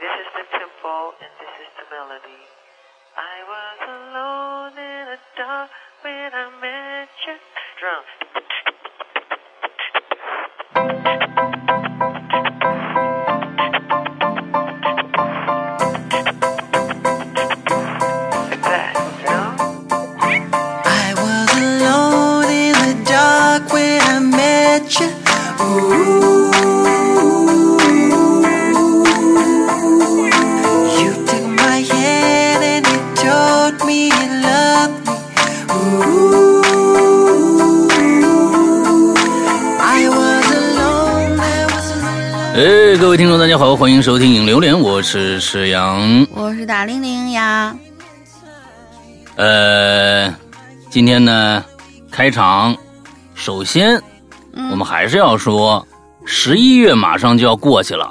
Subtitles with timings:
[0.00, 2.42] this is the tempo and this is the melody.
[3.12, 5.70] I was alone in the dark
[6.02, 7.36] when I met you.
[7.80, 8.04] Drum.
[43.12, 46.26] 位听众，大家好，欢迎收听《影榴莲》，我是石阳。
[46.34, 47.76] 我是大玲玲呀，
[49.36, 50.34] 呃，
[50.88, 51.62] 今天呢，
[52.10, 52.74] 开场，
[53.34, 54.00] 首先，
[54.70, 55.86] 我们还是要说，
[56.24, 58.08] 十一月马上就要过去了。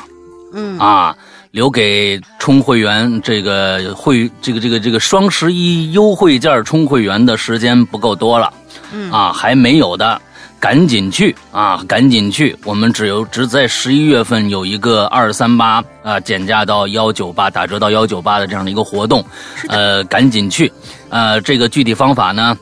[0.54, 0.78] 嗯。
[0.78, 1.18] 啊，
[1.50, 8.54] 留给充会员这个会这个这个这个双十一优惠券充会员的时间不够多了，
[8.92, 9.12] 嗯。
[9.12, 10.22] 啊，还没有的。
[10.62, 11.84] 赶紧去啊！
[11.88, 12.56] 赶紧去！
[12.66, 19.26] 我们只有只在十一月份有一个二三八啊，减价到幺九八，打折到幺九八的这样的一个活动，
[19.70, 20.72] 呃，赶紧去。
[21.10, 22.56] 呃，这个具体方法呢，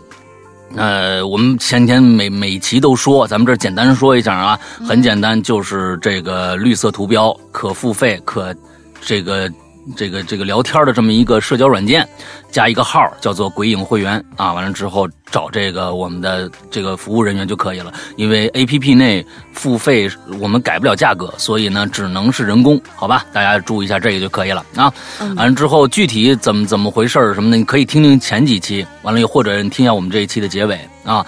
[0.77, 8.55] 呃，我们前天每每期都说，咱们这儿简单说一下啊，很简单，就是这个绿色图标可付费可
[9.01, 9.51] 这个
[9.97, 12.07] 这个这个聊天的这么一个社交软件，
[12.51, 17.93] 加一个号叫做“鬼影会员”啊，完了之后找这个我们的这个服务人员就可以了。
[18.15, 23.25] 因为 A P P 内付费我们改不了价格，所以呢只能是人工，好吧？
[23.31, 24.91] 大家注意一下这个就可以了啊。
[25.35, 31.25] 完了之后具体怎么怎么回事儿什么的，你可以听听前几期，完了又或者你听一下我们这一期的结尾啊。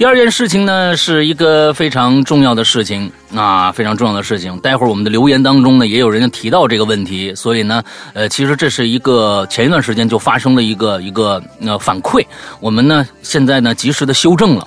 [0.00, 4.58] 第二件事情呢，是一个非常重要的事情啊，非常重要的事情。
[4.60, 7.82] 待会儿我们的留言当中呢，也有人提到这个问题，所以呢，
[8.14, 12.24] 呃，其实这是一个前一段时间就发生了一个一个呃反馈，
[12.60, 14.66] 我们呢现在呢及时的修正了。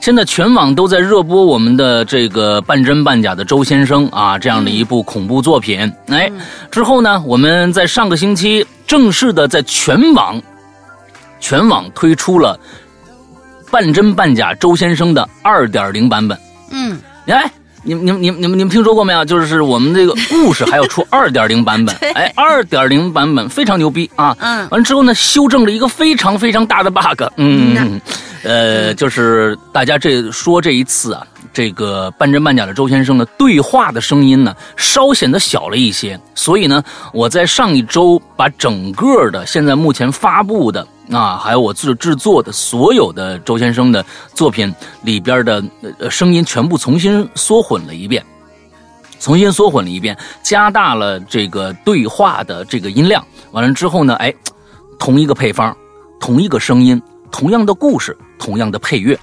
[0.00, 5.78] 现在全网都在热播我们的这个半真半假的周先生啊，这样的一部恐怖作品。
[6.08, 6.28] 哎，
[6.72, 10.42] 之后呢，我们在上个星期正式的在全网
[11.38, 12.58] 全网推出了
[13.72, 16.38] 半真半假周先生的二点零版本。
[16.70, 17.50] 嗯，哎，
[17.82, 19.24] 你们、你们、你们、你们、你们听说过没有？
[19.24, 21.96] 就是我们这个故事还要出二点零版本。
[22.12, 24.36] 哎，二点零版本非常牛逼啊！
[24.40, 27.22] 嗯完了之后呢，修正了一个非常非常大的 bug。
[27.38, 27.98] 嗯，
[28.42, 36.18] 呃，就是大家这说这一次啊，这个半真半假的周先生的对话的声音呢，稍显得小了一些。
[36.34, 36.82] 所以呢，
[37.12, 40.86] 我在上一周把整个的现在目前发布的。
[41.10, 44.02] 啊，还有我制制作的所有的周先生的
[44.34, 45.62] 作品里边的
[45.98, 48.24] 呃声音全部重新缩混了一遍，
[49.18, 53.22] 重新缩混了一遍，加大了这个对话的这个音量。
[53.50, 54.32] 完了之后呢，哎，
[54.98, 55.76] 同一个配方，
[56.18, 59.18] 同一个声音，同样的故事，同样的配乐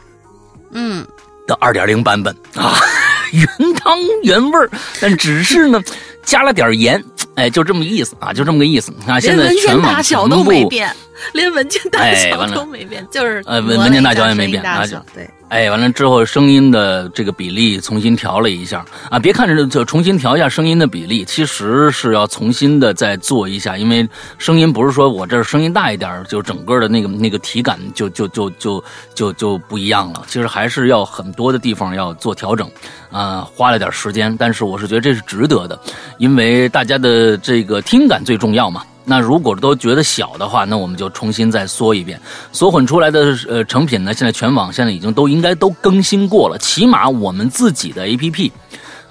[0.74, 1.08] 嗯，
[1.50, 2.78] 的二点零版本啊，
[3.34, 4.70] 原汤原味儿，
[5.02, 5.82] 但只是呢
[6.24, 9.20] 加了点盐，哎，就这么个意思啊，就这么个意思啊。
[9.20, 10.96] 现在连文件全网大小都没变，
[11.34, 19.18] 连文件大小都没变，就是呃文文件大小也没变大啊小对，哎，完了之后，声音的这个比例重新调了一下啊！
[19.18, 28.84] 别看着就重新调一下声音的比例，其实是要重新的再做一下，因为声音不是说我这声音大一点，就整个的那个那个体感就就就就
[29.16, 30.24] 就就不一样了。
[30.28, 32.70] 其实还是要很多的地方要做调整，
[33.10, 35.80] 啊、花了点时间，但是我是觉得这是值得的，
[36.20, 38.84] 因为大家的这个听感最重要嘛。
[39.06, 42.20] 那如果都觉得小的话，那我们就重新再缩一遍，
[42.52, 48.52] 缩混出来的呃成品呢，现在全网现在已经都应该都更新过了，起码我们自己的 APP。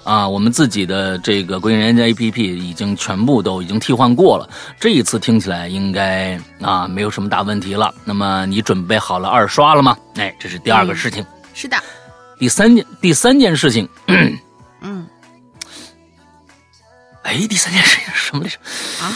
[0.04, 4.48] 啊，我们自己的这个归人家 APP 已经全部都已经替换过了，
[4.80, 7.92] 这一次听起来应该啊没有什么大问题了。
[8.06, 9.94] 那么你准备好了二刷了吗？
[10.14, 11.22] 哎，这是第二个事情。
[11.52, 11.76] 是的，
[12.38, 13.86] 第三件第三件事情，
[14.80, 15.06] 嗯
[17.24, 18.56] 哎，第三件事情是什么来着？
[19.04, 19.12] 啊，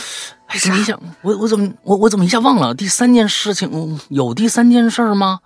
[0.52, 2.74] 哎，怎么一下，我我怎么我我怎么一下忘了？
[2.74, 5.40] 第三件事情嗯有第三件事吗？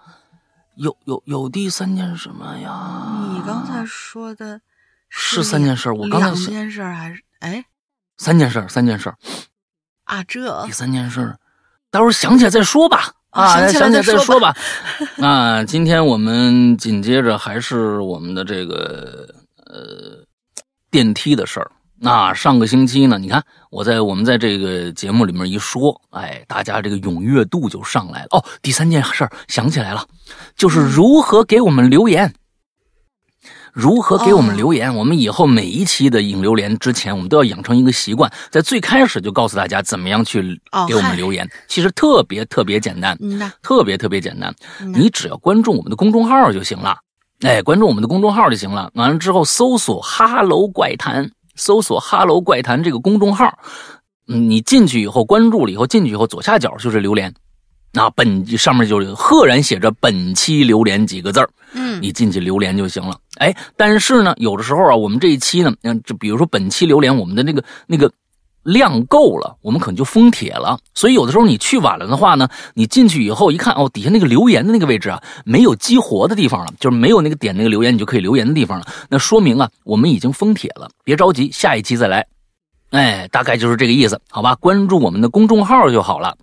[0.75, 3.31] 有有有第三件什么呀？
[3.33, 4.61] 你刚才说的
[5.09, 7.65] 是三件事我刚才想两件事儿还是哎
[8.19, 9.15] 三件事，三件事。
[10.05, 11.37] 啊这第三件事，
[11.91, 13.13] 待会儿想起来再说吧。
[13.31, 14.57] 啊，想起来再说吧。
[15.19, 19.29] 啊，今天我们紧接着还是我们的这个
[19.67, 20.25] 呃
[20.91, 21.71] 电梯的事儿。
[21.99, 28.29] 那上个星期呢，你看我在我们在这个节目里面一说，哎，大家这个踊跃度就上来了。
[28.33, 30.07] 哦，第三件事儿想起来了，
[30.57, 32.33] 就是如何给我们留言。
[33.73, 34.95] 如何给我们哦留言？
[34.95, 41.47] 我们以后每一期的引流连之前，我们都要养成一个习惯，在最开始就告诉大家怎么样去哦给我们留言。
[41.69, 43.15] 其实特别特别简单，
[43.63, 44.55] 特别特别简单，
[44.95, 46.97] 你只要关注我们的公众号就行了。
[47.41, 48.91] 哎，关注我们的公众号就行了。
[48.95, 53.59] 完了之后，搜索“哈喽怪谈”，搜索“哈喽怪谈”这个公众号。
[54.29, 57.33] 嗯，你进去以后，关注了以后，进去以后左下角就是榴莲。
[57.93, 61.49] 那，本上面就有赫然写着“本期榴莲”几个字儿。
[61.73, 63.19] 嗯你进去榴莲就行了。
[63.39, 68.11] 哎，但是呢，有的时候啊，我们这一期呢，嗯，就比如说本期榴莲，我们的那个那个
[68.67, 70.77] 量够了，我们可能就封帖了。
[70.93, 78.87] 所以有的时候你去晚了的话呢，你进去以后一看，哦，底下那个留言的那个位置啊，没有激活的地方了，就是没有那个点那个留言你就可以留言的地方了。
[79.09, 82.27] 那说明啊，我们已经封帖了，别着急，下一期再来。
[82.91, 84.55] 哎，大概就是这个意思，好吧？
[84.57, 86.37] 关注我们的公众号就好了，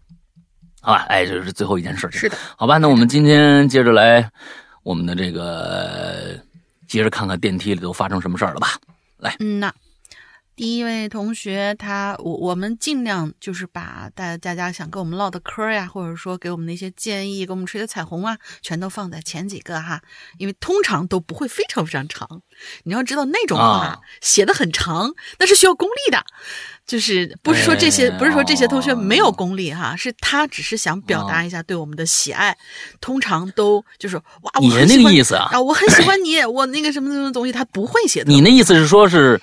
[0.82, 1.06] 好吧？
[1.10, 2.20] 哎，这是最后一件事情。
[2.20, 4.30] 是的，好吧，那我们今天接着来
[4.84, 6.40] 我们的这个，
[6.88, 8.70] 接着看看电梯里都发生什么事儿了吧？
[9.18, 9.74] 来嗯呐。
[10.56, 20.00] 第一位同学他，我我们尽量就是把大大家想跟我们唠的嗑呀，或者说给我们的一些建议，给我们吹的彩虹啊，全都放在前几个哈，
[20.38, 22.28] 因为通常都不会非常非常长。
[22.84, 26.24] 你要知道那种话、啊写的很长，那是需要功力的，
[26.86, 32.56] 就是不是说这些、哎不是说这些同学哦没有功力哈，是他只是想表达一下对我们的喜爱，
[33.02, 35.50] 通常都就是哇，我你的那很喜欢个意思啊？
[35.52, 38.32] 啊，我很喜欢你，我那个什么什么东西，他不会写的。
[38.32, 39.42] 你那意思是说是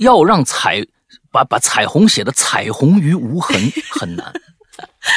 [0.00, 0.84] 要让彩
[1.30, 3.56] 把把彩虹写的彩虹于无痕
[3.90, 4.32] 很难，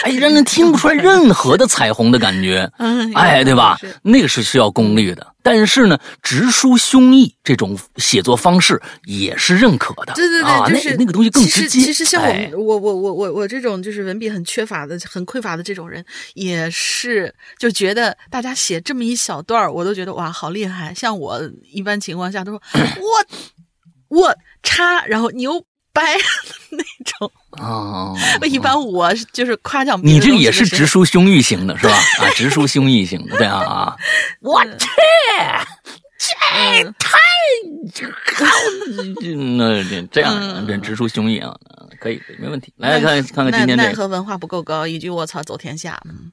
[0.03, 2.71] 哎，让人听不出来任何的彩虹的感觉。
[2.77, 3.77] 嗯，哎，对吧？
[4.03, 10.13] 那个是需要功力的，但是呢，直抒胸臆这种写作方式也是认可的。
[10.13, 11.67] 对对对，啊，就是那那个东西更直接。
[11.67, 16.03] 其实其实像我，哎我我我我我这种就是文笔很缺乏的、很匮乏的这种人，
[16.33, 20.93] 也是就觉得大家写这么一小段儿我都觉得哇好厉害。
[20.93, 21.41] 像我
[21.71, 23.25] 一般情况下都说 我
[24.13, 26.15] 我叉，然后牛掰
[26.69, 27.31] 那种。
[27.51, 28.15] 哦，
[28.45, 31.93] 一般我就是夸奖你这个也是直抒胸臆型的，是吧？
[32.19, 33.95] 啊， 直抒胸臆型的，对啊啊！
[34.41, 34.87] 我去，
[39.23, 41.55] 嗯那这这样嗯这直抒胸臆啊，
[41.99, 42.73] 可以，没问题。
[42.77, 46.01] 来看看看今天这，奈奈何文化不够高，一句我操走天下。
[46.05, 46.31] 嗯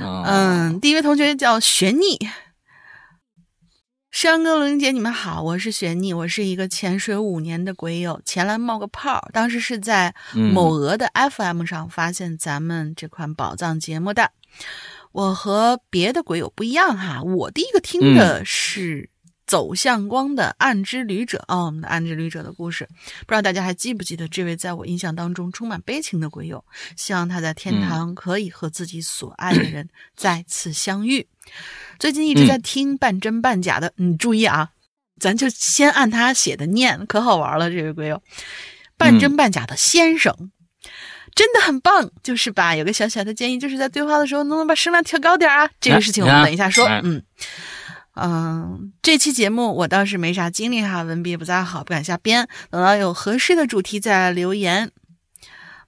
[0.00, 2.18] 嗯嗯，第一位同学叫玄逆。
[4.10, 9.30] 山哥、龙姐，你们好，我是玄逆，我是一个潜水五年的鬼友，前来冒个泡。
[9.32, 14.32] 当时是在嗯某鹅的 FM 上发现咱们这款宝藏节目的。
[15.12, 19.08] 我和别的鬼友不一样哈，我第一个听的是
[19.46, 22.88] 《走向光的暗之旅者》哦，我们的暗之旅者的故事，
[23.20, 26.64] 不知道大家还记不记得这位在我印象当中充满悲情的鬼友？
[26.96, 31.28] 希望他在天堂可以和自己所爱的人再次相遇。
[32.00, 34.70] 最近一直在听半真半假的，你注意啊，
[35.20, 38.20] 咱就先按他写的念，可好玩了，这位鬼友，
[38.96, 40.50] 半真半假的先生。
[41.34, 42.74] 真的很棒，就是吧？
[42.74, 45.70] 有个小小的建议，就是在对话的时候能不能把声量调高点啊？
[45.78, 46.86] 这个事情我们等一下说。
[46.86, 47.22] 哎嗯
[48.14, 52.48] 嗯，这期节目我倒是没啥经历哈，文笔也不咋好，不敢瞎编。
[52.70, 54.90] 等到有合适的主题再留言。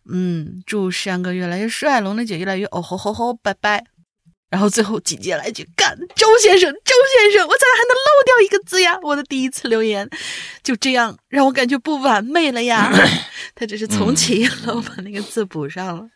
[0.08, 3.84] 嗯，祝山哥越来越帅，龙的姐越来越哦吼吼吼，拜拜。
[4.52, 8.98] 然后最后紧接来一句：“干，周先生，周先生，我咋还能漏掉一个字呀？
[9.02, 10.06] 我的第一次留言，
[10.62, 12.92] 就这样让我感觉不完美了呀。
[13.56, 16.06] 他只是重启了，我把那个字补上了，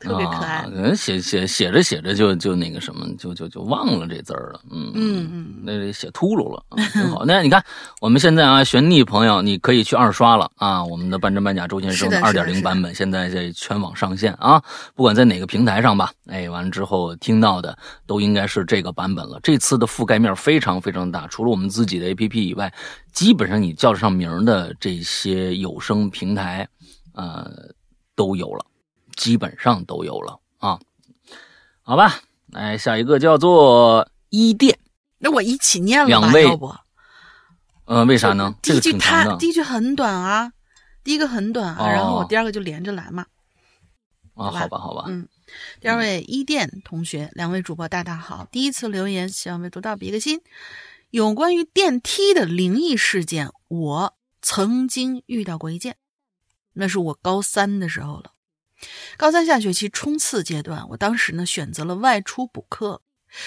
[0.00, 0.64] 特别可爱啊。
[0.64, 4.60] 可能写写写着写着就就那个什么，就就就忘了这字儿了。
[4.70, 7.24] 嗯嗯嗯，那得写秃噜了，啊挺好。
[7.28, 7.64] 那你看，
[8.00, 10.82] 我们现在啊，悬溺朋友，你可以去二刷了啊。
[10.84, 14.60] 我们的半真半假周先生的二点零版本现在在全网上线啊，
[14.94, 17.76] 不管在哪个平台上吧，哎，完了之后听到的
[18.06, 19.38] 都应该是这个版本了。
[19.42, 22.72] 这次的覆盖面非常非常大，除了我们自己的 APP 以外，
[23.12, 26.66] 基本上你叫得上名儿的这些有声平台，
[27.14, 27.50] 呃，
[28.14, 28.64] 都有了，
[29.16, 30.80] 基本上都有了啊。
[31.82, 34.78] 好吧，来下一个叫做伊甸。
[35.18, 36.74] 那我一起念了吧，两位要不？
[37.84, 38.54] 呃，为啥呢？
[38.62, 40.52] 第一句挺长的太第一句很短啊，
[41.02, 43.26] 第一个很短啊，哦然后我第二个就连着来嘛。
[44.34, 45.28] 啊，吧好吧，好吧，嗯，
[45.80, 50.40] 第二位伊甸同学，两位主播大大好，第一次留言，希望被读到，比个心。
[51.10, 55.96] 有关于电梯的灵异事件，我曾经遇到过一件，
[56.74, 58.30] 那是我高三的时候了。
[59.16, 63.02] 高三下学期冲刺阶段，我当时呢选择了外出补课，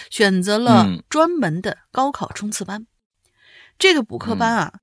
[0.10, 2.88] 选择了嗯专门的高考冲刺班。
[3.80, 4.74] 这个补课班啊，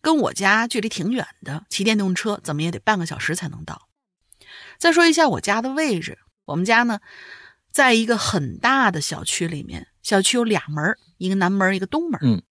[0.00, 3.88] 跟我家距离挺远的，骑电动车怎么也得半个小时才能到。
[4.78, 7.00] 再说一下我家的位置，我们家呢，
[7.70, 12.42] 在一个很大的小区里面，小区有俩门一个南门，一个东门嗯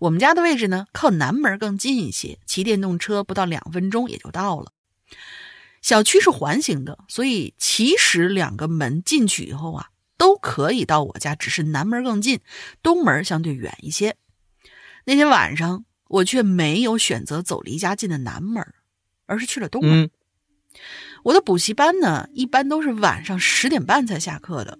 [0.00, 4.72] 我们家的位置呢，靠南门更近一些，骑电动车不到两分钟也就到了。
[5.80, 12.40] 小区是环形的，所以其实两个门进去以后啊，都可以到我家，只是南门更近，
[12.82, 14.16] 东门相对远一些。
[15.04, 18.66] 那天晚上，我却没有选择走离家近的南门，
[19.26, 20.04] 而是去了东门。
[20.04, 20.10] 嗯
[21.24, 24.78] 我的补习班呢，一般都是晚上十点半才下课的。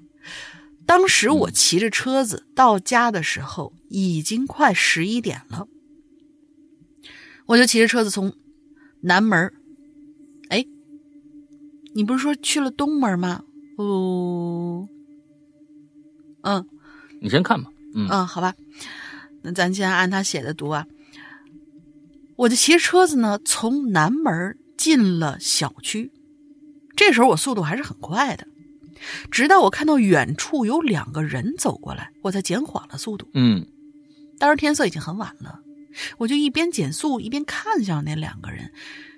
[0.86, 5.66] 当时我骑着车子到家的时候，已经快十一点了。
[7.46, 8.34] 我就骑着车子从
[9.00, 9.52] 南门
[11.98, 13.42] 你不是说去了东门吗？
[13.76, 14.88] 哦，
[16.42, 16.64] 嗯
[17.20, 17.72] 你先看吧。
[17.92, 18.54] 嗯嗯，好吧，
[19.42, 20.86] 那咱先按他写的读啊。
[22.36, 26.12] 我就骑着车子呢，从南门进了小区。
[26.94, 28.46] 这时候我速度还是很快的，
[29.28, 33.28] 直到我看到远处有两个人走过来，我才减缓了速度。
[33.34, 33.66] 嗯
[34.38, 35.62] 当时天色已经很晚了，
[36.18, 38.70] 我就一边减速一边看向那两个人，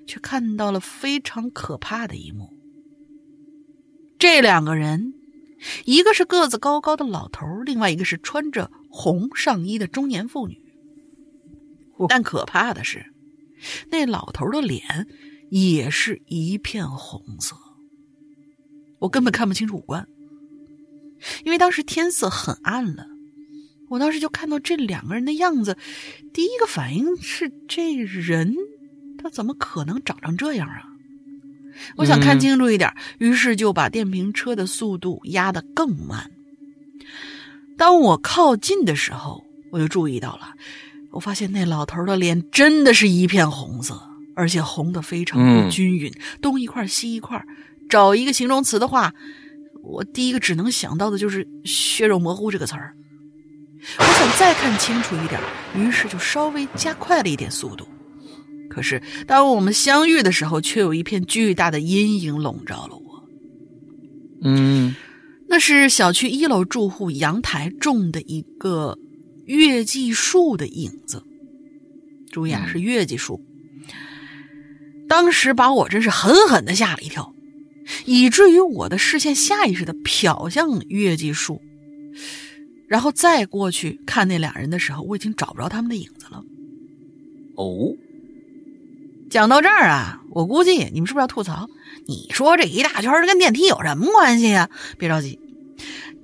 [0.07, 2.57] 却看到了非常可怕的一幕。
[4.21, 5.15] 这两个人，
[5.87, 10.61] 一个是个子高高的老头儿，另外一个是穿着红上衣的中年妇女。
[12.07, 13.07] 但可怕的是，
[13.91, 15.07] 那老头儿的脸
[15.49, 17.57] 也是一片红色，
[18.99, 20.07] 我根本看不清楚五官，
[21.45, 23.07] 因为当时天色很暗了。
[23.89, 25.79] 我当时就看到这两个人的样子，
[26.35, 28.55] 第一个反应是这人
[29.17, 30.90] 他怎么可能长成这样啊？
[31.97, 36.31] 我想看清楚一点，于是就把电瓶车的速度压得更慢。
[37.77, 40.53] 当我靠近的时候，我就注意到了，
[41.11, 44.01] 我发现那老头的脸真的是一片红色，
[44.37, 47.43] 而且红的非常不均匀，东一块西一块。
[47.89, 49.13] 找一个形容词的话，
[49.83, 52.95] 我第一个只能想到的就是“血肉模糊”这个词儿。
[53.99, 55.41] 我想再看清楚一点，
[55.75, 57.89] 于是就稍微加快了一点速度。
[58.71, 63.29] 可是当我们相遇的时候，却有一片巨大的阴影笼罩了我。
[64.43, 64.95] 嗯
[65.49, 68.97] 那是小区一楼住户阳台种的一个
[69.45, 71.25] 月季树的影子。
[72.31, 73.45] 注意啊，是月季树。
[75.09, 77.35] 当时把我真是狠狠的吓了一跳，
[78.05, 81.61] 以至于我的视线下意识的瞟向月季树，
[82.87, 86.45] 然后再过去看那俩人的时候，我已经找不着他们的影子了。
[87.57, 87.97] 哦，
[89.31, 91.69] 讲到这儿啊，我估计你们是不是要吐槽？
[92.07, 94.69] 你说这一大圈跟电梯有什么关系呀、
[94.99, 95.39] 别着急，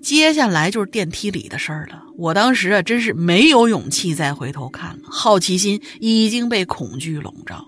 [0.02, 2.02] 接下来就是电梯里的事儿了。
[2.18, 7.66] 我当时啊，真是没有勇气再回头看了，好奇心已经被恐惧笼罩了。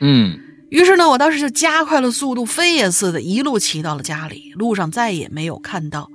[0.00, 4.52] 嗯于是呢，我当时就加快了速度，飞也似的，一路骑到了家里。
[4.54, 6.10] 路上再也没有看到，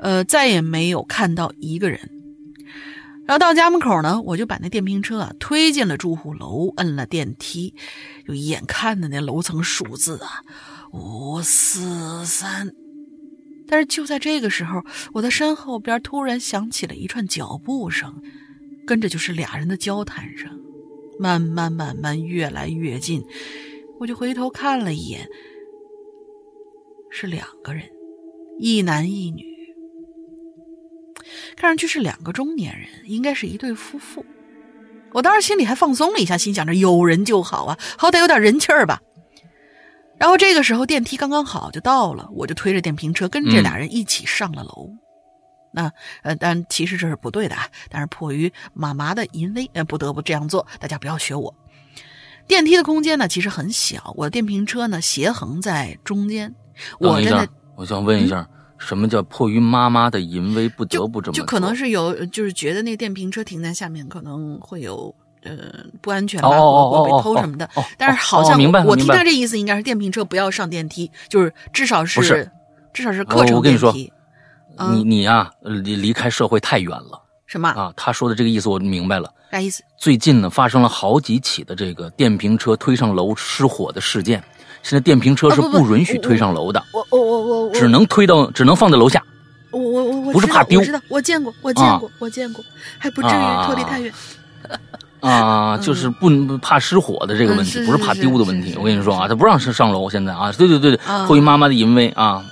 [0.00, 2.10] 呃，再也没有看到一个人。
[3.26, 7.74] 然后到家门口呢，我就把那电瓶车啊推进了住户楼，摁了电梯，
[8.26, 10.42] 就眼看着那楼层数字啊，
[10.92, 12.72] 五四三。
[13.66, 14.82] 但是就在这个时候，
[15.14, 18.22] 我的身后边突然响起了一串脚步声，
[18.86, 20.60] 跟着就是俩人的交谈声。
[21.18, 23.24] 慢慢慢慢越来越近，
[24.00, 25.28] 我就回头看了一眼，
[27.08, 27.84] 是两个人，
[28.58, 29.44] 一男一女，
[31.56, 34.24] 看上去是两个中年人，应该是一对夫妇。
[35.12, 39.00] 我当时心里还放松了一下，心想着有人就好啊，好歹有点人气儿吧。
[40.18, 44.90] 然后这个时候电梯刚刚好就到了，我就推着电瓶车跟这俩人一起上了楼。
[45.72, 47.68] 那呃，但其实这是不对的啊。
[47.90, 50.66] 但是迫于妈妈的淫威，呃，不得不这样做。
[50.78, 51.52] 大家不要学我。
[52.46, 56.54] 电梯的空间呢，其实很小，我的电瓶车呢斜横在中间。
[57.00, 61.44] 我等一下站在，我想问一下，什么叫迫于妈妈的淫威不得不这么做？
[61.44, 65.52] 就可能是有，就是觉得那个电瓶车停在下面可能会有呃
[66.00, 67.64] 不安全吧，哦哦或者会被偷什么的。
[67.66, 72.50] 哦哦但是好像哦明白我听他这意思应该是电瓶车不要上电梯，就是至少是是
[72.92, 74.12] 至少是哦课程我跟你说电梯。
[74.76, 77.92] 嗯你你啊，呃离离开社会太远了什么啊！
[77.96, 79.32] 他说的这个意思我明白了。
[79.52, 79.84] 啥意思？
[79.96, 84.42] 最近呢，发生了好几起的这个电瓶车推上楼失火的事件。
[84.84, 89.20] 现在电瓶车是啊不不允许推上楼的，我我我我我只能推到，只能放在楼下。
[89.70, 92.64] 我我我我不是怕丢我知道，我见过，我见过，我见过，
[92.98, 94.12] 还不至于啊脱离太远。
[95.20, 98.76] 啊，就是不不怕失火的这个问题，不是怕丢的问题。
[98.78, 102.44] 我跟你说啊，他不让上上楼，现在啊，对对对对，啊迫于妈妈的淫威啊。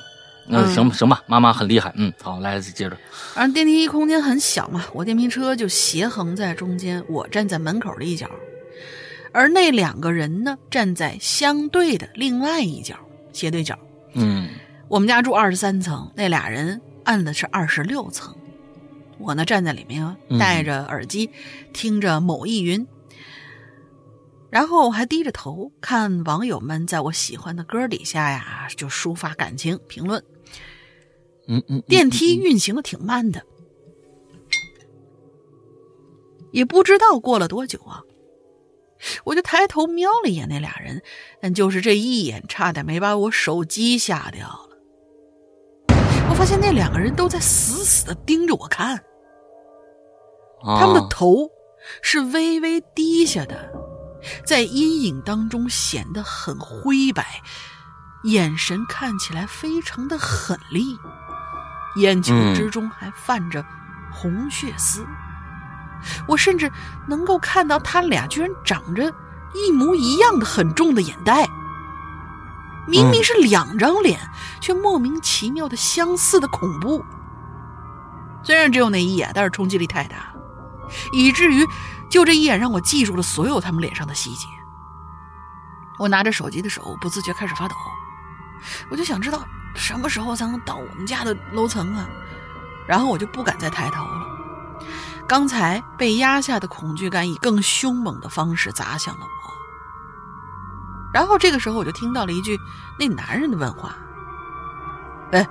[0.44, 2.96] 那嗯行吧行吧，妈妈很厉害，嗯，好，来接着，
[3.32, 8.26] 反正电梯空间很小嘛，我电瓶车就斜横在中间，我站在门口的一角，
[9.32, 12.96] 而那两个人呢，站在相对的另外一角，
[13.32, 13.78] 斜对角。
[14.14, 14.48] 嗯
[14.88, 18.36] 我们家住二十三层，那俩人按的是二十六层。
[19.18, 21.30] 我呢站在里面嗯戴着耳机，
[21.72, 22.86] 听着某易云，
[24.50, 30.22] 然后还低着头看网友们在我喜欢的歌底下呀，就抒发感情评论。
[31.48, 33.42] 嗯嗯，电梯运行的挺慢的，
[36.50, 38.02] 也不知道过了多久啊，
[39.24, 41.02] 我就抬头瞄了一眼那俩人，
[41.40, 44.68] 但就是这一眼，差点没把我手机吓掉了。
[46.30, 49.02] 我发现那两个人都在死死的盯着我看，
[50.62, 51.50] 他们的啊头
[52.00, 53.70] 是微微低下的，
[54.46, 57.42] 在阴影当中显得很灰白，
[58.24, 60.96] 眼神看起来非常的狠厉，
[61.96, 63.64] 眼球之中还泛着
[64.12, 65.04] 红血丝。
[66.26, 66.70] 我甚至
[67.06, 69.12] 能够看到他俩居然长着
[69.54, 71.48] 一模一样的很重的眼袋，
[72.86, 74.18] 明明是两张脸，
[74.60, 77.04] 却莫名其妙的相似的恐怖。
[78.42, 80.32] 虽然只有那一眼，但是冲击力太大，
[81.12, 81.66] 以至于
[82.10, 84.46] 就这一眼让我记住了所有他们脸上的细节。
[85.98, 87.74] 我拿着手机的手不自觉开始发抖，
[88.90, 89.44] 我就想知道
[89.76, 92.08] 什么时候才能到我们家的楼层啊，
[92.86, 94.31] 然后我就不敢再抬头了。
[95.26, 99.52] 刚才被压下的恐惧感以更凶猛的方式砸向了我。
[101.12, 102.58] 然后这个时候我就听到了一句
[102.98, 103.94] 那男人的问话
[105.32, 105.46] ：“哎，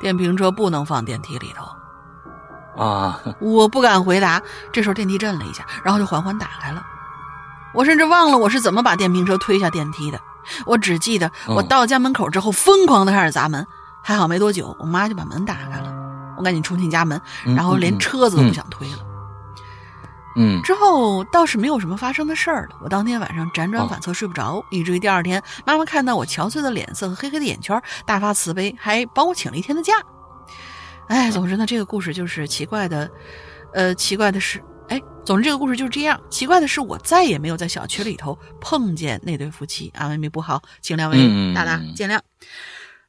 [0.00, 1.66] 电瓶车不能放电梯里头。”
[2.80, 4.40] 啊， 我不敢回答。
[4.72, 6.82] 这时候电梯震了一下，然后就缓缓打开了。
[7.74, 10.20] 我甚至忘了我是怎么把电瓶车推下电梯的。
[10.66, 13.66] 我只记得我嗯到家门口之后，疯狂的开始砸门。
[14.02, 15.92] 还好没多久，我妈就把门打开了。
[16.40, 18.98] 我赶紧冲进家门，嗯然后连嗯车子都不想推了。
[20.36, 22.76] 嗯之后倒是没有什么发生的事儿了。
[22.82, 29.92] 我当天晚上辗转哦反侧睡不着，以至于第二天妈妈看到我憔悴的脸色和黑黑的眼圈，大发慈悲，还帮我请了一天的假。
[31.08, 33.10] 哎，总之呢，这个故事就是奇怪的，
[33.74, 36.18] 呃，奇怪的是，哎，总之这个故事就是这样。
[36.30, 42.18] 奇怪的是，我再也没有在小区里头碰见那对夫妻啊，未免不好，请两位大大嗯见谅。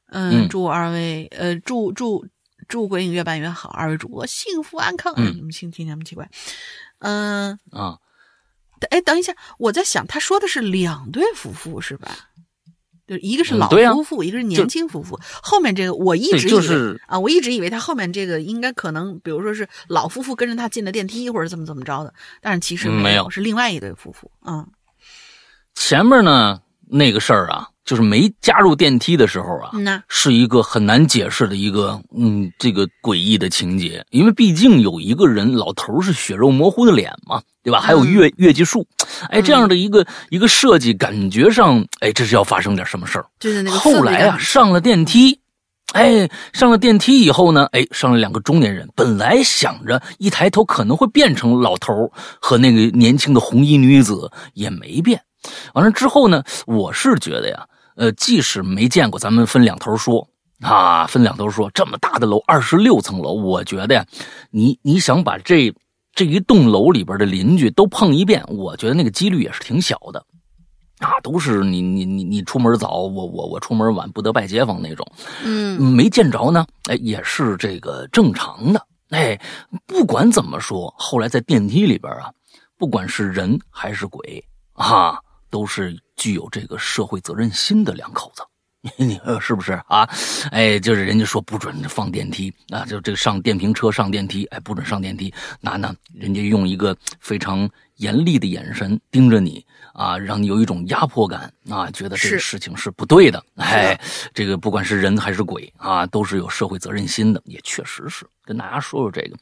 [0.09, 2.25] 嗯嗯，祝二位，呃，祝祝
[2.71, 5.13] 祝鬼影越办越好，二位主播幸福安康。
[5.15, 6.29] 哎，嗯你们听听那么奇怪，
[6.99, 7.97] 嗯、啊，
[8.89, 12.29] 哎，等一下，我在想，他说的是两对夫妇是吧？
[13.07, 15.19] 就一个是老嗯啊夫妇，一个是年轻夫妇。
[15.43, 22.13] 后面这个我一直以为、就是啊，我一直以为他后面这个应该可能，比如说是老夫妇跟着他进了电梯，或者怎么怎么着的。
[22.39, 24.31] 但是其实嗯没有有，是另外一对夫妇。
[24.45, 24.65] 嗯
[25.75, 37.82] 前面呢那个事儿啊，就是没加入电梯的时候啊，嗯，是一个很难解释的一个嗯这个诡异的情节，因为毕竟有一个人老头是血肉模糊的脸嘛，对吧？
[37.82, 38.88] 还有月月季树，
[39.30, 43.25] 哎，这样的一个一个设计，感觉上哎这是要发生点什么事儿。
[43.41, 45.38] 就是那个后来啊，上了电梯，
[45.91, 48.88] 哎，上了电梯以后呢，哎，上了两个中年人。
[48.95, 55.21] 本来想着一抬头可能会变成老头儿和那个年轻的红衣女子，也没变。
[55.73, 60.27] 完了之后呢，我是觉得呀，呃，即使没见过，咱们分两头说
[60.62, 61.69] 啊，分两头说。
[61.71, 64.06] 这么大的楼，二十六层楼，我觉得呀，
[64.49, 65.73] 你你想把这
[66.13, 70.25] 这一栋楼里边的邻居都碰一遍，我觉得那个几率也是挺小的。
[70.99, 75.06] 啊，都是你你你你出门早，我我我出门晚，不得拜街坊那种。
[75.43, 78.86] 嗯没见着呢，哎，也是这个正常的。
[79.10, 79.39] 哎，
[79.88, 82.32] 不管怎么说，后来在电梯里边啊，
[82.77, 85.17] 不管是人还是鬼啊，
[85.49, 88.43] 都是具有这个社会责任心的两口子。
[88.97, 90.07] 你说是不是啊？
[90.51, 95.34] 哎，就是人家说不准放电梯啊，就这个上电瓶车上电梯，哎，不准上电梯。
[95.60, 103.43] 那那，人家用一个非常严厉的眼神盯着你啊，让你有一种压迫感啊，觉得这个事情是不对的。
[103.55, 103.99] 哎，
[104.34, 108.25] 这个不管是人还是鬼啊，都是有社会责任心的，也确实是。
[108.43, 109.38] 跟大家说说这个，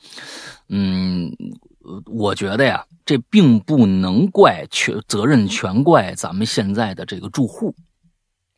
[0.67, 7.73] 嗯，呃我觉得呀，这并不能怪全责任全怪咱们现在的这个住户，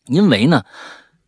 [0.07, 0.63] 因为呢，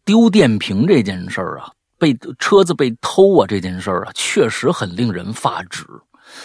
[0.04, 5.86] 丢电瓶这件事儿啊，被车子被偷啊这件事儿啊，确实很令人发指。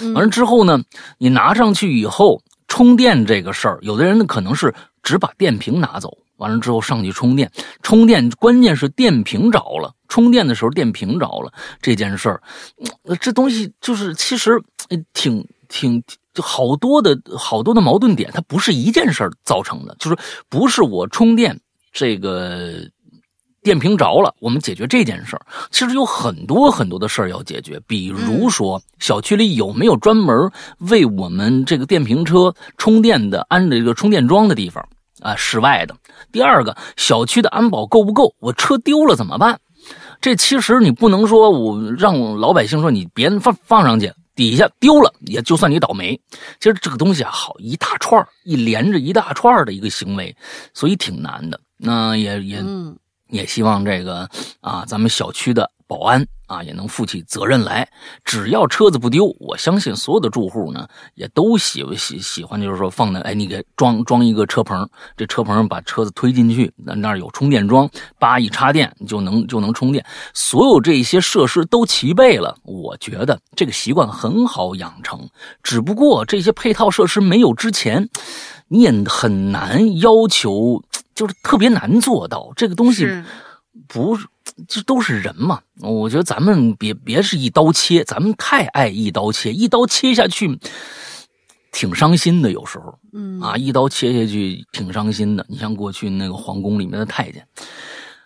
[0.01, 0.83] 嗯完了之后呢，
[1.17, 12.41] 你拿上去以后充电这个事儿，有的人呢可能是只把电瓶拿走，完了之后上去充电，充电关键是电瓶着了，充电的时候电瓶着了这件事
[13.21, 14.53] 这东西就是其实
[14.89, 20.17] 呃挺挺就好多的好多的矛盾点，它不是一件事儿造成的，就是
[20.49, 21.61] 不是我充电
[21.93, 22.89] 这个。
[23.61, 25.45] 电瓶着了，我们解决这件事儿。
[25.71, 34.89] 其实有很多很多的事儿要解决，比如说小区里有没有专门为我们这个电瓶车充电的安这个充电桩的地方
[35.21, 35.95] 啊，室外的。
[36.31, 38.35] 第二个，小区的安保够不够？
[38.41, 39.59] 我车丢了怎么办？
[40.21, 46.21] 这其实你不能说我让老百姓说你别放放上去，底下丢了也就算你倒霉。
[46.59, 50.35] 其实这个东西啊，好一大串儿一连着一大串儿的一个行为，
[50.75, 51.59] 所以挺难的。
[51.77, 52.63] 那也也，
[53.29, 54.29] 也希望这个
[54.61, 57.89] 啊，咱们小区的保安啊也能负起责任来。
[58.25, 67.89] 只要车子不丢，我相信所有的住户呢也都喜喜喜欢，就是说放在哎，你给装装一个车棚，这车棚把车子推进去，那那有充电桩，
[68.19, 70.05] 叭一插电就能就能充电。
[70.35, 75.29] 所有这些设施都齐备了，我觉得这个习惯很好养成。
[75.63, 78.09] 只不过这些配套设施没有之前，
[78.69, 80.83] 你也很难要求，
[81.15, 83.07] 就是特别难做到这个东西。
[83.87, 84.27] 不是，
[84.67, 85.61] 这都是人嘛。
[85.81, 90.59] 我觉得咱们别别是一刀切，咱们太爱一刀切，一刀切下去，
[91.73, 92.51] 挺伤心的。
[92.51, 95.47] 有时候嗯啊，一刀切下去挺伤心的。
[95.49, 97.47] 你像过去那个皇宫里面的太监，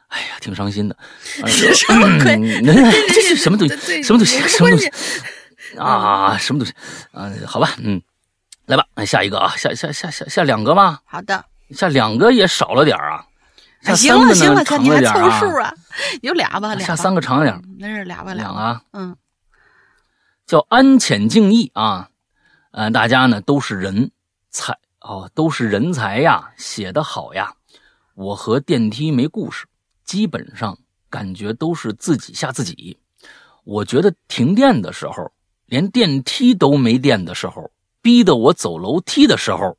[0.09, 0.96] 哎呀，挺伤心的。
[1.42, 4.02] 啊什么鬼嗯这是什么东西？
[4.02, 4.40] 什么东西？
[4.48, 4.90] 什么东西？
[5.78, 6.37] 啊？
[6.38, 6.72] 什么东西？
[7.12, 8.00] 啊，好吧，嗯，
[8.76, 13.26] 来吧，下一个啊，下下下下下两个吧，好的，下两个也少了点儿啊。
[13.96, 15.74] 行三个呢了行了，看长你还凑数啊，
[16.22, 19.16] 有俩吧，下三个长一点那是俩吧，吧，两啊，嗯。
[20.46, 22.11] 叫安浅敬意啊，
[22.72, 24.11] 呃，大家呢都是人
[24.50, 27.54] 才哦，都是人才呀，写得好呀。
[28.14, 29.66] 我和电梯没故事，
[30.04, 30.76] 基本上
[31.08, 32.98] 感觉都是自己吓自己。
[33.64, 35.32] 我觉得停电的时候，
[35.66, 37.70] 连电梯都没电的时候，
[38.02, 39.76] 逼得我走楼梯的时候，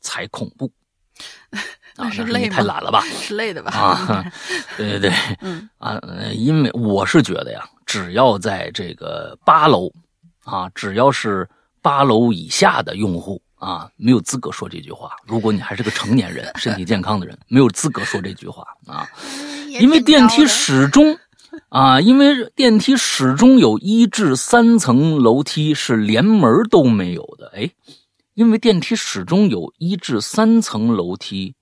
[0.00, 0.70] 才恐怖。
[1.96, 3.04] 啊，那是累吗太懒了吧？
[3.20, 3.70] 是累的吧？
[3.72, 4.24] 啊，
[4.76, 9.88] 对对对，嗯啊，呃因为我是觉得呀，只要在这个八楼
[10.44, 11.48] 啊，只要是
[11.80, 15.12] 八楼以下的用户啊，没有资格说这句话。
[15.24, 19.08] 如果你还是个成年人、 身体健康的人，没有资格说这句话啊，
[19.68, 21.16] 因为电梯始终
[21.68, 27.52] 啊，因为电梯始终有一至三层楼梯是连门都没有的。
[27.54, 27.70] 哎，
[28.34, 31.54] 因为电梯始终有一至三层楼梯。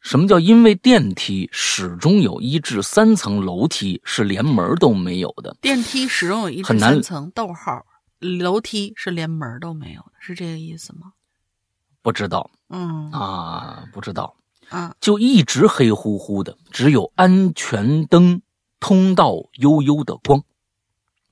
[0.00, 5.56] 什么叫因为电梯始终有一至三层楼梯是连门都没有的？
[5.62, 7.86] 电梯始终有一至三层，逗号，
[8.18, 11.12] 楼梯是连门都没有的，是这个意思吗？
[12.02, 14.36] 不知道嗯啊，不知道，
[14.68, 18.42] 啊就一直黑乎乎的，只有安全灯
[18.84, 20.42] 通道悠悠的光。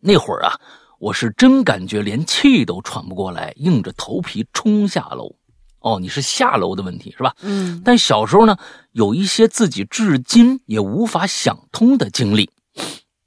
[0.00, 0.58] 那会儿啊，
[0.98, 5.36] 我是真感觉连气都喘不过来，硬着头皮冲下楼。
[5.80, 7.36] 哦，你是下楼的问题是吧？
[7.42, 8.56] 嗯但小时候呢，
[8.92, 12.48] 有一些自己至今也无法想通的经历。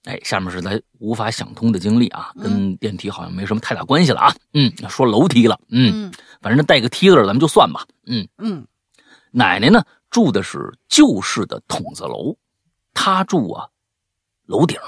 [0.05, 4.35] 哎，下面是咱无法想通的经历啊，跟电梯好像没什么太大关系了啊。
[4.53, 7.85] 嗯，说楼梯了，嗯，嗯反正带个梯字咱们就算吧。
[8.07, 8.65] 嗯，嗯
[9.29, 12.35] 奶奶呢住的是旧式的筒子楼，
[12.95, 13.67] 她住啊
[14.45, 14.79] 楼顶。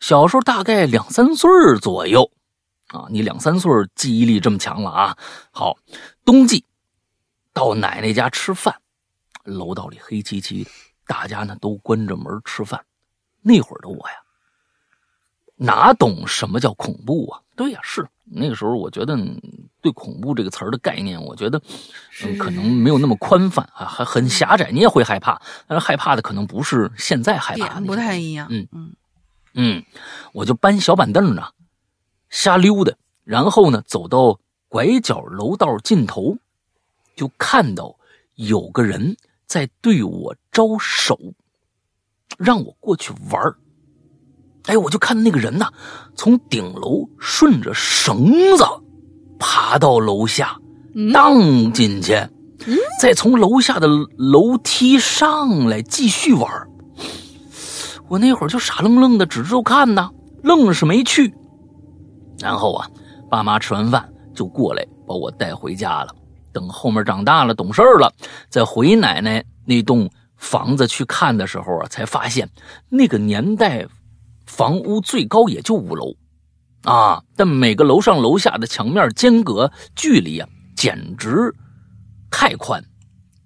[0.00, 2.30] 小时候大概两三岁左右
[2.88, 5.18] 啊，你两三岁记忆力这么强了啊。
[5.50, 5.76] 好，
[6.24, 6.64] 冬季
[7.52, 8.80] 到奶奶家吃饭，
[9.44, 10.70] 楼道里黑漆漆的，
[11.06, 12.84] 大家呢都关着门吃饭。
[13.42, 14.14] 那会儿的我呀，
[15.56, 17.42] 哪懂什么叫恐怖啊？
[17.56, 19.40] 对呀，是那个时候，我觉得嗯
[19.80, 21.60] 对恐怖这个词儿的概念，我觉得
[22.24, 24.70] 嗯可能没有那么宽泛啊，还很狭窄。
[24.70, 28.46] 你也会害怕，但是害怕的可能不是现在害怕不太一样。
[28.50, 28.92] 嗯嗯
[29.54, 29.84] 嗯，
[30.32, 31.48] 我就搬小板凳呢，
[32.30, 36.38] 瞎溜达，然后呢走到拐角楼道尽头，
[37.14, 37.96] 就看到
[38.34, 41.18] 有个人在对我招手，
[42.38, 43.56] 让我过去玩儿
[44.66, 45.68] 哎，我就看那个人呐，
[46.14, 48.64] 从顶楼顺着绳子
[49.38, 50.56] 爬到楼下，
[50.94, 52.16] 嗯荡进去，
[53.00, 56.68] 再从楼下的楼梯上来继续玩儿
[58.08, 60.10] 我那会儿就傻愣愣的，只知道看呐，
[60.42, 61.34] 愣是没去。
[62.38, 62.88] 然后啊，
[63.30, 66.14] 爸妈吃完饭就过来把我带回家了。
[66.52, 68.12] 等后面长大了，懂事儿了，
[68.48, 72.48] 再回奶奶那栋房子去看的时候啊，才发现
[72.88, 73.86] 那个年代
[74.46, 76.14] 房屋最高也就五楼
[76.82, 81.54] 啊，但每个楼上楼下的墙面间隔距离啊，简直
[82.30, 82.84] 太宽，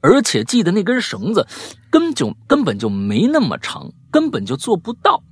[0.00, 1.46] 而且系的那根绳子
[1.90, 5.22] 根就根本就没那么长，根本就做不到。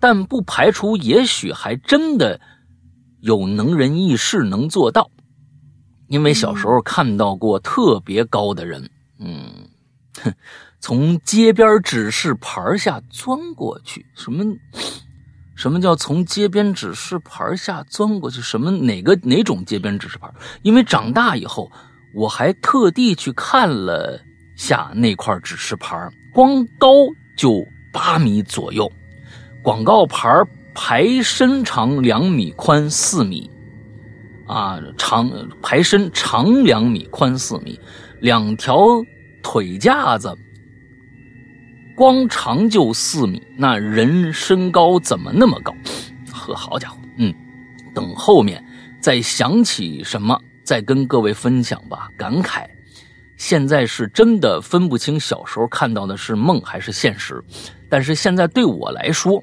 [0.00, 2.40] 但不排除，也许还真的
[3.20, 5.10] 有能人异士能做到，
[6.06, 9.52] 因为小时候看到过特别高的人，嗯，
[10.22, 10.32] 哼，
[10.80, 14.44] 从街边指示牌下钻过去，什么？
[15.56, 18.40] 什么叫从街边指示牌下钻过去？
[18.40, 20.30] 什么哪个哪种街边指示牌？
[20.62, 21.68] 因为长大以后，
[22.14, 24.20] 我还特地去看了
[24.56, 26.88] 下那块指示牌，光高
[27.36, 28.88] 就八米左右，
[29.60, 33.50] 广告牌儿排身长两米，宽四米，
[34.46, 35.28] 啊，长
[35.60, 37.78] 排身长两米，宽四米，
[38.20, 38.78] 两条
[39.42, 40.32] 腿架子
[41.98, 45.74] 光长就四米，那人身高怎么那么高？
[46.32, 47.34] 呵，好家伙，嗯，
[47.92, 48.64] 等后面
[49.00, 52.08] 再想起什么，再跟各位分享吧。
[52.16, 52.64] 感慨，
[53.36, 57.42] 现在是真的分不清小时候看到的是梦还是现实，
[57.88, 59.42] 但是现在对我来说，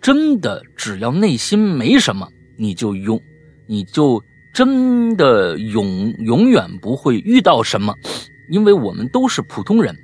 [0.00, 3.20] 真的只要内心没什么，你就永，
[3.66, 7.94] 你就真的永永远不会遇到什么，
[8.48, 9.94] 因为我们都是普通人，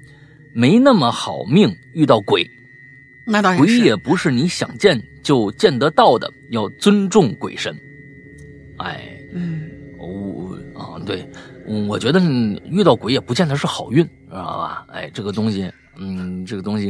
[0.57, 2.43] 没那么好命遇到鬼。
[2.43, 2.51] 鬼
[3.27, 3.79] 那倒是。
[3.81, 7.77] 也不是你想见就见得到的，要尊重鬼神。
[8.79, 11.29] 哎，嗯，我、啊，对，
[11.69, 14.87] 嗯我觉得嗯遇到鬼也不见得是好运，知道吧？
[14.91, 16.87] 哎，这个东西，嗯，这个东西，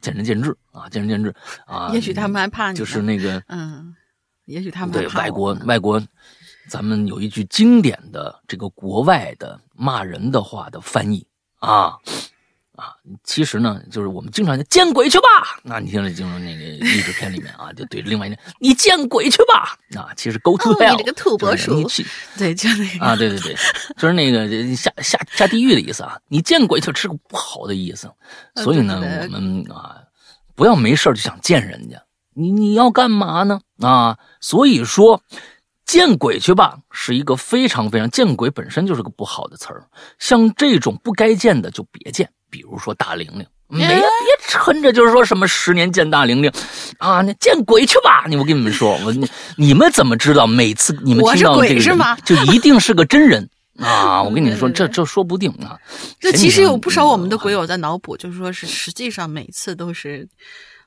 [0.00, 1.34] 见仁见智啊，见仁见智
[1.66, 1.90] 啊。
[1.92, 3.94] 也许他们还怕你呢就是那个，嗯，
[4.46, 6.02] 也许他们对外国外国，
[6.68, 11.26] 咱们有一句经典的这个国外的骂人的话的翻译
[11.58, 11.96] 啊
[12.82, 15.26] 啊，其实呢，就是我们经常讲见鬼去吧。
[15.62, 19.78] 那你听着，经常那个励志片里面啊，就对着另外一个人你见鬼去吧。
[19.96, 22.04] 啊，其实 go to 哦 hell，、你这个土拨鼠你去
[22.36, 23.54] 对，就那个啊，对对对，
[23.96, 26.18] 就是那个下下下地狱的意思啊。
[26.26, 28.10] 你见鬼就是个不好的意思，
[28.54, 29.96] 呃所以呢，我们啊，
[30.56, 32.02] 不要没事儿就想见人家。
[32.34, 33.60] 你你要干嘛呢？
[33.80, 35.22] 啊，所以说，
[35.84, 39.86] 见鬼去吧是一个非常非常见鬼本身就是个不好的词儿。
[40.18, 43.44] 像这种不该见的就别见，比如说大玲玲。
[43.74, 44.04] 没别
[44.46, 46.52] 抻着，就是说什么十年见大玲玲，
[46.98, 48.26] 啊，那见鬼去吧！
[48.28, 53.48] 你我跟你们说，我你你们怎么知道每次你们我是听到这个人鬼是吗 就一定是个真人
[53.80, 54.22] 啊？
[54.22, 55.78] 我跟你说，这这说不定啊。
[56.20, 60.28] 这其实有不少我们的嗯鬼友在脑补，就是说是实际上每次都是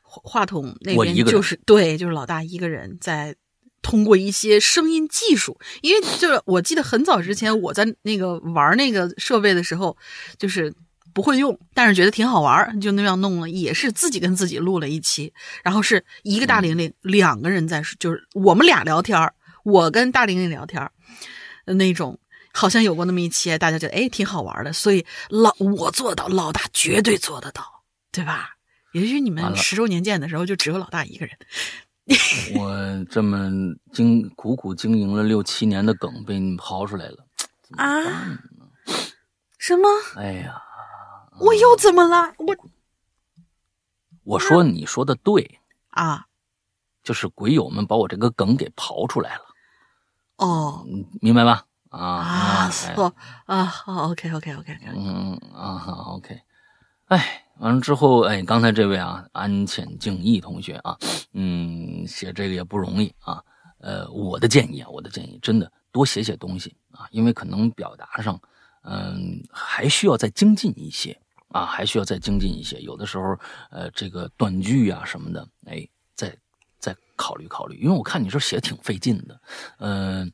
[0.04, 3.36] 话话筒那边就是对，就是老大一个人在
[3.82, 9.98] 通过一些声音技术，因为就是我记得很早之前我在那个玩那个设备的时候，
[10.38, 10.72] 就是。
[11.16, 20.92] 不会用，但是觉得挺好玩儿，就那样弄了，也是自己跟自己录了一期，然后是一个大玲玲，两个人在，就是我们俩聊天儿我跟大玲玲聊天儿
[21.66, 22.20] 那种，
[22.54, 27.64] 好像有过那么一期，大家觉得哎挺好玩的，所以老我做得到，老大绝对做得到，
[28.12, 28.50] 对吧？
[28.92, 31.38] 也许你们十周年见的时候就只有老大一个人，
[32.60, 33.50] 我这么
[33.94, 37.26] 经苦苦经营了六七年的梗被你们刨出来了，
[37.78, 38.38] 啊？
[39.58, 39.88] 什么？
[40.16, 40.62] 哎呀，
[41.40, 42.34] 我又怎么了？
[42.38, 42.56] 我
[44.24, 46.28] 我说你说的对，啊。
[47.04, 49.42] 就是鬼友们把我这个梗给刨出来了，
[50.38, 50.84] 哦。
[50.88, 51.66] 嗯明白吧？
[51.90, 53.16] 啊啊哎错。
[53.46, 56.42] 啊好，OK OK OK 嗯啊好，OK，
[57.06, 60.98] 哎，完了之后，哎，刚才这位啊，安浅敬义同学啊，
[61.34, 63.44] 嗯，写这个也不容易啊。
[63.80, 68.42] 呃，我的建议啊，我的建议，真的多写写东西啊，因为可能表达上，
[68.82, 71.22] 嗯、还需要再精进一些
[71.56, 72.78] 啊，还需要再精进一些。
[72.82, 73.40] 有的时候，
[73.72, 76.36] 呃，这个断句啊什么的，哎，再
[76.80, 79.40] 再考虑考虑，因为我看你这写的挺费劲的，
[79.80, 80.30] 嗯、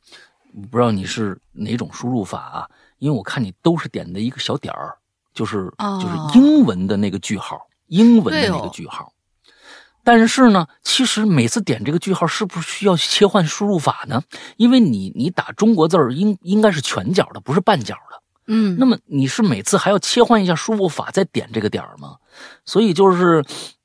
[0.71, 2.69] 不知道你是哪种输入法啊？
[2.97, 4.97] 因为我看你都是点的一个小点儿，
[5.31, 9.13] 就是、哦就是英文的那个句号，英文的那个句号。
[10.03, 14.23] 但是呢，其实每次点这个句号，是不是需要切换输入法呢？
[14.57, 18.20] 因为你你打中国字儿应应该是全角的，不是半角的。
[18.47, 22.17] 嗯，那么你是每次还要切换一下输入法再点这个点儿吗？
[22.65, 23.43] 所以就是，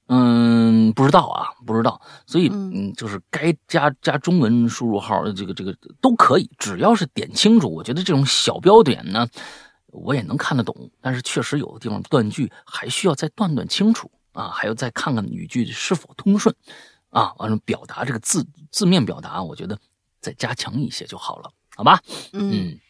[0.09, 2.01] 嗯，不知道啊，不知道。
[2.27, 7.73] 所以嗯嗯，就是该加加中文输入号，这个这个都可以，只要是点清楚。
[7.73, 9.29] 我觉得这种小标点呢，
[9.89, 16.55] 我也能看得懂，但是确实有的地方断句还需要再断断清楚啊，还要再看看语句是否通顺
[17.11, 17.33] 啊。
[17.39, 19.79] 完了，表达这个字字面表达，我觉得
[20.21, 22.01] 再加强一些就好了，好吧？
[22.33, 22.81] 嗯嗯，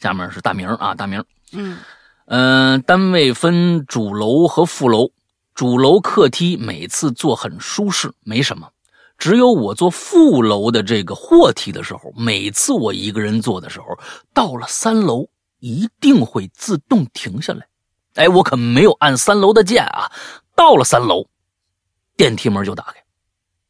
[0.00, 1.24] 下面是大名啊，大名。
[1.52, 1.78] 嗯
[2.26, 5.10] 嗯，单位分主楼和副楼，
[5.54, 8.68] 主楼客梯每次坐很舒适，没什么。
[9.16, 13.98] 只有我坐副楼的这个货梯的时候，每次我一个人坐的时候，
[14.32, 17.66] 到了三楼一定会自动停下来。
[18.14, 20.12] 哎，我可没有按三楼的键啊。
[20.54, 21.26] 到了三楼，
[22.16, 23.02] 电梯门就打开，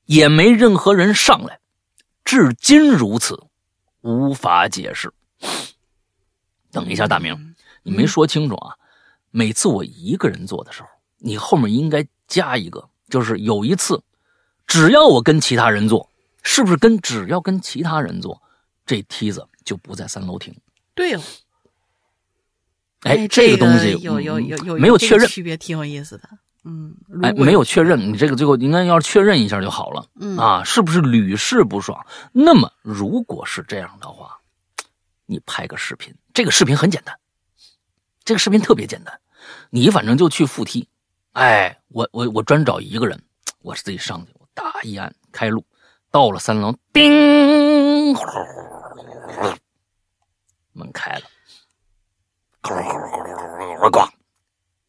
[0.04, 1.60] 也没任何人上来，
[2.24, 3.40] 至今如此，
[4.00, 5.12] 无法解释。
[6.70, 7.54] 等一下，大明。
[7.82, 8.74] 你没说清楚啊！
[9.30, 14.02] 每次我一个人做的时候，你后面应该加一个，就是有一次，
[14.66, 16.10] 只要我跟其他人做，
[16.42, 18.42] 是不是跟只要跟其他人做，
[18.84, 20.54] 这梯子就不在三楼停？
[20.94, 21.20] 对哦，
[23.02, 26.28] 哎，这个东西有有有有嗯没有确认，区别挺有意思的。
[26.64, 30.04] 嗯，哎，没有确认，你这个最后应该要确认一下就好了。
[30.20, 32.04] 嗯啊，是不是屡试不爽？
[32.32, 34.36] 那么如果是这样的话，
[35.24, 37.18] 你拍个视频，这个视频很简单，
[38.22, 39.20] 这个视频特别简单，
[39.70, 40.88] 你反正就去扶梯，
[41.32, 43.20] 哎，我我我专找一个人，
[43.58, 45.66] 我自己上去，我打一按开路，
[46.12, 48.14] 到了三楼，叮，
[50.74, 51.22] 门开了，
[52.62, 54.08] 咣，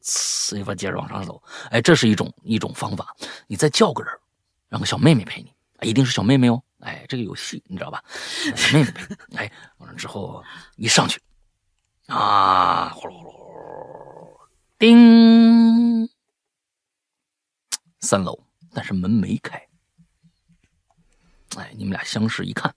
[0.04, 3.16] 呲一发接着往上走，哎，这是一种一种方法，
[3.48, 4.14] 你再叫个人，
[4.68, 8.04] 让个小妹妹陪你，一定是小妹妹哦，哎，这个游戏，你知道吧？
[8.56, 10.44] 小妹妹陪，哎，完了之后
[10.76, 11.20] 一上去，
[12.10, 14.38] 啊，呼噜呼噜，
[14.80, 16.10] 叮，
[18.00, 18.40] 三楼，
[18.74, 19.68] 但是门没开，
[21.56, 22.74] 哎，你们俩相视一看。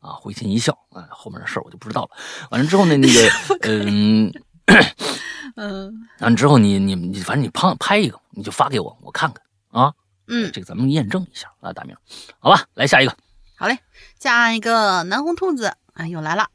[0.00, 2.10] 啊，会心一笑，啊，后面的事儿我就不知道了。
[2.52, 3.28] 完了之后呢，那个，
[3.68, 4.32] 嗯，
[5.56, 9.92] 嗯完了之后你你你，反正你拍拍一个，你就发给我，我看看啊。
[10.28, 11.96] 嗯，这个咱们验证一下啊，大明，
[12.38, 13.16] 好吧，来下一个。
[13.56, 13.78] 好嘞，
[14.20, 16.48] 下一个南红兔子啊又来了。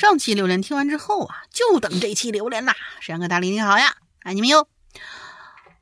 [0.00, 2.74] 上期榴莲听完之后啊，就等这期榴莲啦。
[3.02, 4.66] 沈阳哥大力你好呀，爱你们哟。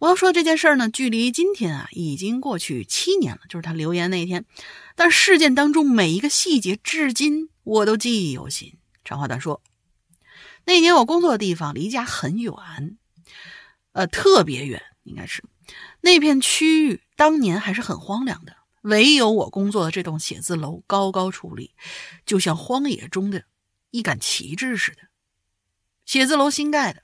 [0.01, 4.45] 我要说这件事儿呢，距离今天啊已经过去七年了，就是他留言那一天。
[4.97, 8.77] 但事件当中每一个细节，至今我都记忆犹新。
[9.05, 9.63] 长话短说，
[10.65, 12.53] 那年我工作的地方离家很远，
[13.93, 15.45] 呃，特别远，应该是
[16.01, 21.71] 那片区域当年还是很荒凉的，唯有我工作的这栋写字楼高高矗立，
[22.27, 23.45] 就像荒野中的
[23.91, 25.03] 一杆旗帜似的。
[26.05, 27.03] 写字楼新盖的，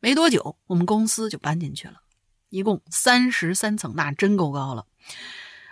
[0.00, 2.02] 没多久我们公司就搬进去了，
[2.50, 4.86] 一共三十三层，那真够高了。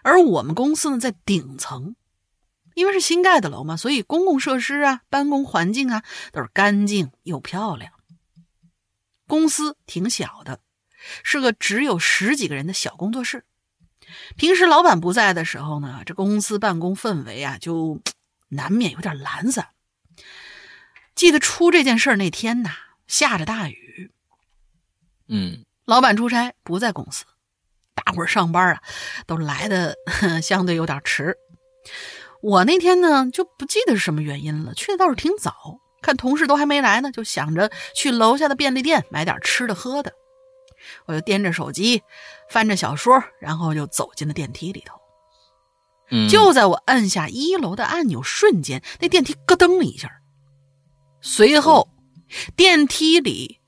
[0.03, 1.94] 而我们公司呢，在顶层，
[2.75, 7.92] 因为是新盖的楼嘛，所以公共设施啊、办公环境啊都是干净又漂亮。
[9.27, 10.61] 公司挺小的，
[11.23, 13.44] 是个只有十几个人的小工作室。
[14.37, 18.01] 平时老板不在的时候呢，这公司办公氛围啊，就
[18.49, 19.68] 难免有点懒散。
[21.14, 22.70] 记得出这件事儿那天呐，
[23.07, 24.11] 下着大雨，
[25.29, 27.25] 嗯老板出差不在公司，
[27.94, 28.83] 大伙儿上班啊
[29.27, 29.94] 都来的
[30.42, 31.37] 相对有点迟。
[32.42, 40.12] 我那天呢就不记得是什么原因了，去的倒是挺早，看同事都还没来呢，就想着去楼下的便利店买点吃的喝的。
[41.05, 42.03] 我就掂着手机，
[42.49, 44.99] 翻着小说，然后就走进了电梯里头。
[46.11, 50.20] 嗯，就在我按下一楼的按钮瞬间，那电梯咯噔了一下，
[51.21, 51.89] 随后
[52.57, 53.59] 电梯里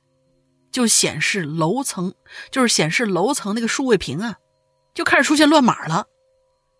[0.70, 2.14] 就显示楼层，
[2.50, 4.36] 就是显示楼层那个数位屏啊，
[4.94, 6.06] 就开始出现乱码了，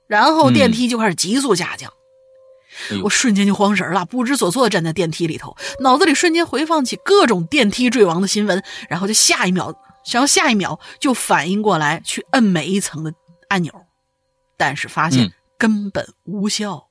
[0.06, 1.90] 然后电梯就开始急速下降。
[1.90, 9.74] 哎我瞬间就慌神了，不知所措地站在电梯里头，脑子里瞬间回放起各种电梯坠亡的新闻，然后就下一秒，
[10.10, 13.12] 然后下一秒就反应过来去摁每一层的
[13.48, 13.70] 按钮，
[14.56, 16.88] 但是发现嗯根本无效。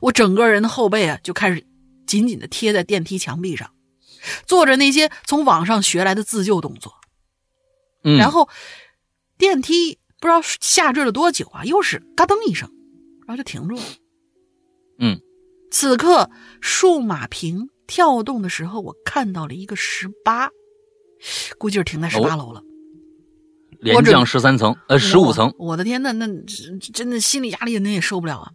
[0.00, 1.66] 我整个人的后背啊就开始
[2.14, 3.72] 紧紧的贴在电梯墙壁上，
[4.46, 6.94] 做着那些从网上学来的自救动作。
[8.04, 8.48] 嗯，然后
[9.36, 12.70] 电梯不知道下坠了多久啊，又是嘎噔一声，
[13.26, 13.82] 然后就停住了。
[15.00, 15.20] 嗯，
[15.72, 20.50] 此刻数码屏跳动的时候，我看到了一个十八，
[21.58, 22.62] 估计是停在十八楼了。
[23.80, 25.52] 连降十三层，呃，十五层。
[25.58, 26.26] 我我的天呐，那
[26.92, 28.52] 真的心理压力那也受不了啊！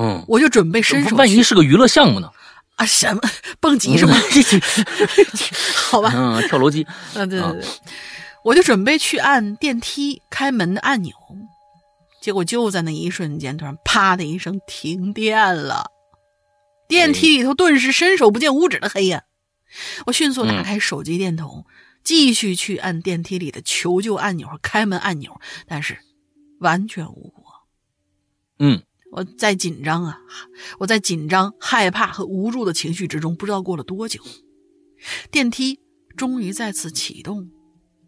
[0.00, 2.30] 嗯，我就准备伸手万一是个娱乐项目呢？
[2.76, 3.20] 啊什么
[3.60, 4.16] 蹦极是吗？
[5.76, 6.82] 好吧，嗯，跳楼机。
[6.84, 7.64] 啊，对对对，
[8.42, 11.12] 我就准备去按电梯开门的按钮，
[12.22, 15.90] 结果就在那一瞬间，突然啪的一声停电了，
[16.88, 19.24] 电梯里头顿时伸手不见五指的黑呀！
[20.06, 21.66] 我迅速打开手机电筒，
[22.02, 25.98] 继续去按电梯里的求救按钮和开门按钮，但是
[26.60, 27.44] 完全无果。
[28.58, 30.20] 嗯我在紧张啊，
[30.78, 34.20] 我在紧张、害怕和无助的情绪之中，不知道过了多久，
[35.30, 35.80] 电梯
[36.16, 37.50] 终于再次启动，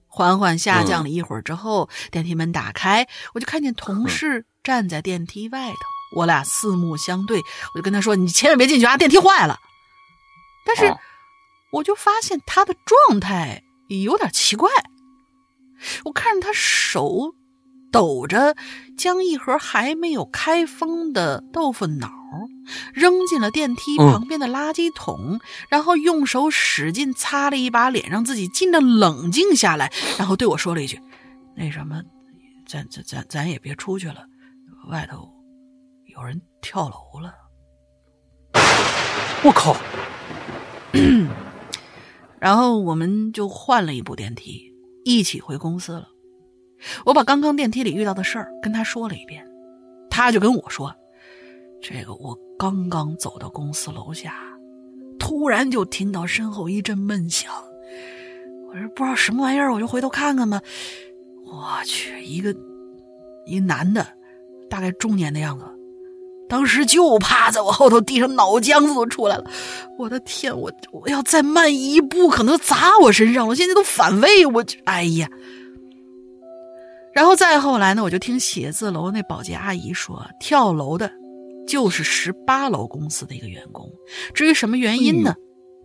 [0.07, 5.77] 缓缓下降了一会儿之后，电梯门打开，我就看见同事站在电梯外头，
[6.17, 7.41] 我俩四目相对，
[7.75, 9.57] 我就跟他说：“你千万别进去啊，电梯坏了。”
[10.67, 10.99] 但是哦。
[11.73, 14.69] 我就发现他的状态有点奇怪，
[16.05, 17.33] 我看着他手
[17.93, 18.57] 抖着，
[18.97, 22.11] 将一盒还没有开封的豆腐脑
[22.95, 25.39] 扔进了电梯嗯旁边的垃圾桶，
[25.69, 30.99] 然后用手使劲擦了一把脸，让自己尽量冷静下来，然后对我说了一句
[31.55, 32.03] ：“那什么，
[32.67, 34.27] 咱咱咱咱也别出去了，
[34.89, 35.29] 外头
[36.07, 37.35] 有人跳楼了。”
[39.45, 39.77] 我靠，
[42.41, 44.73] 然后我们就换了一部电梯，
[45.05, 46.12] 一起回公司了。
[47.05, 49.47] 我把刚刚电梯里遇到的事儿跟他说了一遍，
[50.11, 50.95] 他就跟我说
[51.81, 54.35] ：“这个我刚刚走到公司楼下，
[55.19, 57.51] 突然就听到身后一阵闷响，
[58.69, 60.61] 我说不知道什么玩意儿，我就回头看看吧。
[61.45, 62.55] 我去，一个
[63.47, 64.07] 一男的，
[64.71, 65.65] 大概中年的样子，
[66.49, 69.45] 当时就趴在我后头，地上脑浆子都出来了。
[69.99, 73.55] 我的天，我我要再慢一步，可能砸我身上了。
[73.55, 75.29] 现在都反胃，我哎呀！
[77.15, 81.13] 然后再后来呢，我就听写字楼那保洁阿姨说，跳楼的，
[81.67, 83.91] 就是十八楼公司的一个员工。
[84.35, 85.35] 至于什么原因呢？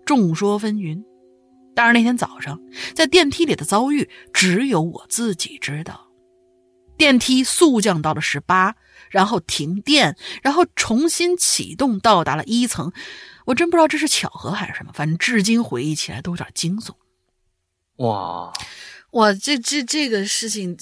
[0.05, 1.03] 众说纷纭。
[1.75, 2.59] 但是那天早上
[2.95, 6.07] 在电梯里的遭遇，只有我自己知道。
[6.97, 8.75] 电梯速降到了十八，
[9.11, 12.91] 然后停电，然后重新启动，到达了一层。
[13.45, 16.93] 我真不知道这是巧合还是什么，反正至今回忆起来都有点惊悚。
[17.97, 18.51] 哇，
[19.11, 20.75] 哇，这这这个事情，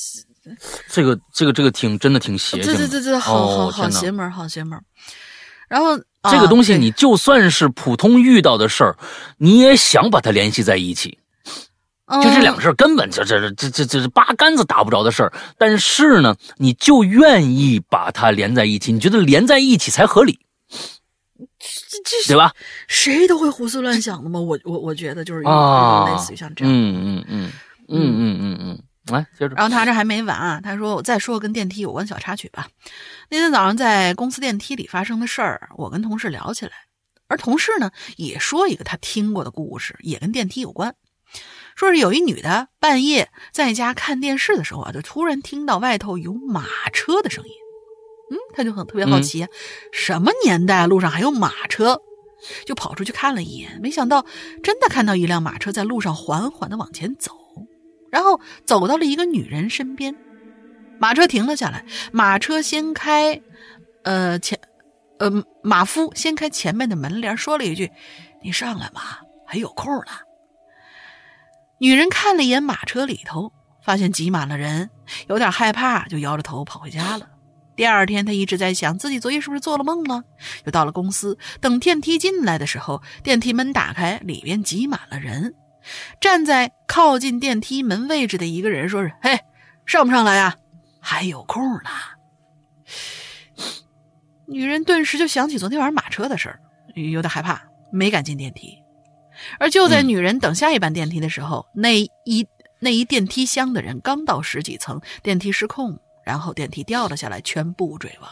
[0.90, 4.80] 这个这个这个挺真的挺邪性的，对对对对，好好好邪门，好邪门。
[5.68, 5.98] 然后
[6.32, 8.98] 这个东西，啊你就算是普通遇到的事儿，
[9.38, 11.18] 你也想把它联系在一起。
[12.08, 20.38] 就这两个事儿根本这这这这这这八竿子打不着的事儿，但是呢，你就愿意把它连在一起，你觉得连在一起才合理，
[21.40, 22.54] 这这对吧？
[22.88, 24.40] 谁都会胡思乱想的嘛。
[24.40, 26.72] 我我我觉得就是类似于像这样。
[26.72, 27.52] 嗯嗯嗯
[27.88, 32.68] 嗯嗯嗯嗯，来接着，然后他这还没完啊，他说我再说个跟电梯有关小插曲吧。
[33.30, 36.72] 那天早上在公司电梯里发生的事儿，我跟同事聊起来，
[37.28, 40.96] 而同事呢也说一个他听过的故事，也跟电梯有关。
[41.76, 47.52] 说是有一女的半夜在家看电视的时候啊，就突然听到外头有马车的声音。
[48.32, 49.50] 嗯，他就很特别好奇啊，
[49.92, 52.02] 什么年代路上还有马车？
[52.66, 54.24] 就跑出去看了一眼，没想到
[54.62, 57.32] 真的看到一辆马车在路上缓缓的往前走，
[58.16, 60.16] 然后走到了一个女人身边。
[60.98, 63.42] 马车停了下来，马车掀开，
[64.06, 64.58] 呃前，
[65.20, 65.30] 呃
[65.62, 67.92] 马夫掀开前面的门帘，说了一句
[68.42, 70.14] ：“你上来吧，还有空呢。”
[71.78, 73.52] 女人看了一眼马车里头，
[73.84, 74.90] 发现挤满了人，
[75.28, 77.28] 有点害怕，就摇着头跑回家了。
[77.76, 80.24] 第二天，她一直在想自己昨夜是不是做了梦了。
[80.64, 85.54] 又到了公司，等电梯进来的时候，电梯门打开，里边挤满了人。
[86.20, 89.40] 站在靠近电梯门位置的一个人说是：“嘿，
[89.86, 90.56] 上不上来呀？
[91.00, 91.90] 还有空呢。”
[94.48, 96.60] 女人顿时就想起昨天晚上马车的事儿，
[96.94, 97.62] 有点害怕，
[97.92, 98.78] 没敢进电梯。
[99.60, 102.48] 而就在嗯女人等下一班电梯的时候，那一
[102.80, 108.30] 那一电梯厢的人刚到十几层，电梯失控，然后电梯掉了下来，全部坠亡。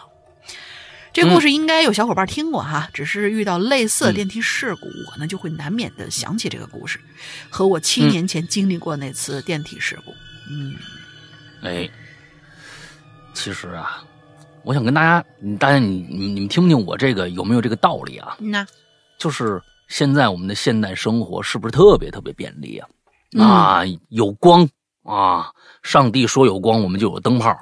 [1.14, 7.00] 这故事应该有小伙伴听过哈，只是遇到类似的电梯事故，我呢就会难免的想起这个故事，
[7.52, 10.12] 和我七嗯年前经历过那次电梯事故。
[10.50, 10.76] 嗯
[11.62, 11.88] 哎，
[13.36, 14.04] 其实啊，
[14.64, 15.24] 我想跟大家，
[15.60, 18.36] 大家你你你们听不听我这个有没有这个道理啊？
[18.40, 18.66] 那
[19.20, 22.90] 就是现在我们的现代生活是不是特别特别便利啊？
[23.36, 24.68] 嗯啊，有光
[25.04, 25.52] 啊，
[25.84, 27.56] 上帝说有光，我们就有灯泡，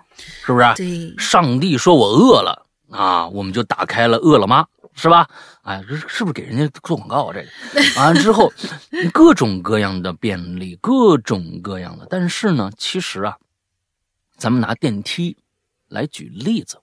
[0.46, 0.74] 是不是？
[0.76, 5.28] 对，上帝说我饿了啊，我们就打开了饿了么，是吧？
[5.64, 7.34] 哎，这是是不是给人家做广告啊？
[7.34, 7.50] 这个
[8.00, 8.52] 完了之后，
[9.14, 13.38] 各种各样的便利，各种各样的，但是呢，其实啊，
[14.38, 15.38] 咱们拿电梯
[15.88, 16.82] 来举例子，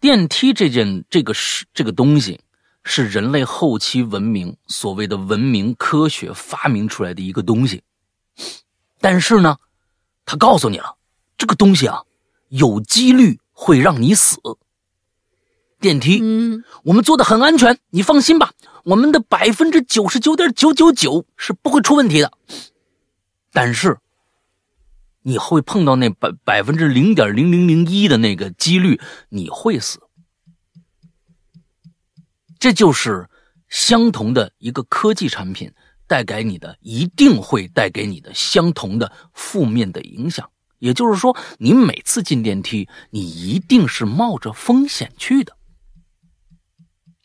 [0.00, 2.40] 电梯这件这个是这个东西，
[2.82, 7.82] 是人类后期文明所谓的文明科学发明出来的一个东西，
[9.00, 9.56] 但是呢，
[10.26, 10.96] 他告诉你了，
[11.38, 12.02] 这个东西啊，
[12.48, 14.40] 有几率会让你死。
[15.80, 18.52] 电梯，嗯我们做的很安全，你放心吧，
[18.84, 22.32] 我们的百分之九十九点九九九是不会出问题的。
[23.52, 23.98] 但是，
[25.20, 28.98] 你会碰到那百百分之零点零零零一的那个几率，
[29.28, 30.00] 你会死。
[32.58, 33.28] 这就是
[33.68, 35.70] 相同的一个科技产品
[36.06, 40.50] 带给你的，一定会带给你的相同的负面的影响。
[40.80, 45.56] 也就是说，你每次进电梯，你一定是冒着风险去的。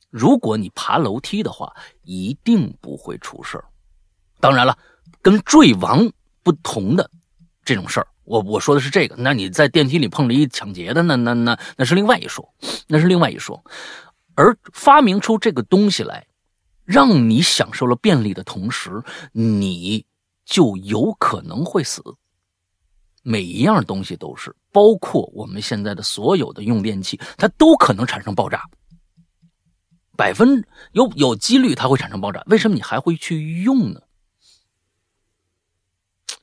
[0.10, 3.62] 如果你爬楼梯的话，一定不会出事。
[4.40, 4.78] 当然了，
[5.22, 6.12] 跟坠亡
[6.44, 7.10] 不同的
[7.64, 9.16] 这种事儿，我我说的是这个。
[9.18, 12.54] 那你在电梯里碰着一抢劫的，那那那那是另外一说，
[12.88, 13.64] 那是另外一说。
[14.36, 16.28] 而发明出这个东西来，
[16.84, 19.02] 让你享受了便利的同时，
[19.32, 20.06] 你
[20.46, 22.04] 就有可能会死。
[23.28, 28.62] 每一样东西都是，包括我们现在的所有的用电器，它都可能产生爆炸。
[30.16, 34.00] 百分有有几率它会产生爆炸，为什么你还会去用呢？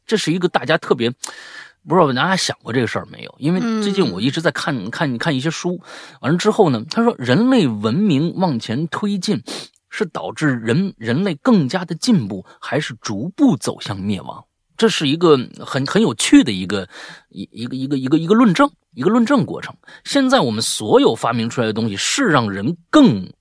[0.05, 3.33] 这是一个大家特别不知道大家想过这个事儿没有？
[3.39, 5.81] 因为嗯最近我一直在看看看一些书，
[6.21, 9.41] 完了之后呢，他说人类文明往前推进
[9.89, 14.45] 是导致人人类更加的进步，还是逐步走向灭亡？
[14.83, 16.89] 这是一个很很有趣的一个
[17.29, 19.73] 一一个一个一个一个论证，一个论证过程。
[20.03, 23.33] 现在我们所有发明出来的东西是让人更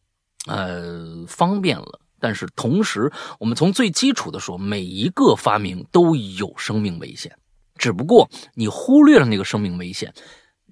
[0.45, 7.35] 呃方便了，但是同时，我们从最基础的说，每一个发明都有生命危险，
[7.75, 10.13] 只不过你忽略了那个生命危险，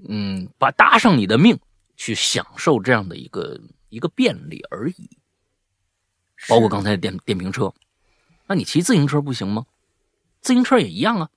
[0.07, 1.57] 嗯，把搭上你的命
[1.97, 3.59] 去享受这样的一个
[3.89, 5.09] 一个便利而已。
[6.47, 7.74] 包括刚才的电电瓶车，
[8.45, 9.65] 那你骑自行车不行吗？
[10.41, 11.29] 自行车也一样啊，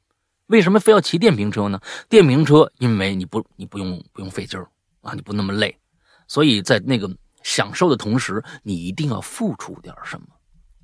[0.46, 1.80] 为什么非要骑电瓶车呢？
[2.09, 4.68] 电瓶车因为你不你不用不用费劲儿
[5.00, 5.76] 啊，你不那么累，
[6.28, 7.11] 所以在那个
[7.42, 10.26] 享受的同时，你一定要付出点什么。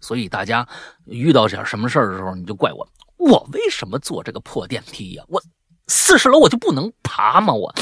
[0.00, 0.66] 所以大家
[1.06, 5.42] 遇到点什么事儿的时候，你就怪我，我为什么坐这个破电梯呀、我
[5.88, 7.52] 四十楼我就不能爬吗？
[7.52, 7.74] 我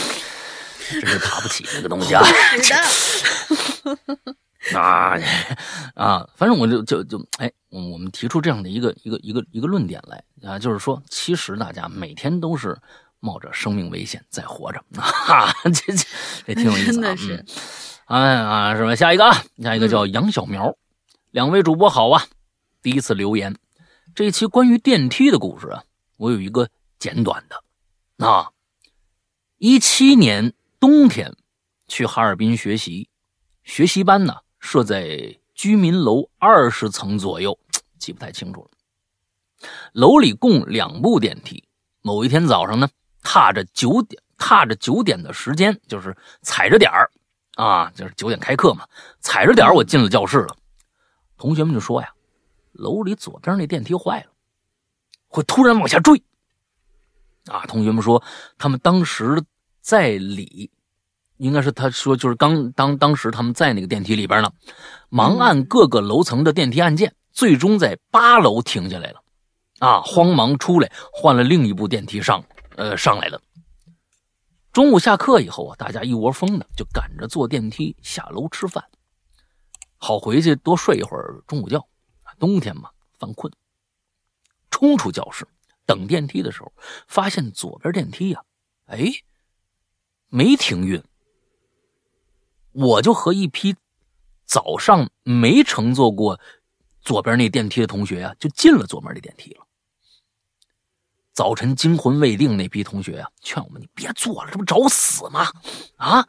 [0.88, 2.24] 真是爬不起这个东西啊！
[4.74, 5.16] 啊
[5.94, 12.76] 啊，反正我就就就哎，我我们提出这样的一个一个一个一个论点来啊，就是说，其实大家每天都是
[13.20, 16.04] 冒着生命危险在活着啊，这这
[16.46, 17.44] 这挺有意思啊， 真的是
[18.06, 18.94] 嗯，哎啊，是吧？
[18.94, 20.76] 下一个啊，下一个叫杨小苗，
[21.30, 22.24] 两位主播好啊，
[22.82, 23.56] 第一次留言，
[24.14, 25.84] 这一期关于电梯的故事啊，
[26.16, 28.50] 我有一个简短的啊，
[29.58, 31.34] 一七年冬天
[31.88, 33.08] 去哈尔滨学习，
[33.64, 34.36] 学习班呢
[34.66, 37.56] 设在居民楼二十层左右，
[38.00, 39.68] 记不太清楚了。
[39.92, 41.62] 楼里共两部电梯。
[42.02, 42.88] 某一天早上呢，
[43.22, 47.08] 踏着九点，踏着九点的时间，就是踩着点儿
[47.54, 48.84] 啊，就是九点开课嘛，
[49.20, 50.56] 踩着点儿我进了教室了。
[51.36, 52.12] 同学们就说呀，
[52.72, 54.32] 楼里左边那电梯坏了，
[55.28, 56.20] 会突然往下坠。
[57.46, 58.20] 啊，同学们说
[58.58, 59.40] 他们当时
[59.80, 60.72] 在里，
[61.38, 64.50] 应该是他说就是刚当当时他们在那个电梯里边呢，
[65.08, 69.22] 忙按各个楼层的电梯按键，最终在八楼停下来了。
[69.78, 72.42] 啊，慌忙出来换了另一部电梯上，
[72.76, 73.40] 呃，上来了。
[74.72, 78.82] 中午下课以后啊，大家一窝蜂的就赶着坐电梯下楼吃饭，
[79.98, 81.86] 好回去多睡一会儿中午觉。
[82.38, 83.50] 冬天嘛，犯困，
[84.70, 85.46] 冲出教室
[85.86, 86.70] 等电梯的时候，
[87.06, 88.42] 发现左边电梯呀、
[88.86, 89.10] 哎，
[90.28, 91.02] 没停运。
[92.76, 93.74] 我就和一批
[94.44, 96.38] 早上没乘坐过
[97.00, 99.66] 左边那电梯的同学啊，就进了左边那电梯了。
[101.32, 105.50] 早晨惊魂未定那批同学啊，劝我们你别坐了，这不找死吗？
[105.96, 106.26] 啊，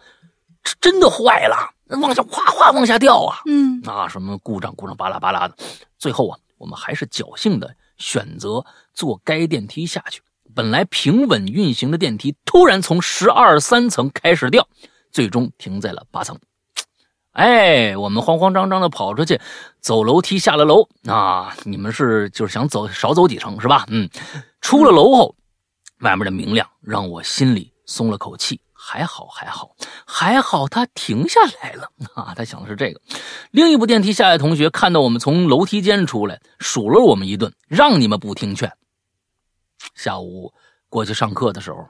[0.63, 3.39] 这真的坏了，往下哗哗往下掉啊！
[3.45, 5.55] 嗯，啊，什么故障故障巴拉巴拉的，
[5.97, 10.21] 最后啊，我们还是侥幸的选择坐该电梯下去。
[10.55, 14.67] 本来平稳运行的电梯，突然从十二三层开始掉，
[15.11, 16.37] 最终停在了八层。
[17.31, 19.39] 哎，我们慌慌张张的跑出去，
[19.79, 21.55] 走楼梯下了楼啊！
[21.65, 23.85] 你们是就是想走少走几层是吧？
[23.89, 24.09] 嗯，
[24.59, 25.35] 出了楼后，
[25.99, 28.59] 外面的明亮让我心里松了口气。
[28.73, 32.33] 还好，还好，还好，他停下来了啊！
[32.35, 33.01] 他想的是这个。
[33.51, 38.71] 另一部电梯下来的同学看到我们从楼梯间出来，数落我们一顿，让你们不听劝。
[39.93, 40.53] 下午
[40.89, 41.85] 过去上课的时候，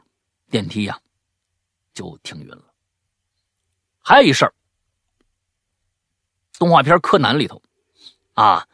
[0.49, 0.97] 电梯呀、
[1.93, 2.66] 就停运了。
[4.07, 4.53] 还有一事儿，
[6.57, 7.61] 动画片《柯南》里头
[8.35, 8.65] 啊，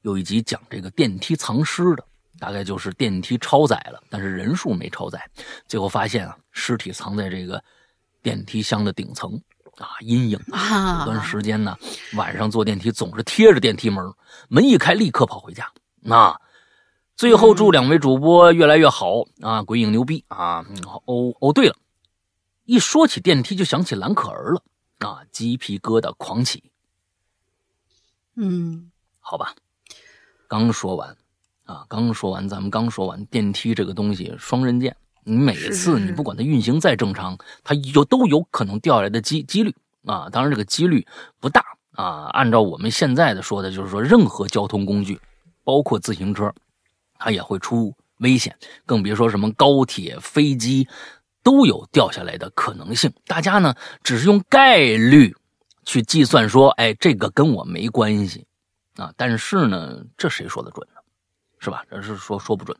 [0.00, 2.04] 有一集讲这个电梯藏尸的，
[2.40, 5.24] 大概就是电梯超载了，但是人数没超载，
[5.68, 7.62] 最后发现啊，尸体藏在这个
[8.22, 9.40] 电梯箱的顶层
[9.76, 11.78] 啊，阴影啊有段时间呢，
[12.14, 14.04] 晚上坐电梯总是贴着电梯门，
[14.48, 15.70] 门一开立刻跑回家。
[16.00, 16.36] 那、
[17.14, 20.66] 最后祝两位主播越来越好啊，鬼影牛逼啊！
[20.68, 20.76] 嗯
[21.06, 21.76] 哦哦，对了，
[22.64, 24.60] 一说起电梯就想起蓝可儿了
[25.02, 26.64] 啊，鸡皮疙瘩狂起。
[28.36, 28.90] 嗯，
[29.20, 29.54] 好吧，
[30.48, 31.16] 刚说完
[31.64, 39.74] 啊，刚说完，咱们刚说完电梯这个东西双刃剑，你每是次你不管它运行再正常，它有都有可能掉下来的机几率
[40.06, 40.28] 啊。
[40.30, 41.06] 当然这个几率
[41.40, 42.30] 不大啊。
[42.32, 45.20] 按照我们现在的说的，就是说任何交通工具，
[45.62, 46.54] 包括自行车，
[47.18, 50.88] 它也会出危险，更别说什么高铁、飞机
[51.42, 53.12] 都有掉下来的可能性。
[53.26, 55.34] 大家呢只是用概率
[55.84, 58.46] 去计算说，哎，这个跟我没关系
[58.96, 59.12] 啊。
[59.16, 61.00] 但是呢，这谁说的准呢？
[61.58, 61.84] 是吧？
[61.88, 62.76] 这是说说不准。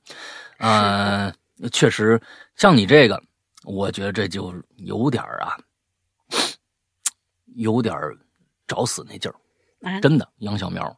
[0.58, 1.32] 呃，
[1.70, 2.20] 确实，
[2.56, 3.22] 像你这个，
[3.64, 5.56] 我觉得这就有点儿啊，
[7.54, 8.16] 有点儿
[8.66, 9.34] 找死那劲儿。
[9.88, 10.96] 啊，真的，杨小苗，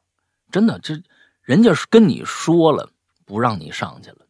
[0.51, 0.95] 真的，这
[1.43, 2.91] 人家是跟你说了，
[3.27, 4.27] 不让你上去了，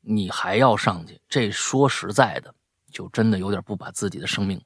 [0.00, 2.54] 你还要上去，这说实在的，
[2.90, 4.60] 就真的有点不把自己的生命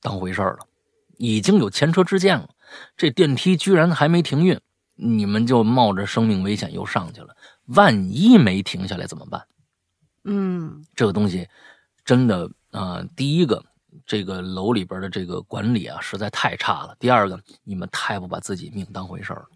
[0.00, 0.66] 当回事儿了。
[1.16, 2.48] 已经有前车之鉴了，
[2.96, 4.58] 这电梯居然还没停运，
[4.94, 9.46] 你们就冒着生命危险又上去了，万一没停下来怎么办？
[10.24, 11.48] 嗯这个东西
[12.04, 13.64] 真的啊、呃第一个，
[14.06, 19.46] 这个楼里边的这个管理啊，实在太差了；第二个，你们太不把自己命当回事儿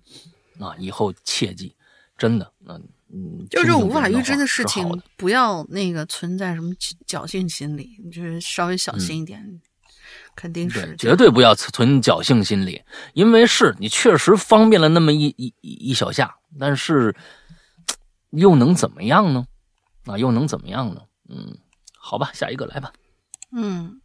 [0.59, 0.77] 了啊！
[0.79, 1.75] 以后切记，
[2.17, 2.81] 真的，那
[3.17, 6.75] 嗯，就是无法预知的事情不要那个存在什么
[7.07, 9.61] 侥幸心理，就是稍微小心一点，
[10.35, 17.15] 肯定是对，绝对不要存侥幸心理，因为是你确实方便了那么一一一一小下，但是
[18.31, 19.47] 又能怎么样呢？
[20.07, 21.03] 啊，又能怎么样呢？
[21.29, 21.57] 嗯，
[21.97, 22.93] 好吧，下一个来吧。
[23.53, 24.01] 嗯，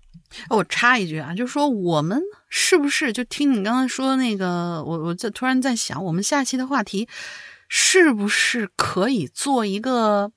[0.49, 7.09] 哦我插一句啊，就是说我们是不是就听你刚才说的那个，我我在突然在想，我们下期的话题
[7.69, 10.31] 是不是可以做一个，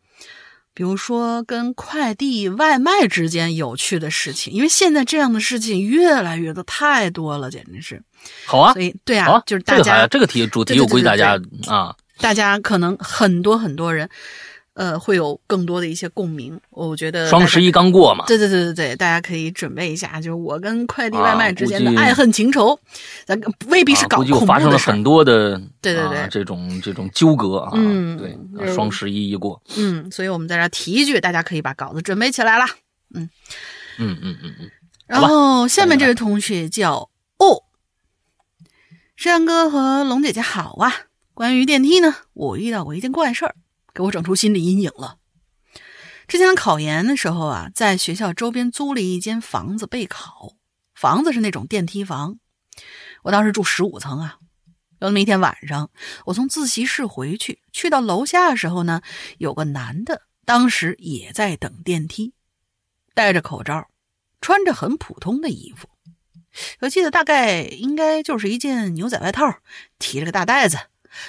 [0.75, 8.03] 比如说跟快递外卖之间有趣的事情，因为现在这样的事情越来越多，太多了，简直是。
[8.47, 14.09] 好啊所，以对啊，啊，就是大家这个题主题，对对我估计大对对家啊，大家可能很多很多人，
[14.75, 16.59] 呃，会有更多的一些共鸣。
[16.71, 22.79] 我觉得双十一刚过嘛，对对对对对，大家可以准备一下，就是我跟快递外啊卖之间的爱恨情仇，
[23.27, 24.79] 咱未必是啊搞发生了。
[24.79, 28.17] 很多的对对对啊这种这种纠葛啊，嗯
[28.57, 32.67] 对，双十一一过，嗯，所以我们在这儿提一句，大家可以把稿子准备起来啦。
[33.15, 33.29] 嗯
[33.99, 34.71] 嗯嗯嗯，
[35.07, 37.63] 然后下面这位同学叫哦，
[39.17, 40.93] 山哥和龙姐姐好啊。
[41.35, 43.55] 关于电梯呢，我遇到过一件怪事儿，
[43.95, 45.19] 给我整出心理阴影了。
[46.29, 50.55] 之前考研的时候啊，在学校周边租了一间房子备考，
[50.95, 52.39] 房子是那种电梯房。
[53.23, 54.39] 我当时住十五层啊。
[55.01, 55.91] 有那么一天晚上，
[56.27, 59.03] 我从自习室回去，去到楼下的时候呢，
[59.37, 62.35] 有个男的，当时也在等电梯，
[63.13, 63.89] 戴着口罩，
[64.41, 65.89] 穿着很普通的衣服。
[66.79, 69.59] 我记得大概应该就是一件牛仔外套，
[69.99, 70.79] 提着个大袋子，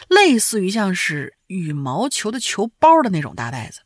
[0.08, 3.82] 类似于像是羽毛球的球包的那种大袋子。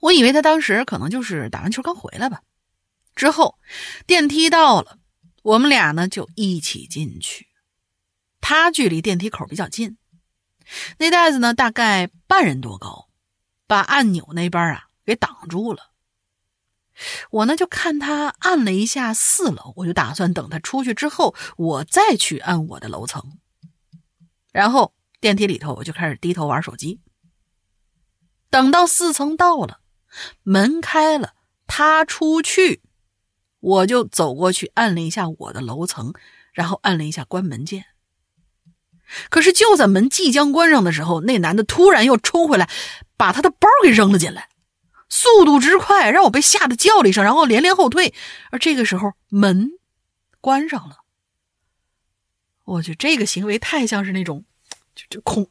[0.00, 2.42] 我以为他当时可能就是打完球刚回来吧。
[3.14, 3.58] 之后
[4.06, 4.98] 电梯到了，
[5.42, 7.46] 我们俩呢就一起进去。
[8.40, 9.96] 他距离电梯口比较近，
[10.98, 13.08] 那袋子呢大概半人多高，
[13.66, 15.92] 把按钮那边啊给挡住了。
[17.30, 23.38] 我呢就看他按了一下四楼，我就打算等他出去之后，我再去按我的楼层。
[24.52, 24.92] 然后
[25.24, 27.00] 电梯里头，我就开始低头玩手机。
[28.50, 29.80] 等到四层到了，
[30.42, 31.32] 门开了，
[31.66, 32.82] 他出去，
[33.58, 36.12] 我就走过去按了一下我的楼层，
[36.52, 37.86] 然后按了一下关门键。
[39.30, 42.68] 可是就在门即将关上的时候，那男的突然又冲回来，
[43.16, 44.50] 把他的包给扔了进来。
[45.08, 48.12] 速度之快，让我被吓得叫了一声，然后连连后退。
[48.50, 49.70] 而这个时候，门
[50.42, 50.98] 关上了。
[52.64, 54.44] 我去，这个行为太像是那种
[54.94, 55.48] 就就恐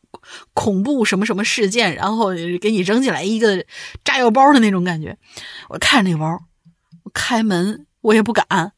[0.54, 2.30] 恐怖什么什么事件，然后
[2.62, 3.66] 给你扔进来一个
[4.04, 5.18] 炸药包的那种感觉。
[5.70, 6.40] 我看着那包，
[7.04, 8.74] 我开门我也不敢，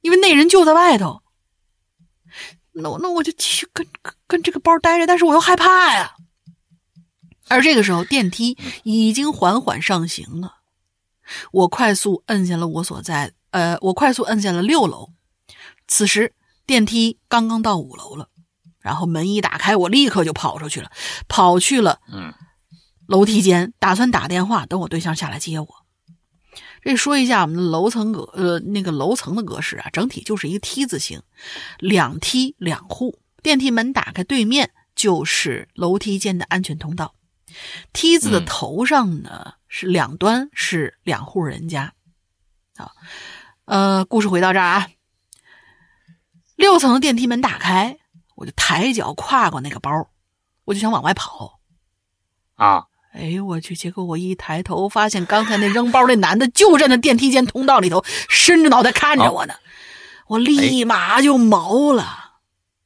[0.00, 1.22] 因为那人就在外头。
[2.72, 3.86] 那我那我就继续跟
[4.26, 6.16] 跟这个包待着，但是我又害怕呀。
[7.48, 10.56] 而这个时候，电梯已经缓缓上行了。
[11.52, 15.10] 我快速摁下了我所在，呃，我快速摁下了六楼。
[15.88, 16.34] 此时，
[16.66, 18.28] 电梯刚刚到五楼了，
[18.86, 20.92] 然后门一打开，我立刻就跑出去了，
[21.26, 22.32] 跑去了嗯
[23.08, 25.68] 楼梯间，打算打电话等我对象下来接我。
[26.82, 31.20] 这说一下我们的楼层格，呃，那个楼层的格式啊，整体就是一个梯字形，
[31.80, 37.12] 两梯两户，电梯门打开，对面就是楼梯间的安全通道。
[37.92, 41.92] 梯子的嗯头上呢、是两端是两户人家。
[42.76, 42.92] 啊，
[43.64, 44.88] 呃，故事回到这儿啊，
[46.54, 47.98] 六层的电梯门打开，
[48.36, 49.90] 我就抬脚跨过那个包，
[50.64, 51.58] 我就想往外跑。
[52.54, 53.74] 啊，哎呦我去！
[53.74, 59.54] 结果我一抬头，发现刚才那扔包那男的就站在电梯间通道里头，伸着脑袋看着我呢。
[60.28, 62.24] 我立马就毛了。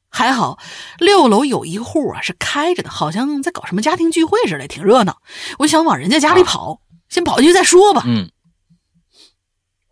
[0.09, 0.59] 还好
[0.99, 5.21] 六楼有一户啊是开着的，好像在搞什么家庭聚会似的，挺热闹。
[5.59, 8.03] 我想往人家家里跑，先跑进去再说吧。
[8.05, 8.29] 嗯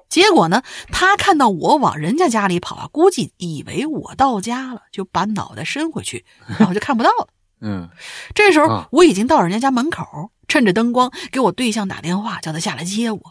[0.09, 6.25] 结果呢，他看到我往人家家里跑啊，估计以为我到家了，就把脑袋伸回去，
[6.57, 7.27] 然后就看不到了。
[7.61, 7.89] 嗯
[8.33, 13.21] 这时候啊我已经到人家家门口，趁着灯光给我对象打电话，叫他下来接我。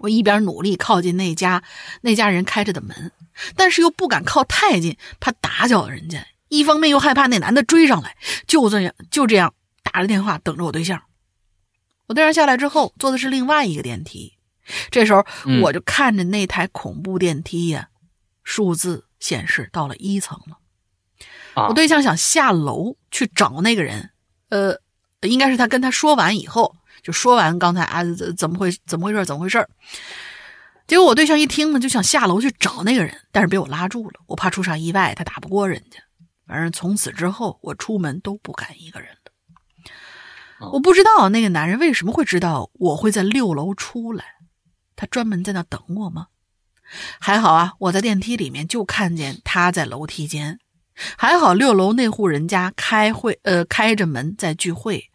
[0.00, 1.62] 我一边努力靠近那家
[2.02, 3.12] 那家人开着的门，
[3.56, 8.14] 但是又不敢靠太近，怕打搅人家；一方面又害怕那男的追上来，
[8.46, 11.02] 就这样就这样打着电话等着我对象。
[12.06, 14.35] 我对象下来之后，坐的是另外一个电梯。
[14.90, 17.88] 这时候嗯我就看着那台恐怖电梯呀、
[18.42, 20.58] 数字显示到了一层了。
[21.54, 24.10] 啊我对象想下楼去找那个人，
[24.50, 24.78] 呃，
[25.22, 29.66] 应该是他跟他说完以后，就说完刚才啊怎怎么回怎么回事怎么回事
[30.86, 35.98] 结果我对象一听呢，就想下楼去找那个人，但是被我拉住了，我怕出啥意外，他打不过人家。
[36.46, 39.08] 反正从此之后，我出门都不敢一个人
[40.72, 44.24] 我不知道那个男人为什么会知道我会在六楼出来，
[44.96, 46.28] 他专门在那等我吗？
[47.20, 50.58] 还好啊，我在电梯里面就看见他在楼梯间。
[51.18, 55.10] 还好六楼那户人家开会，呃，开着门在聚会。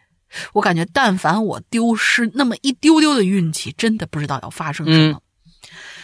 [0.54, 5.22] 我感觉，但凡我丢失那么一丢丢的运气，真的不知道要发生什么。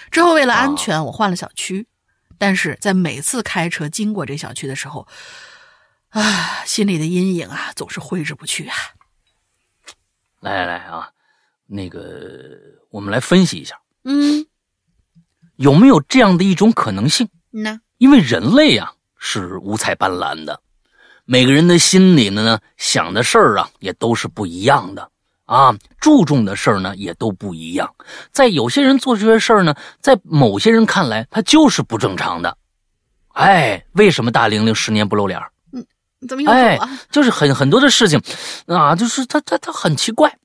[0.09, 1.88] 之后为了安全，我换了小区，
[2.38, 5.07] 但是在每次开车经过这小区的时候，
[6.09, 8.75] 啊，心里的阴影啊，总是挥之不去啊。
[10.39, 11.11] 来来来啊，
[11.68, 12.57] 那个
[12.89, 14.45] 我们来分析一下，嗯，
[15.57, 17.28] 有没有这样的一种可能性？
[17.51, 20.61] 呢因为人类啊是五彩斑斓的，
[21.26, 25.09] 每个人的心里呢呢想的事儿啊也都是不一样的
[25.45, 27.93] 啊，注重的事儿呢也都不一样。
[28.32, 32.57] 在有些人做这些事儿呢，在某些人看来他就是不正常的。
[33.30, 35.39] 哎，为什么大玲玲十年不露脸
[35.74, 35.86] 嗯？
[36.28, 38.22] 怎么又走哎了？，就是很很多的事情
[38.68, 40.38] 啊，就是他他他很奇怪。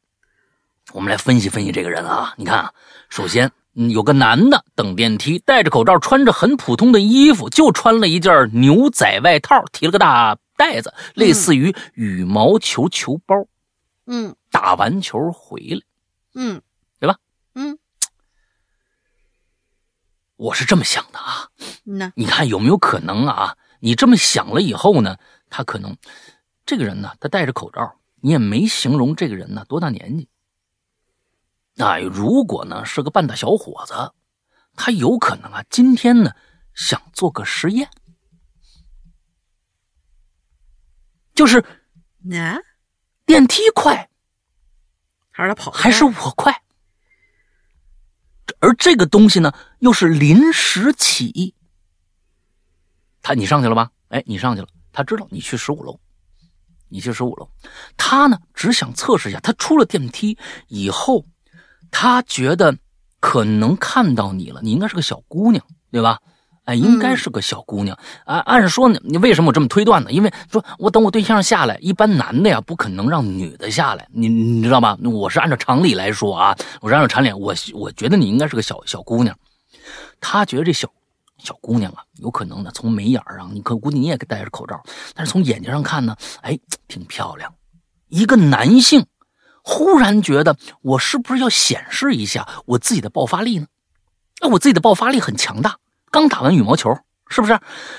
[0.93, 2.73] 我们来分析分析这个人啊，你看啊，
[3.09, 3.51] 首先。
[3.75, 13.35] 嗯，有个男的等电梯，戴着口罩，穿着很普通的衣服，就穿了一件牛仔外套，提了个大袋子，类似于羽毛球球包。
[14.05, 15.81] 嗯打完球回来，
[16.35, 16.61] 嗯，
[17.01, 17.17] 对吧？
[17.55, 17.79] 嗯，
[20.37, 21.49] 我是这么想的啊。
[21.83, 23.57] 那你看有没有可能啊？
[23.81, 25.17] 你这么想了以后呢，
[25.49, 25.97] 他可能
[26.67, 27.91] 这个人呢，他戴着口罩，
[28.21, 30.29] 你也没形容这个人呢多大年纪。
[31.83, 34.13] 哎，如果呢是个半大小伙子，
[34.77, 36.33] 他有可能啊今天呢
[36.75, 37.91] 想做个实验，
[41.35, 41.65] 就是
[42.19, 42.59] 那
[43.27, 44.09] 电梯快
[45.31, 46.63] 还是他跑还是我快，
[48.61, 51.55] 而这个东西呢又是临时起意。
[53.23, 53.91] 他你上去了吧？
[54.09, 55.99] 哎，你上去了，他知道你去十五楼，
[56.89, 57.51] 你去十五楼，
[57.97, 61.25] 他呢只想测试一下，他出了电梯以后，
[61.93, 62.77] 他觉得
[63.21, 66.19] 可能看到你了，你应该是个小姑娘，对吧？
[66.65, 68.39] 哎，应该是个小姑娘啊。
[68.39, 70.13] 按说呢，你为什么我这么推断呢？
[70.13, 74.97] 因为说我等我对象下来，一般男的呀不可能让女的下来，你你知道吧？
[75.03, 79.37] 我是按照常理来说啊，我是按照常理，我我觉得你应该是个小小姑娘。
[80.21, 80.89] 他觉得这小
[81.39, 84.81] 小姑娘啊，有可能呢从眉眼儿上，你可估计你也戴着口罩，
[85.15, 87.53] 但是从眼睛上看呢，哎，挺漂亮。
[88.09, 89.05] 一个男性
[89.63, 93.67] 忽然觉得，我是不是要显示一下我自己的爆发力呢？
[94.41, 95.79] 哎，我自己的爆发力很强大，
[96.11, 96.93] 刚打完羽毛球，
[97.29, 97.53] 是不是？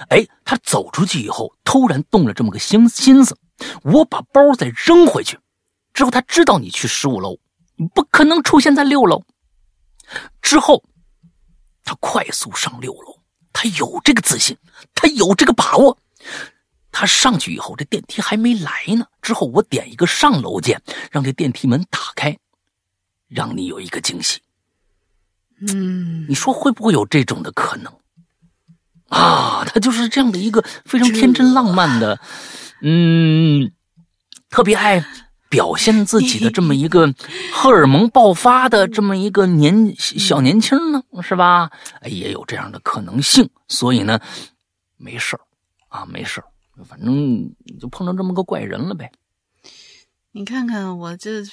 [0.09, 3.37] 哎，他走出去以后，突然动了这么个心心思，
[3.83, 5.39] 我把包再扔回去，
[5.93, 7.37] 之后他知道你去十五楼，
[7.93, 9.23] 不可能出现在六楼。
[10.41, 10.83] 之后，
[11.85, 13.17] 他快速上六楼，
[13.53, 14.57] 他有这个自信，
[14.93, 15.97] 他有这个把握。
[16.93, 19.05] 他上去以后，这电梯还没来呢。
[19.21, 20.81] 之后我点一个上楼键，
[21.11, 22.37] 让这电梯门打开，
[23.27, 24.39] 让你有一个惊喜。
[25.67, 27.91] 嗯，你说会不会有这种的可能？
[29.09, 32.19] 啊，他就是这样的一个非常天真浪漫的，
[32.81, 33.71] 嗯，
[34.49, 35.05] 特别爱
[35.49, 37.13] 表现自己的这么一个
[37.53, 41.69] 荷尔蒙爆发的这么一个年小年轻呢，是吧？
[42.01, 44.19] 哎也有这样的可能性，所以呢，
[44.97, 45.41] 没事儿
[45.89, 46.47] 啊，没事儿，
[46.83, 49.11] 反正就碰到这么个怪人了呗。
[50.35, 51.43] 你看看我这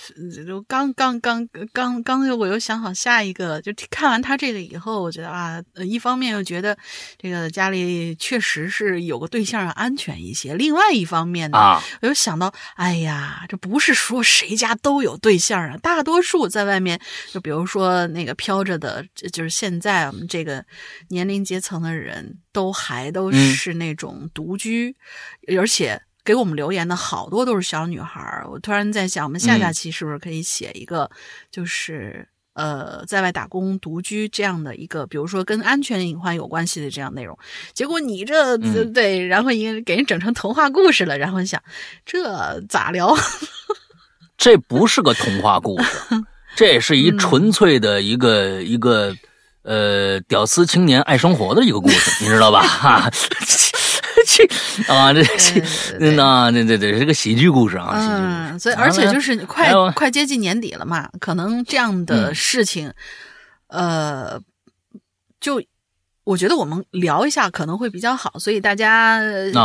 [0.46, 6.74] 就刚刚刚刚刚又我又想好下一个，就看完他这个以后，我觉得啊，呃一方面又觉得
[7.18, 16.98] 这个家里确实是有个对象要安全一些，另外一方面呢，啊，我又想到，哎呀，这不是说谁家都有对象啊，大多数在外面，
[17.30, 20.64] 就比如说那个飘着的，就是现在我们这个
[21.10, 24.96] 年龄阶层的人都还都嗯是那种独居，
[25.54, 26.00] 而且。
[26.30, 31.10] 给我们留言的好多都是小女孩儿，我突然在想，我们下下嗯期是不是可以写一个，
[31.50, 32.24] 就是、
[32.54, 37.36] 呃，在外打工独居这样的一个，比如说跟安全隐患有关系的这样内容。
[37.74, 41.60] 结果你这、嗯对，然后一给人整成童话故事了，然后你想
[42.06, 43.12] 这咋聊？
[44.38, 45.90] 这不是个童话故事，
[46.54, 49.12] 这是一纯粹的一个、一个
[49.64, 52.62] 呃屌丝青年爱生活的一个故事，你知道吧？
[52.62, 53.10] 哈，
[54.36, 54.44] 这
[54.92, 55.60] 啊，这这
[55.98, 58.22] 对那这这这是个喜剧故事啊，喜剧故事。
[58.22, 62.92] 嗯，所以而且就是快快接近年底了嘛，可能这样的事情，
[63.66, 64.40] 呃，
[65.40, 65.62] 就
[66.24, 69.20] 我觉得我们聊一下可能会比较好，所以大家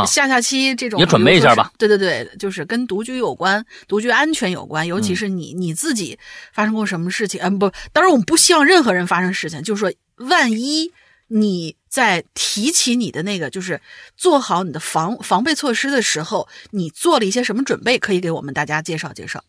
[0.06, 1.70] 下下期这种也准备一下吧。
[1.78, 6.18] 对对对，就是跟独居有关，独居安全有关，尤其嗯是你、你自己
[6.52, 7.40] 发生过什么事情？
[7.40, 9.92] 嗯、不，当然我们不希望任何人发生事情，就是说，
[10.26, 10.90] 万一
[11.28, 13.80] 你在提起你的那个，就是
[14.16, 19.42] 做好你的防防备措施的时候，你做了一些什么准备，可以给我们大家介绍介绍。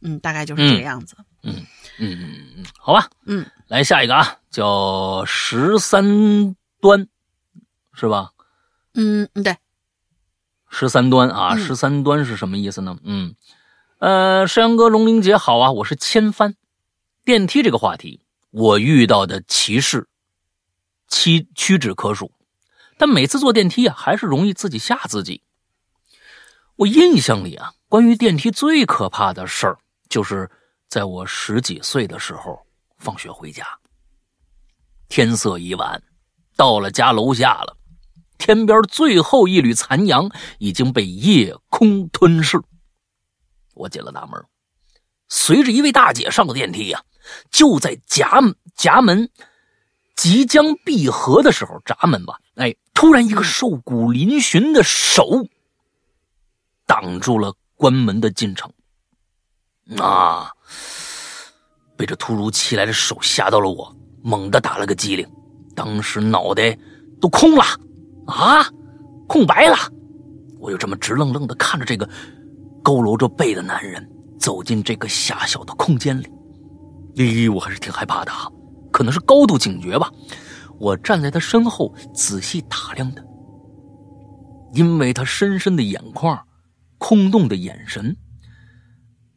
[0.00, 1.16] 嗯，大概就是这个样子。
[1.42, 1.64] 嗯
[1.98, 7.06] 嗯嗯嗯，好吧，嗯，来下一个啊，叫十三端，
[7.94, 8.32] 是吧？
[8.94, 9.56] 嗯嗯，对，
[10.68, 12.96] 十三端啊，嗯十三端是什么意思呢？
[13.04, 13.34] 嗯，
[13.98, 16.54] 呃，山羊哥、龙玲姐好啊，我是千帆。
[17.24, 18.20] 电梯这个话题，
[18.50, 20.06] 我遇到的歧视
[21.08, 22.32] 屈屈指可数，
[22.98, 25.42] 但每次坐电梯啊，还是容易自己吓自己。
[26.76, 29.78] 我印象里啊，关于电梯最可怕的事儿，
[30.08, 30.50] 就是
[30.88, 32.66] 在我十几岁的时候，
[32.98, 33.66] 放学回家，
[35.08, 36.02] 天色已晚，
[36.56, 37.76] 到了家楼下了。
[38.36, 40.28] 天边最后一缕残阳
[40.58, 42.60] 已经被夜空吞噬。
[43.74, 44.44] 我进了大门，
[45.28, 47.04] 随着一位大姐上了电梯呀、
[47.50, 48.42] 就在闸
[48.76, 49.30] 闸门
[50.16, 55.46] 即将闭合的时候，闸门吧，哎，突然一个瘦骨嶙峋的手
[56.86, 58.70] 挡住了关门的进程。
[59.98, 60.50] 啊！
[61.96, 65.28] 被这突如其来的手吓到了我，猛地打了个激灵，
[65.76, 66.76] 当时脑袋
[67.20, 67.62] 都空了。
[68.26, 68.64] 啊，
[69.28, 69.76] 空白了！
[70.58, 72.08] 我就这么直愣愣的看着这个
[72.82, 74.10] 佝偻着背的男人
[74.40, 76.26] 走进这个狭小的空间里。
[77.16, 78.48] 咦，我还是挺害怕的啊，
[78.94, 80.08] 可能是高度警觉吧。
[80.78, 83.20] 我站在他身后仔细打量他，
[84.72, 86.40] 因为他深深的眼眶、
[86.98, 88.16] 空洞的眼神，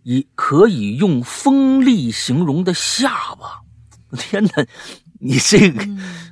[0.03, 3.62] 以可以用锋利形容的下巴。
[4.16, 4.51] 天哪！
[5.20, 5.84] 你这个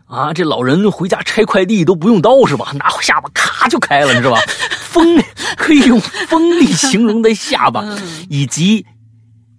[0.05, 2.71] 啊，这老人回家拆快递都不用刀是吧？
[2.77, 4.39] 拿下巴咔就开了，你知道吧？
[4.77, 5.19] 锋
[5.57, 7.83] 可以用锋利形容的下巴，
[8.29, 8.85] 以及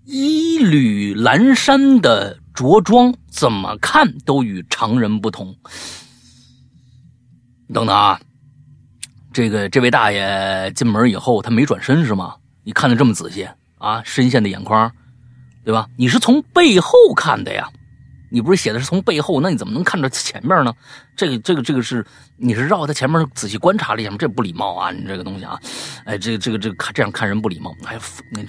[0.05, 5.55] 衣履阑珊的着装，怎么看都与常人不同。
[7.73, 8.19] 等等啊，
[9.33, 12.37] 这个这位大爷进门以后，他没转身是吗？
[12.65, 13.47] 你看的这么仔细
[13.79, 14.91] 啊，深陷的眼眶，
[15.65, 15.87] 对吧？
[15.97, 17.69] 你是从背后看的呀？
[18.29, 20.73] 你不是写的是从背后，那你怎么能看着前面呢？
[21.15, 22.05] 这个这个这个是
[22.37, 24.17] 你是绕他前面仔细观察了一下吗？
[24.19, 24.91] 这不礼貌啊！
[24.91, 25.59] 你这个东西啊，
[26.05, 27.75] 哎，这个这个这个看这样看人不礼貌。
[27.85, 27.99] 哎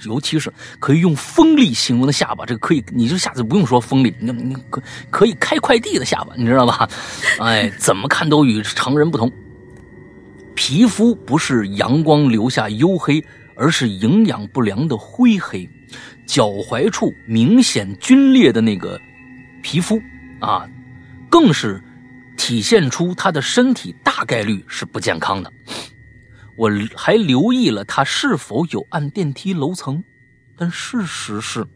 [0.04, 6.88] 尤其是可以用锋利形容的下巴，这个可以，你就下次不用说锋利，你你可可以开快递的下巴，你知道吧？
[7.38, 9.30] 哎，怎么看都与常人不同。
[10.54, 13.24] 皮肤不是阳光留下黝黑，
[13.54, 15.68] 而是营养不良的灰黑，
[16.26, 19.00] 脚踝处明显皲裂的那个。
[19.68, 20.00] 皮肤
[20.40, 20.66] 啊，
[21.28, 21.78] 更是
[22.38, 25.52] 体现出他的身体大概率是不健康的。
[26.56, 30.02] 我还留意了他是否有按电梯楼层，
[30.56, 31.66] 但事实是，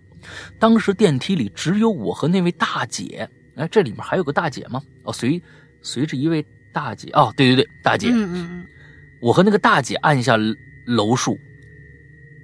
[0.59, 3.28] 当时电梯里只有我和那位大姐。
[3.57, 4.80] 哎，这里面还有个大姐吗？
[5.03, 5.43] 哦，随
[5.82, 8.09] 随着一位大姐哦，对对对，大姐。
[8.09, 8.66] 嗯嗯嗯，
[9.20, 10.34] 我和那个大姐按下
[10.86, 11.38] 楼数，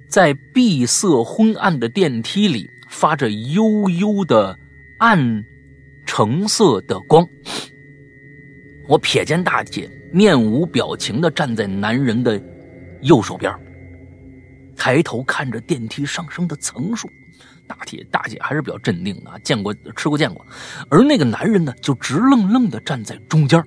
[0.07, 4.59] 在闭塞昏暗的电梯里发着悠悠的。
[4.99, 5.45] 暗
[6.05, 7.25] 橙色的光，
[8.87, 12.41] 我瞥见大姐面无表情的站在男人的
[13.01, 13.53] 右手边，
[14.75, 17.09] 抬头看着电梯上升的层数。
[17.65, 20.45] 大姐大姐还是比较镇定的，见过吃过见过，
[20.89, 23.63] 而那个男人呢，就直愣愣的站在中间。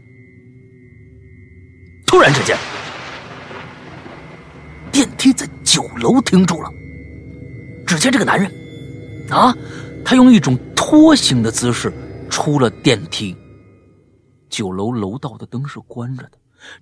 [2.07, 2.59] 突然之间，
[4.91, 6.70] 电梯在九楼停住了。
[7.87, 8.53] 只见这个男人，
[9.30, 9.57] 啊！
[10.05, 11.92] 他用一种拖行的姿势
[12.28, 13.36] 出了电梯。
[14.48, 16.32] 九楼楼道的灯是关着的，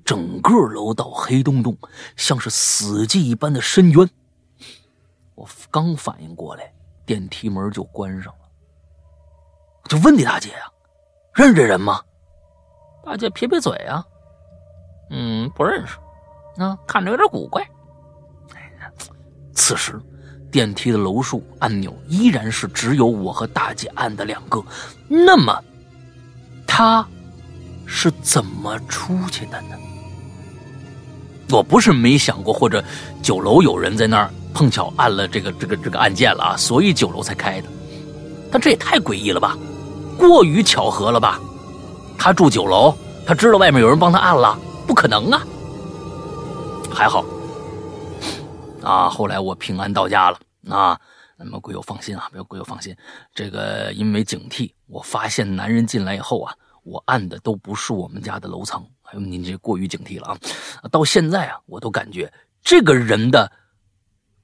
[0.04, 1.76] 整个楼道黑洞洞，
[2.16, 4.10] 像是死寂一般的深渊。
[5.36, 6.72] 我刚反应过来，
[7.06, 8.38] 电梯门就关上了。
[9.84, 10.72] 我就问你大姐呀、啊，
[11.34, 12.02] 认这人吗？
[13.04, 14.04] 大姐撇撇嘴啊，
[15.10, 15.96] 嗯，不认识，
[16.60, 17.64] 啊，看着有点古怪。
[19.54, 20.00] 此时。
[20.50, 24.62] 电梯的楼数按钮依然是只有我和大姐按的两个，
[25.08, 25.56] 那么
[26.66, 27.06] 他
[27.86, 29.76] 是怎么出去的呢？
[31.50, 32.84] 我不是没想过，或者
[33.22, 37.68] 九楼有人在那儿碰巧按了这个这个这个按键了啊，所以九楼才开的。
[38.52, 39.56] 但这也太诡异了吧，
[40.16, 41.40] 过于巧合了吧？
[42.18, 42.94] 他住九楼，
[43.26, 45.42] 他知道外面有人帮他按了，不可能啊！
[46.92, 47.24] 还好
[48.82, 51.00] 啊，后来我平安到家了啊。
[51.42, 52.94] 那么鬼友放心啊，没有鬼友放心，
[53.34, 58.86] 这个因为警惕，我发现男人进来以后啊，我按的都不是我们家的楼层。
[59.04, 60.26] 哎呦，您这过于警惕了
[60.82, 60.88] 啊！
[60.90, 63.50] 到现在啊，我都感觉这个人的，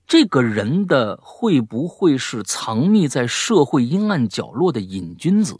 [0.06, 5.54] 这个人的会不会是藏匿在社会阴暗角落的瘾君子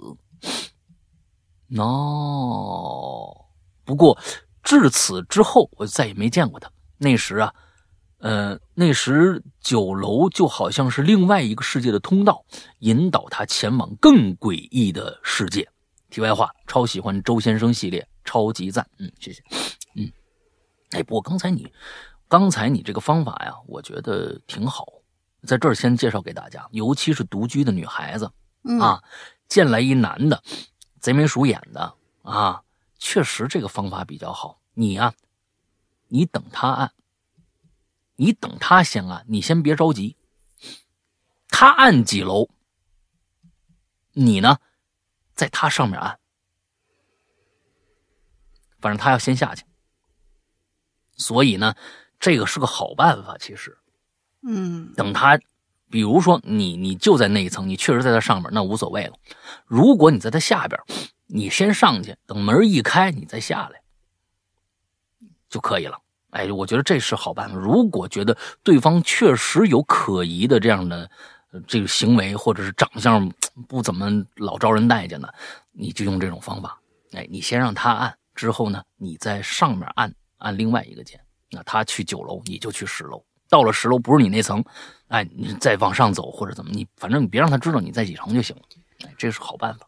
[1.77, 3.45] 哦
[3.85, 4.19] 不过
[4.63, 6.71] 至此之后，我再也没见过他。
[6.97, 7.53] 那时啊。
[8.27, 12.45] 呃，那时酒楼就好像是另外一个世界的通道，
[12.81, 15.69] 引导他前往更诡异的世界。
[16.11, 19.41] 题外话，超喜欢周先生系列，超级赞，嗯，谢谢，
[19.95, 20.11] 嗯，
[20.91, 21.73] 哎，不过刚才你，
[22.27, 24.85] 刚才你这个方法呀，我觉得挺好，
[25.45, 28.29] 在这儿先介绍给大家，尤其是独居的女孩子
[28.81, 29.01] 啊，
[29.47, 30.43] 见来一男的，
[30.99, 32.61] 贼眉鼠眼的啊，
[32.99, 34.59] 确实这个方法比较好。
[34.75, 35.15] 你呀，
[36.09, 36.91] 你等他按。
[38.17, 40.17] 你等他先按，你先别着急。
[41.49, 42.49] 他按几楼，
[44.13, 44.59] 你呢，
[45.35, 46.19] 在他上面按。
[48.79, 49.65] 反正他要先下去，
[51.17, 51.75] 所以呢，
[52.21, 53.37] 这个是个好办法。
[53.39, 53.79] 其实，
[54.43, 55.39] 嗯，等他，
[55.91, 59.15] 比如说你，你就在那一层，你确实在他上面，那无所谓了。
[59.65, 60.81] 如果你在他下边，
[61.27, 63.83] 你先上去，等门一开，你再下来
[65.49, 66.01] 就可以了。
[66.37, 67.57] 哎，我觉得这是好办法。
[67.57, 71.11] 如果觉得对方确实有可疑的这样的
[71.67, 73.33] 这个行为，或者是长相
[73.67, 75.35] 不怎么老招人待见的，
[75.73, 76.79] 你就用这种方法。
[77.13, 81.19] 哎，你先让他按，之后呢，你在上面按按另外一个键。
[81.51, 83.25] 那他去九楼，你就去十楼。
[83.49, 84.63] 到了十楼，不是你那层，
[85.09, 88.63] 哎，你再往上走或者怎么，你反正你别让他知道你在几层就行了。
[89.07, 89.87] 哎，这是好办法。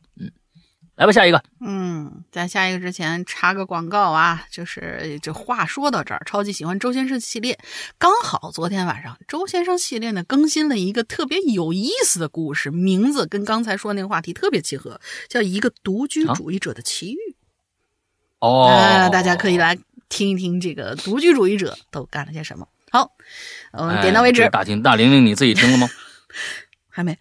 [0.99, 1.41] 来吧，下一个。
[1.61, 7.57] 嗯，在下一个之前插个广告啊，就是这话说到这儿，超级喜欢周先生系列。
[7.99, 17.17] 刚好昨天晚上，周先生系列呢更新了一个特别有意思的故事，名字跟刚才说那个话题特别契合，叫《一个独居主义者的奇遇》。
[18.41, 19.79] 哦，啊，大家可以来
[20.09, 22.67] 听一听这个独居主义者都干了些什么。
[22.91, 23.13] 好，
[23.71, 24.49] 嗯，点到为止。
[24.51, 25.89] 大听大玲玲，你自己听了吗？
[26.91, 27.17] 还没。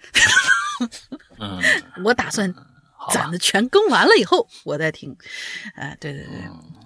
[1.38, 1.62] 嗯，
[2.04, 2.52] 我打算。
[3.12, 5.16] 攒的全更完了以后，我再听。
[5.76, 6.32] 哎，对对对，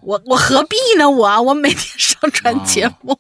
[0.02, 1.10] 我我何必呢？
[1.10, 3.18] 我我每天上传节目，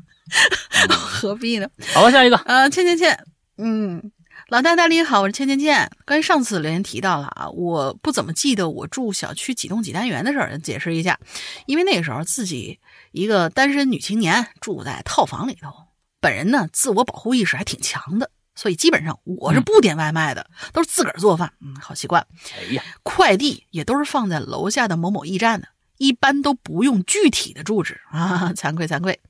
[0.90, 1.68] 何必呢？
[1.94, 2.36] 好吧，下一个。
[2.38, 3.24] 呃，倩倩倩，
[3.58, 4.10] 嗯，
[4.48, 5.90] 老大大你好，我是倩倩倩。
[6.04, 11.18] 关于上次留言提到了啊，我不怎么记得我住小区几栋几单元的事儿，解释一下。
[11.66, 12.78] 因为那个时候自己
[13.12, 15.72] 一个单身女青年住在套房里头，
[16.20, 18.30] 本人呢自我保护意识还挺强的。
[18.56, 21.52] 所以基本上我是不点外卖的，都是自个儿做饭。
[21.60, 22.26] 嗯，好习惯。
[22.58, 28.52] 哎呀，快递也都是放在楼下的某某驿站的，一般都不用具体的住址 啊。
[28.56, 29.20] 惭愧惭愧。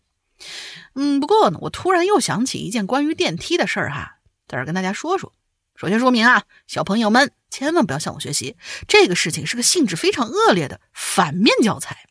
[0.94, 5.32] 嗯，不过呢，我突然又想起一件关于电梯的事儿哈，在这跟大家说说。
[5.74, 8.56] 首先说明啊，小朋友们千万不要向我学习，
[8.86, 12.06] 这个事情是个性质非常恶劣的反面教材。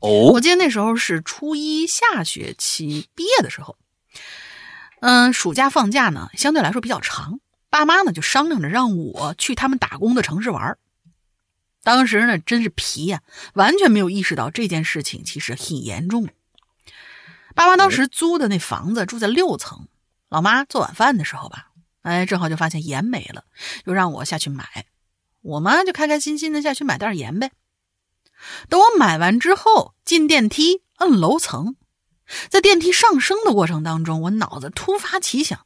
[0.00, 3.76] 哦，我记得那时候是初一下学期毕业的时候。
[5.00, 7.40] 嗯，暑假放假呢，相对来说比较长，
[7.70, 10.76] 爸妈呢就商量着让我去他们打工的城市玩
[11.82, 13.22] 当时呢，真是皮呀，
[13.54, 16.28] 完全没有意识到这件事情其实很严重。
[17.54, 19.88] 爸妈当时租的那房子住在六层，
[20.28, 21.70] 老妈做晚饭的时候吧，
[22.02, 23.44] 哎，正好就发现盐没了，
[23.84, 24.86] 又让我下去买。
[25.40, 27.52] 我妈就开开心心的下去买袋盐呗。
[28.68, 31.76] 等我买完之后，进电梯摁楼层。
[32.48, 35.64] 在电梯上升的过程当中，我脑子突发奇想，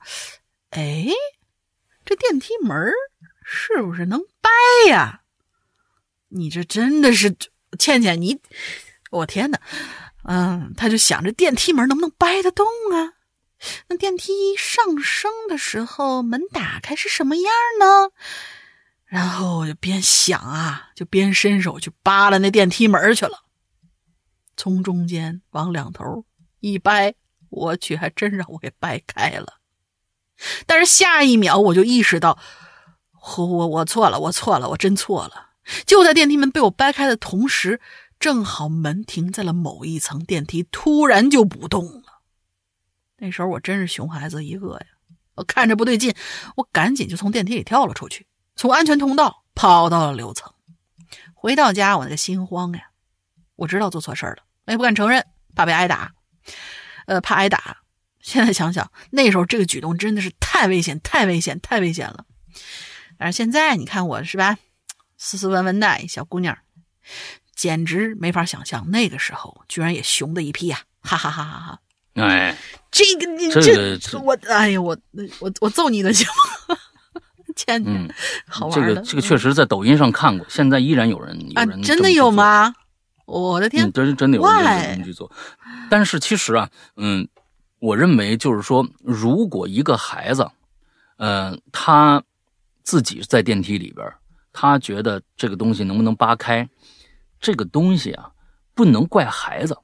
[0.70, 1.06] 哎，
[2.04, 2.92] 这电梯门
[3.44, 4.50] 是不是能掰
[4.90, 5.22] 呀？
[6.28, 7.36] 你这真的是
[7.78, 8.40] 倩倩，你，
[9.10, 9.60] 我天哪，
[10.24, 13.14] 嗯，他就想着电梯门能不能掰得动啊？
[13.88, 17.44] 那电梯上升的时候，门打开是什么样
[17.78, 18.10] 呢？
[19.04, 23.42] 然后我就边想啊，就边伸手去扒拉那电梯门去了，
[24.56, 26.24] 从中间往两头。
[26.62, 27.14] 一掰，
[27.50, 29.58] 我去，还真让我给掰开了。
[30.64, 32.38] 但是下一秒，我就意识到，
[33.36, 35.50] 我我我错了，我错了，我真错了。
[35.84, 37.80] 就在电梯门被我掰开的同时，
[38.20, 42.20] 正好门停在了某一层，电梯突然就不动了。
[43.18, 44.86] 那时候我真是熊孩子一个呀！
[45.34, 46.14] 我看着不对劲，
[46.56, 50.52] 我赶紧就从电梯里跳了出去，从安全通道跑到了六层。
[51.34, 52.90] 回到家，我那个心慌呀！
[53.56, 56.12] 我知道做错事了，我也不敢承认，怕被挨打。
[57.06, 57.78] 呃，怕挨打。
[58.20, 62.24] 现在想想，那时候这个举动真的是太危险、太危险、太危险了。
[63.18, 64.58] 但是现在你看我是吧，
[65.18, 66.56] 斯斯文文的小姑娘，
[67.56, 71.80] 简直没法想象，那个时候居然也熊的一批呀、哈哈哈哈哈！
[72.14, 72.56] 哎，
[72.90, 74.96] 这个你这我哎呀我
[75.40, 76.26] 我我揍你的行
[76.68, 76.76] 吗？
[77.56, 78.08] 天，嗯，
[78.46, 82.10] 好玩的这个这个确实在抖音上看过，现在依然有人有啊人，真的？
[82.12, 82.74] 有吗？
[83.24, 84.42] 我的天嗯，，真真的有？
[84.42, 85.30] 这么去做。
[85.88, 87.26] 但是其实啊，嗯，
[87.78, 90.48] 我认为就是说，如果一个孩子，
[91.16, 92.22] 呃，他
[92.82, 94.06] 自己在电梯里边，
[94.52, 96.68] 他觉得这个东西能不能扒开，
[97.40, 98.30] 这个东西啊，
[98.74, 99.76] 不能怪孩子，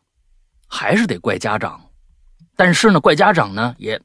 [0.66, 1.80] 还是得怪家长。
[2.56, 4.00] 但是呢，怪家长呢，也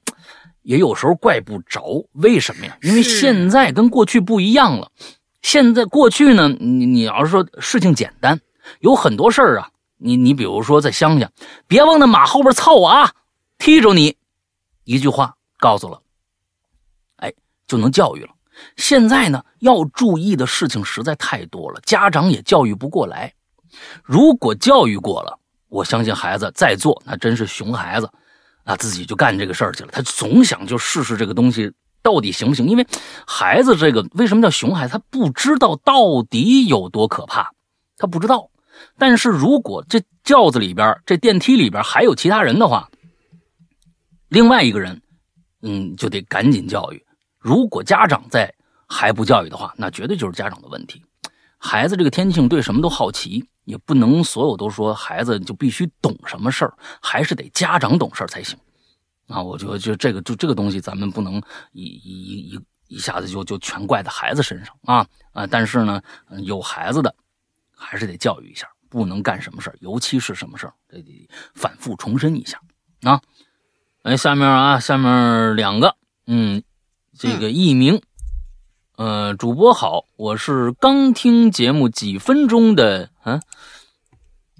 [0.61, 2.07] 也有时候怪不着。
[2.13, 2.77] 为什么呀？
[2.83, 4.91] 因为现在跟过去不一样了。
[5.41, 8.39] 现在过去呢，你你要是说事情简单，
[8.79, 11.31] 有很多事儿啊，你你比如说在乡下，
[11.67, 13.11] 别往那马后边凑啊，
[13.57, 14.17] 踢着你，
[14.83, 16.01] 一句话告诉了，
[17.17, 17.33] 哎，
[17.67, 18.29] 就能教育了。
[18.77, 23.33] 现在呢，要注意的事情实在太多了，家长也教育不过来。
[24.03, 25.39] 如果教育过了，
[25.69, 28.07] 我相信孩子再做，那真是熊孩子，
[28.63, 29.89] 啊，自己就干这个事儿去了。
[29.91, 31.71] 他总想就试试这个东西
[32.03, 32.85] 到底行不行，因为
[33.25, 34.93] 孩子这个为什么叫熊孩子？
[34.93, 37.51] 他不知道到底有多可怕，
[37.97, 38.49] 他不知道。
[38.97, 42.89] 但是如果这轿子里边、这电梯里边还有其他人的话，
[44.29, 45.01] 另外一个人，
[45.61, 47.05] 嗯，就得赶紧教育。
[47.39, 48.53] 如果家长在
[48.87, 51.03] 还不教育的话，那绝对就是家长的问题。
[51.57, 58.57] 孩子这个天性对什么都好奇，也不能所有都说孩子就必须懂什么事儿，还是得家长懂事儿才行。
[59.27, 62.59] 啊，我觉得就这个就这个东西，咱们不能一一一
[62.89, 65.47] 一下子就就全怪在孩子身上啊啊！
[65.47, 66.01] 但是呢，
[66.43, 67.15] 有孩子的
[67.73, 72.59] 还是得教育一下，不能干什么事儿，尤其是什么事儿，这得反复重申一下
[73.01, 73.19] 啊。
[74.03, 75.95] 哎，下面啊，下面两个，
[76.27, 76.61] 嗯，
[77.17, 77.99] 这个艺名，
[78.95, 83.41] 呃，主播好，我是刚听节目几分钟的，嗯、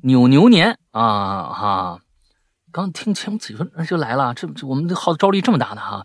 [0.02, 2.00] 扭牛年啊哈，
[2.72, 6.04] 刚听节目几分钟就来了，这这我们这号召力这么大的哈，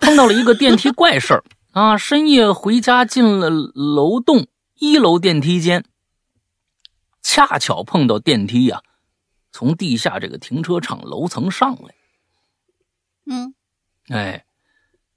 [0.00, 4.48] 碰到了一个电梯怪事儿啊，深夜回家进了楼栋
[4.80, 5.84] 一楼电梯间，
[7.22, 8.82] 恰巧碰到电梯呀、
[9.52, 11.94] 从地下这个停车场楼层上来。
[13.26, 13.54] 嗯
[14.08, 14.44] 哎，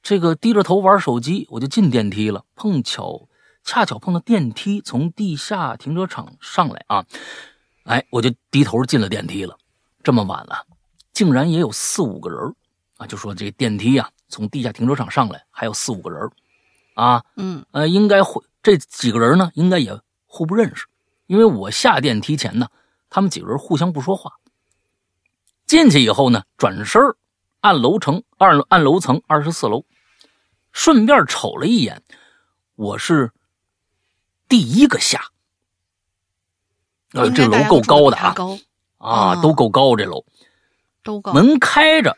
[0.03, 2.45] 这个低着头玩手机，我就进电梯了。
[2.56, 3.28] 碰巧，
[3.64, 7.06] 恰巧碰到电梯从地下停车场上来啊，
[7.86, 9.58] 哎，我就低头进了电梯了。
[10.03, 10.68] 这么晚了，
[11.14, 12.53] 竟然也有四五个人儿
[12.97, 13.08] 啊！
[13.08, 16.32] 就说这电梯啊，从地下停车场上来，还有四五个人儿
[16.93, 20.86] 啊，嗯呃，应该会这几个人呢，应该也互不认识，
[21.28, 22.67] 因为我下电梯前呢，
[23.09, 24.34] 他们几个人互相不说话。
[25.65, 27.17] 进去以后呢，转身儿
[27.61, 29.86] 按楼层二按楼层二十四楼，
[30.71, 32.03] 顺便瞅了一眼，
[32.76, 33.32] 我是
[34.47, 35.26] 第一个下。
[37.13, 38.57] 呃，这楼够高的啊，高
[38.97, 40.23] 啊，哦都够高这楼。
[41.01, 42.17] 都高，门开着，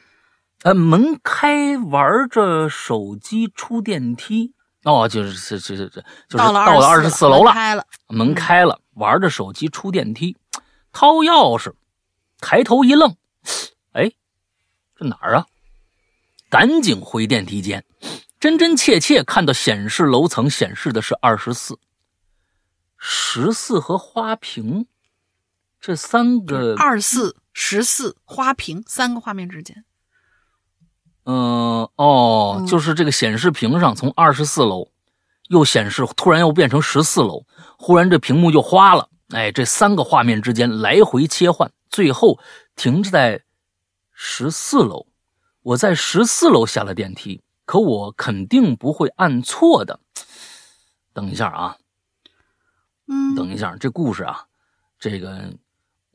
[0.64, 4.54] 呃，门开玩着手机出电梯。
[4.84, 5.90] 哦，就是是是是，
[6.30, 10.36] 就是到了二十十四楼了，开了，门开了，玩着手机出电梯，
[10.92, 11.74] 掏钥匙，
[12.40, 13.16] 抬头一愣，
[13.94, 14.12] 哎，
[14.96, 15.46] 这哪儿啊？
[16.50, 17.86] 赶紧回电梯间，
[18.40, 21.78] 真真切切看到显示楼层显示的是二十四，
[22.98, 24.88] 十四和花瓶
[25.80, 29.84] 这三个二四十四花瓶三个画面之间，
[31.26, 34.90] 嗯，哦，嗯就是这个显示屏上从二十四楼
[35.50, 37.46] 又显示，突然又变成十四楼，
[37.78, 39.10] 忽然这屏幕就花了。
[39.30, 42.40] 哎，这三个画面之间来回切换，最后
[42.76, 43.44] 停在
[44.14, 45.08] 十四楼。
[45.62, 50.00] 我在十四楼下了电梯，可我肯定不会按错的。
[51.14, 51.78] 等一下啊，
[53.08, 54.46] 嗯，等一下，这故事啊，
[54.98, 55.54] 这个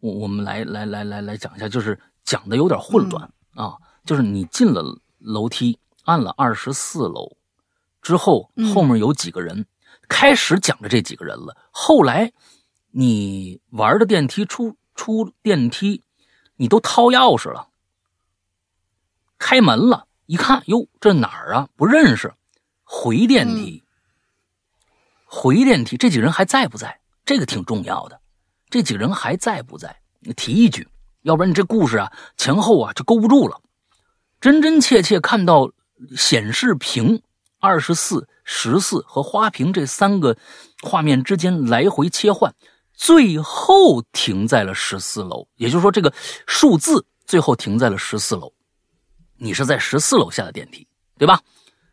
[0.01, 3.77] 我我们来来来来来讲一下，就是讲的有点混乱、啊，
[4.07, 4.83] 就是你进了
[5.19, 7.37] 楼梯，按了二十四楼
[8.03, 9.65] 之后，嗯后面有几个人，
[10.09, 12.33] 开始讲着这几个人了，后来
[12.91, 16.03] 你玩的电梯出出电梯，
[16.57, 17.69] 你都掏钥匙了，
[19.39, 21.69] 开门了，一看，哟，这哪儿啊？
[21.77, 22.35] 不认识，
[22.85, 23.83] 回电梯。
[25.25, 27.01] 回电梯，这几个人还在不在？
[27.25, 28.21] 这个挺重要的。
[28.69, 30.01] 这几个人还在不在？
[30.21, 30.87] 你提一句，
[31.23, 33.61] 要不然你这故事啊前后啊就勾不住了。
[34.41, 35.73] 真真切切看到
[36.17, 37.23] 显示屏
[37.63, 40.37] 二十四、十四和花瓶这三个
[40.83, 42.53] 画面之间来回切换，
[42.93, 45.47] 最后停在了十四楼。
[45.55, 46.13] 也就是说，这个
[46.45, 48.53] 数字最后停在了十四楼。
[49.37, 50.85] 你是在十四楼下的电梯，
[51.17, 51.41] 对吧？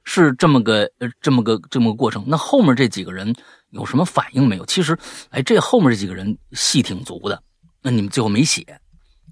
[0.06, 2.24] 是这么个呃这么个这么个过程。
[2.26, 3.32] 那后面这几个人
[3.70, 4.66] 有什么反应没有？
[4.66, 4.98] 其实，
[5.30, 7.44] 哎，这后面这几个人戏挺足的。
[7.84, 8.66] 那你们最后没写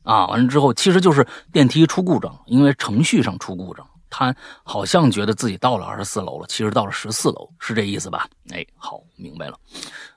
[0.04, 0.28] 啊？
[0.28, 3.90] 完了之后，其实就是电梯出故障，因为程序上出故障。
[4.10, 8.28] 他好像觉得自己到了二十四楼了，其实到了十四楼，是这意思吧？
[8.52, 9.60] 哎，好，明白了。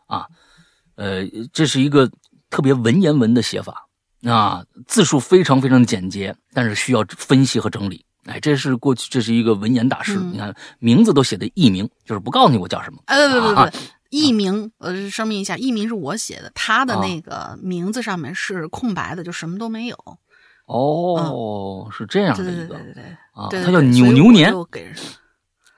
[0.06, 0.26] 啊，
[0.96, 2.10] 呃，这是一个
[2.48, 3.86] 特别文言文的写法
[4.24, 8.04] 啊，字数非常非常简洁，但是需要分析和整理。
[8.26, 10.16] 哎，这是过去，这是一个文言大师。
[10.16, 13.02] 你看，名字都写的艺名，就是不告诉你我叫什么。
[13.06, 13.78] 哎，不不不啊不，
[14.10, 19.96] 艺名，呃，声明一下，艺名是我写的，他的那个名字上面是空白的，就什么都没有。
[20.72, 24.54] 哦，是这样的一个对对对对啊，对，他叫扭牛年，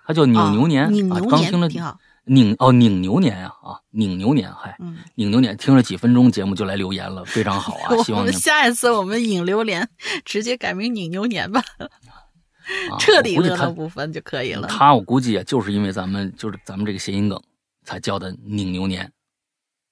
[0.06, 0.90] 他叫扭牛年啊啊。
[0.90, 1.98] 牛年刚听了挺好。
[2.24, 7.96] 拧哦，拧牛年呀啊，拧牛年，嗨，嗯，拧牛年，听了几分钟节目就来留言了，非常好啊！
[8.04, 9.88] 希我们下一次我们引榴莲
[10.24, 14.68] 直接改名拧牛年吧，啊彻底乐我估计他乐不分就可以了。
[14.68, 17.42] 他我估计啊，就是因为咱们就是咱们这个谐音梗，
[17.82, 19.10] 才叫的拧牛年，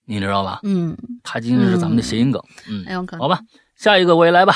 [0.04, 0.60] 你知道吧？
[0.62, 2.84] 嗯，他今天是咱们的谐音梗，嗯。
[3.18, 3.40] 好吧，
[3.74, 4.54] 下一个我也来吧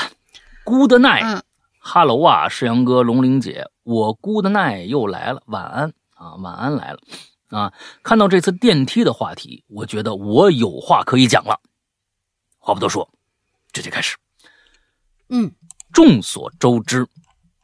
[0.65, 1.43] ，Good night，嗯
[1.79, 6.99] 哈喽啊，世阳哥、龙玲姐，我 Good night 又来了，晚安啊，晚安来了
[7.49, 7.71] 啊！
[8.01, 11.61] 看到这次电梯的话题，我觉得我有话可以讲了。
[12.57, 13.07] 话不多说，
[13.71, 14.17] 直接开始。
[15.29, 15.53] 嗯，
[15.93, 17.07] 众所周知，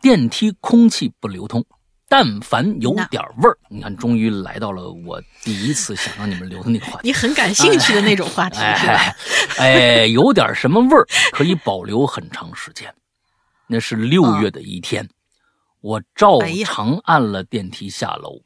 [0.02, 1.65] 电梯空气不流通，
[2.12, 7.08] 但凡有点味儿，你看，终于来到了我第一次想让你们留的那个话题。
[7.08, 9.16] 你很感兴趣的那种话题是吧？
[9.58, 12.94] 哎哎，有点什么味儿可以保留很长时间。
[13.66, 15.08] 那是六月的一天，
[15.80, 18.42] 我照常按了电梯下楼。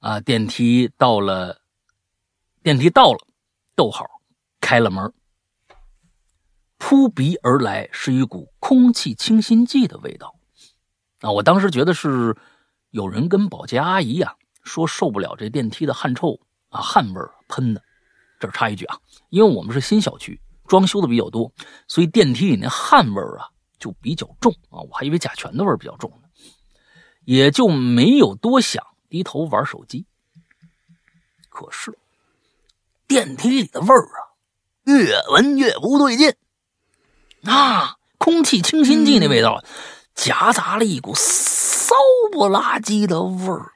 [0.00, 1.60] 啊，电梯到了，
[2.64, 3.20] 电梯到了，
[3.76, 4.04] 逗号，
[4.60, 5.12] 开了门。
[6.76, 10.34] 扑鼻而来是一股空气清新剂的味道。
[11.20, 12.36] 啊，我当时觉得是
[12.90, 16.38] 有人跟保洁阿姨呀、说受不了这电梯的汗臭
[16.68, 17.82] 啊，汗味儿喷的。
[18.40, 18.96] 这插一句啊，
[19.30, 21.52] 因为我们是新小区，装修的比较多，
[21.88, 23.48] 所以电梯里那汗味儿啊
[23.80, 26.28] 就比较重啊，我还以为甲醛的味儿比较重呢，
[27.24, 30.06] 也就没有多想，低头玩手机。
[31.48, 31.98] 可是
[33.08, 34.38] 电梯里的味儿啊，
[34.84, 36.32] 越闻越不对劲，
[37.42, 39.64] 啊，空气清新剂那味道，
[40.18, 41.94] 夹杂了一股骚
[42.32, 43.72] 不拉几的味儿，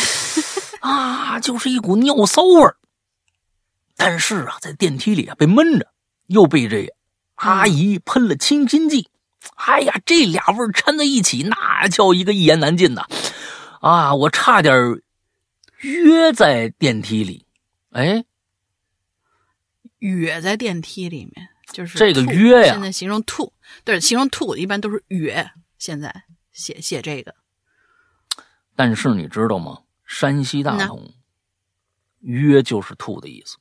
[0.80, 2.76] 啊，就是一股尿骚味儿。
[3.96, 5.88] 但是啊，在电梯里啊被闷着，
[6.26, 6.86] 又被这
[7.36, 9.08] 阿姨喷了清新剂，
[9.54, 13.06] 哎呀，这俩味儿掺在一起，那叫一个一言难尽呐！
[13.80, 15.02] 啊，我差点儿
[15.78, 17.46] 约在电梯里。
[17.92, 18.22] 哎，
[20.00, 23.52] 约在电梯里面，就是这个吐约呀现在形容吐，
[23.82, 25.48] 对，形容吐一般都是哕。
[25.80, 26.14] 现在
[26.52, 27.34] 写写这个，
[28.76, 29.78] 但是你知道吗？
[30.04, 31.14] 山西大同
[32.20, 33.56] 约就是吐的意思，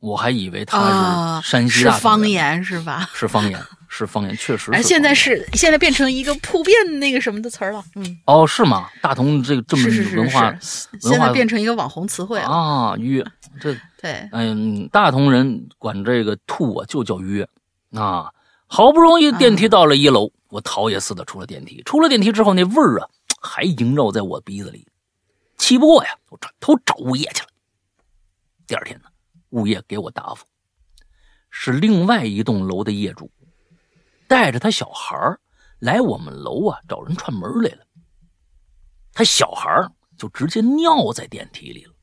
[0.00, 3.10] 我还以为他啊，是山西是大同人方言是吧？
[3.12, 4.72] 是方言，是方言，确实是。
[4.72, 8.88] 哎，现在是现在变成一个普遍那个什么的词儿了，嗯，哦，是吗？
[9.02, 13.22] 大同这个这么是是是文化现在变成一个网红词汇了，啊，约
[13.60, 17.46] 这对，嗯，大同人管这个吐啊就叫约
[17.92, 18.32] 啊。
[18.68, 21.82] 好不容易电梯到了一楼，我逃也似的出了电梯。
[21.84, 23.08] 出了电梯之后，那味儿啊
[23.40, 24.86] 还萦绕在我鼻子里，
[25.56, 27.48] 气不过呀，我转头找物业去了。
[28.66, 29.08] 第二天呢，
[29.50, 30.44] 物业给我答复，
[31.50, 33.30] 是另外一栋楼的业主
[34.26, 35.40] 带着他小孩儿
[35.78, 37.84] 来我们楼啊找人串门来了。
[39.14, 41.94] 他小孩儿就直接尿在电梯里了。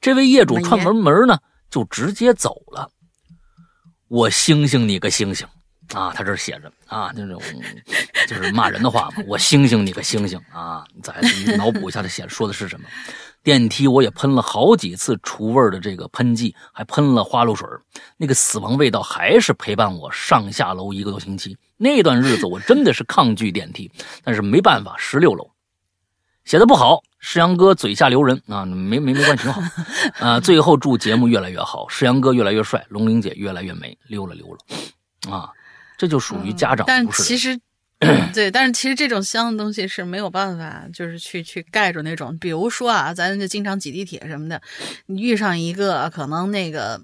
[0.00, 1.40] 这位业主串门门呢，
[1.70, 2.90] 就直接走了。
[4.08, 5.48] 我星星你个星星
[5.94, 6.12] 啊！
[6.14, 7.40] 他这写着啊，那种
[8.26, 9.22] 就是骂人的话嘛。
[9.26, 10.84] 我星星你个星星啊！
[11.02, 11.14] 再
[11.56, 12.88] 脑补一下，他写说的是什么？
[13.42, 17.68] 电梯我也喷了好几次除味的这个喷剂，还喷了花露水
[18.16, 21.56] 那个死亡味道还是陪伴我上下楼一个多星期。
[21.76, 23.90] 那段日子我真的是抗拒电梯，
[24.24, 25.48] 但是没办法，十六楼
[26.44, 29.62] 写的不好，世阳哥嘴下留人啊，没没没关系，挺好
[30.18, 30.40] 啊。
[30.40, 35.50] 最后祝节目越来越好，世阳哥越来越帅，龙玲姐越来越美，溜了溜了啊，
[35.98, 37.58] 这就属于家长，嗯但其实，
[38.34, 44.60] 对，但是其实这种香的东西是没有办法，就是去去盖住那种，比如说啊，咱就经常挤地铁什么的，
[45.06, 47.00] 你遇上一个可能那个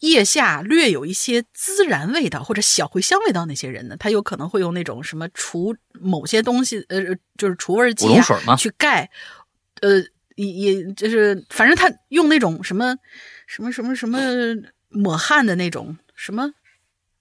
[0.00, 7.02] 腋下略有一些孜然味道或者小茴香味道那些人呢，他有可能会用那种什么除某些东西，呃，
[7.36, 9.10] 就是除味剂啊水吗去盖，
[9.80, 9.98] 呃，
[10.36, 12.96] 也也就是反正他用那种什么
[13.46, 14.20] 什么什么什么
[14.90, 16.52] 抹汗的那种什么。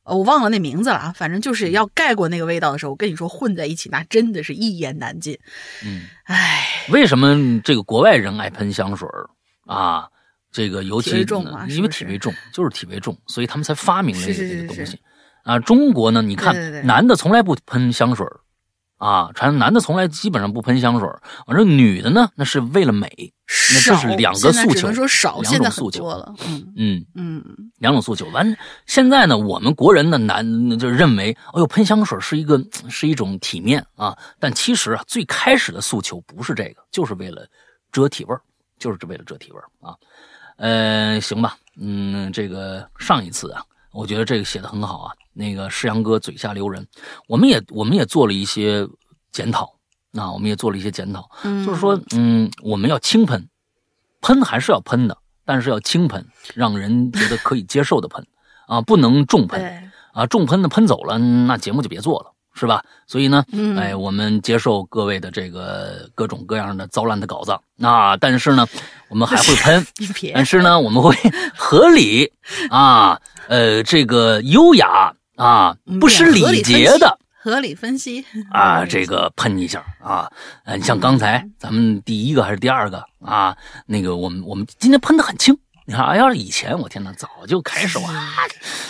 [0.04, 5.38] 呃我忘了那名字了啊，反正就是要盖过那个味道的时候，我跟你说混在一起，那真的是一言难尽。
[5.86, 9.30] 嗯，唉，为什么这个国外人爱喷香水儿
[9.66, 10.08] 啊？
[10.52, 15.00] 这个尤其重嘛因为体味重，就是体味重，所以他们才发明了这个东西
[15.44, 15.58] 啊。
[15.58, 18.40] 中国呢，你看男的从来不喷香水儿
[19.04, 23.10] 啊，传男的从来基本上不喷香水儿，完了女的呢，那是为了美，
[23.74, 26.34] 那这是两个诉求说少，两现在很种诉求多了。
[26.48, 27.06] 嗯嗯。
[27.16, 27.44] 嗯，
[27.80, 28.26] 两种诉求。
[28.30, 32.58] 完，现在呢，我们国人的男就认为，哎呦，喷香水是一个
[32.88, 34.18] 是一种体面啊。
[34.40, 37.46] 但其实啊，最开始的诉求不是这个，就是为了
[37.92, 38.40] 遮体味儿，
[38.80, 39.94] 就是为了遮体味儿啊。
[40.56, 43.62] 呃，行吧，嗯，这个上一次啊，
[43.94, 45.14] 我觉得这个写的很好啊。
[45.36, 46.86] 那个世阳哥嘴下留人，
[47.28, 48.88] 我们也我们也做了一些
[49.32, 49.74] 检讨
[50.14, 51.66] 啊，我们也做了一些检讨，嗯。
[51.66, 53.50] 就是说，嗯，我们要轻喷，
[54.22, 58.24] 喷还是要喷的，但是要轻喷，让人觉得可以接受的喷
[58.68, 62.84] 啊，不能重喷，啊，重喷的喷走了，那节目就别做了，是吧？
[63.08, 67.52] 所以呢，嗯哎，我们接受各位的这个各种各样的糟烂的稿子
[67.82, 68.68] 啊，但是呢，
[69.10, 69.86] 我们还会喷，
[70.34, 71.16] 但是呢，我们会
[71.56, 72.32] 合理
[72.70, 77.20] 啊，呃，这个优雅啊，不失礼节的。
[77.44, 78.24] 合理分析
[78.54, 80.32] 啊，这个喷一下啊，
[80.64, 85.54] 呃，你像刚才咱们第一个还是第二个啊，那个我们我们今天喷的很轻。
[85.86, 88.10] 你看，哎要是以前，我天呐，早就开始哇，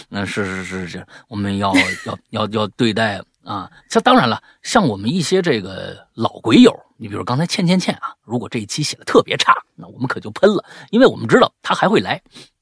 [0.10, 1.74] 那是是是是，我们要
[2.06, 3.72] 要要要对待啊。
[3.90, 12.22] 这当然了，像我们一些这个老鬼友，你比如刚才倩倩倩啊，如果这一期写的特别差，那我们可就喷了，因为我们知道他还会来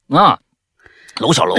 [0.10, 0.40] 啊。
[1.18, 1.56] 楼小楼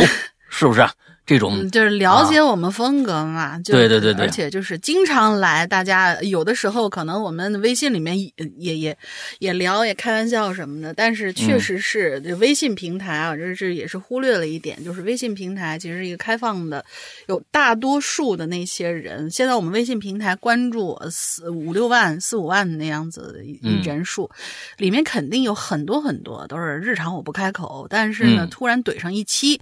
[0.48, 0.86] 是不是
[1.24, 4.24] 这种嗯，就是了解我们风格嘛，就对对对对。
[4.24, 8.98] 而且就是经常来，大家有的时候可能我们微信里面也也也
[9.38, 16.84] 也聊，也开玩笑什么的，但是确嗯实是这微信平台啊，这是也是忽略了一点，就是微信平台其实是一个开放的，
[17.26, 23.82] 有大多数的那些人，现在我们微信平台关注呃四五六万、四五万那样子的嗯。
[23.82, 24.30] 人数，
[24.76, 28.48] 里面肯定有很多很多都是日常我不开口，但是呢，嗯。
[28.48, 29.60] 突然怼上一期，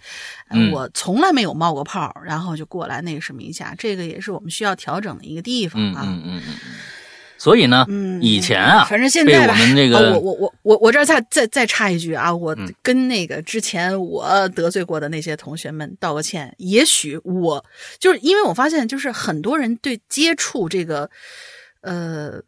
[0.73, 6.03] 我从来没有冒过泡，然后就过来那个什么一下，这个也是我们需要调整的一个地方嗯啊。
[6.07, 6.43] 嗯嗯。
[7.39, 16.55] 所以呢，嗯，以前啊，反正现在吧，我们这个啊我我我我我这儿再再再插一句啊，我嗯跟那个之前我得罪过的那些同学们道个歉。
[16.59, 17.65] 也许我
[17.99, 21.09] 就是因为我发现，就是很多人对接触这个，
[21.81, 22.43] 呃，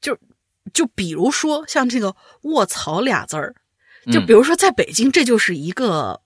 [0.00, 0.16] 就
[0.72, 3.54] 就比如说像这个“卧槽”俩字儿，
[4.10, 6.18] 就嗯比如说在北京，这就是一个，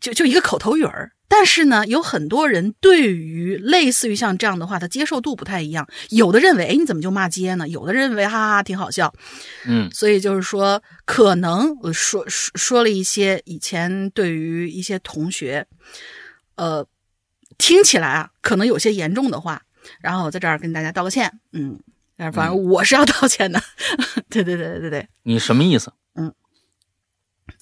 [0.00, 1.10] 就就一个口头语儿。
[1.30, 5.86] 但是呢，有很多人对于类似于像这样的话，他接受度不太一样。
[6.08, 7.68] 有的认为，哎，你怎么就骂街呢？
[7.68, 9.12] 有的认为，哈哈哈，挺好笑。
[9.66, 15.66] 嗯所以就是说，可能我说说说了一些以前对于一些同学，
[16.56, 16.86] 呃，
[17.58, 19.62] 听起来啊，可能有些严重的话，
[20.00, 21.30] 然后我在这儿跟大家道个歉。
[21.52, 21.78] 嗯，
[22.16, 23.62] 但是反正我是要道歉的。
[24.30, 25.06] 对对对对对。
[25.24, 25.92] 你什么意思？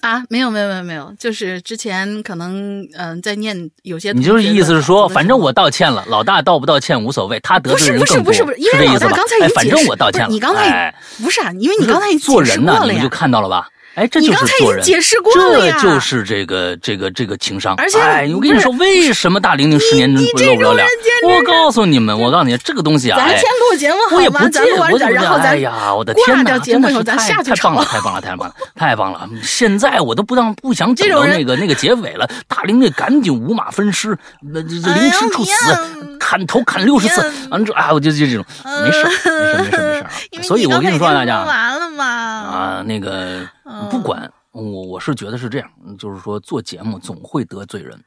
[0.01, 9.09] 啊，没有没有没有没有，就是之前可能嗯、呃在念有些你就是意思是说，反正我道歉了，老大道不道歉无所谓，他得不是不是罪人更多，不是不是，因为老这意思吧？
[9.09, 13.69] 大刚才已哎，反经解释，正我道歉了，不是你刚才、哎不是啊，因为你刚才已经做人呢，你们就，看到了吧？
[13.97, 17.73] 哎，这就你刚才已是做人，经解释过了呀，这就是这个这个这个情商。
[17.77, 20.87] 而且哎，我跟你说，为什么大玲玲十年真不露不了脸？
[21.23, 24.17] 我告诉你们，我告诉你，这个东西啊，哎咱先录节目好吗？
[24.17, 29.27] 我也不介咱录完我就咱然后咱哎呀，我的天哪，挂掉节真的是太太棒了，太棒了，太棒了，太棒了！
[29.41, 35.75] 现在我都不当不想等到那个那个结尾了，大玲玲赶紧五马分尸，那这这哎凌迟处死，
[36.19, 38.45] 砍头砍六十次呀，完了之后啊，我就就这种
[38.83, 40.09] 没事儿没事儿没事儿没事儿啊
[40.43, 45.69] 所以我跟你说啊，大家完了吗，啊，那个嗯不管我，我是觉得是这样，
[45.99, 48.01] 就是说做节目总会得罪人，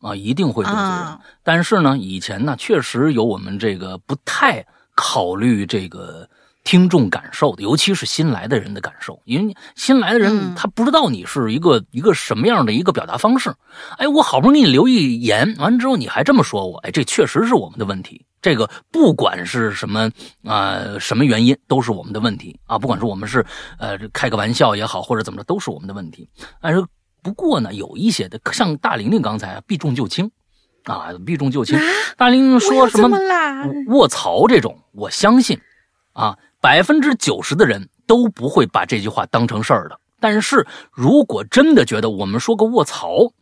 [0.00, 0.84] 啊，一定会得罪人。
[0.84, 4.64] 啊但是呢，以前呢，确实有我们这个不太
[4.94, 6.28] 考虑这个
[6.64, 13.52] 听众感受的，尤其是新来的人的感受，因为新来的人、嗯他不知道你是一个一个什么样的一个表达方式。
[13.98, 18.24] 哎，我好不容易给你留一言，完了之后你还这么说我，哎，这确实是我们的问题。
[18.42, 20.10] 这个不管是什么
[20.44, 22.76] 啊、呃什么原因，都是我们的问题啊。
[22.78, 23.46] 不管是我们是
[23.78, 26.28] 呃开个玩笑也好，或者怎么着，都是我们的问题。
[26.60, 26.84] 但是
[27.22, 30.28] 不过呢，有一些的像大玲玲刚才啊，避重就轻
[30.84, 31.78] 啊，避重就轻。
[32.16, 33.16] 大玲玲说什么么？
[33.86, 35.60] 卧槽这种，我相信
[36.12, 40.00] 啊，百分之九十的人都不会把这句话当成事儿的。
[40.18, 43.32] 但是如果真的觉得我们说个卧槽，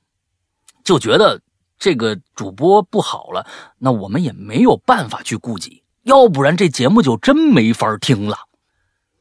[0.85, 1.41] 就觉得
[1.81, 3.45] 这个主播不好了，
[3.79, 8.37] 那我们也没有办法去顾及，要不然这节目就真没法听了。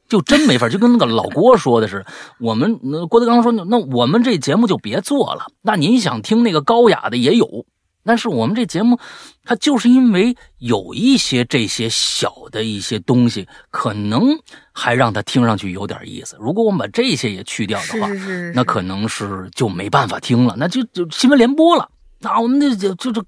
[0.08, 2.04] 就真没法，就跟那个老郭说的是，
[2.40, 5.46] 我们郭德纲说，那我们这节目就别做了。
[5.62, 7.64] 那您想听那个高雅的也有
[8.02, 8.98] 但是我们这节目，
[9.44, 14.40] 它就是因为有一些这些小的一些东西，可能
[14.72, 16.36] 还让他听上去有点意思。
[16.40, 21.88] 如果我们把这些也去掉的话，是是是，那可能是就没办法听了，那就就新闻联播了。
[22.20, 23.22] 那我们这就就这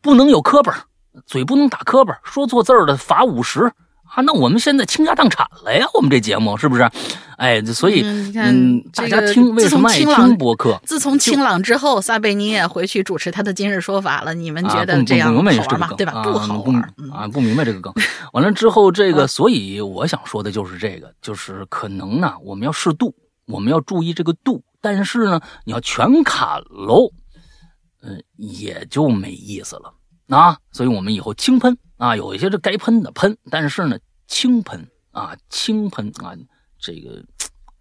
[0.00, 0.84] 不能有磕巴，
[1.26, 3.64] 嘴不能打磕巴，说错字儿的罚五十
[4.14, 4.22] 啊！
[4.22, 6.88] 那我们现在倾家荡产了呀，我们这节目是不是？
[7.38, 10.80] 哎，所以嗯大这个家听为什么爱听播客？
[10.84, 14.32] 自从清朗之后，撒贝宁也回去主持他的今日说法了。
[14.32, 15.88] 你们觉得这样不明白好玩吗？
[15.96, 16.12] 对吧？
[16.12, 16.94] 啊不好不玩。
[16.98, 17.92] 嗯啊，不明白这个梗。
[18.32, 23.14] 完了之后，这个，嗯所以我想说的就是这个，就是可能呢，我们要适度，
[23.46, 24.62] 我们要注意这个度。
[24.80, 27.10] 但是呢，你要全砍喽，
[28.06, 29.94] 嗯、也就没意思了
[30.28, 30.58] 啊。
[30.72, 36.32] 所以我们以后轻喷啊，有一些这该喷的喷，但是呢，轻喷啊，轻喷啊，
[36.78, 37.24] 这个，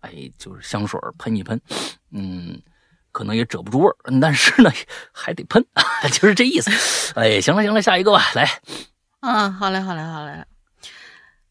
[0.01, 1.59] 哎，就是香水喷一喷，
[2.11, 2.61] 嗯。
[3.11, 4.69] 可能也遮不住味儿，但是呢，
[5.13, 5.65] 还得喷，
[6.11, 6.69] 就是这意思。
[7.17, 8.61] 哎，行了行了，下一个吧，来，
[9.21, 10.43] 嗯，好嘞，好嘞，好嘞。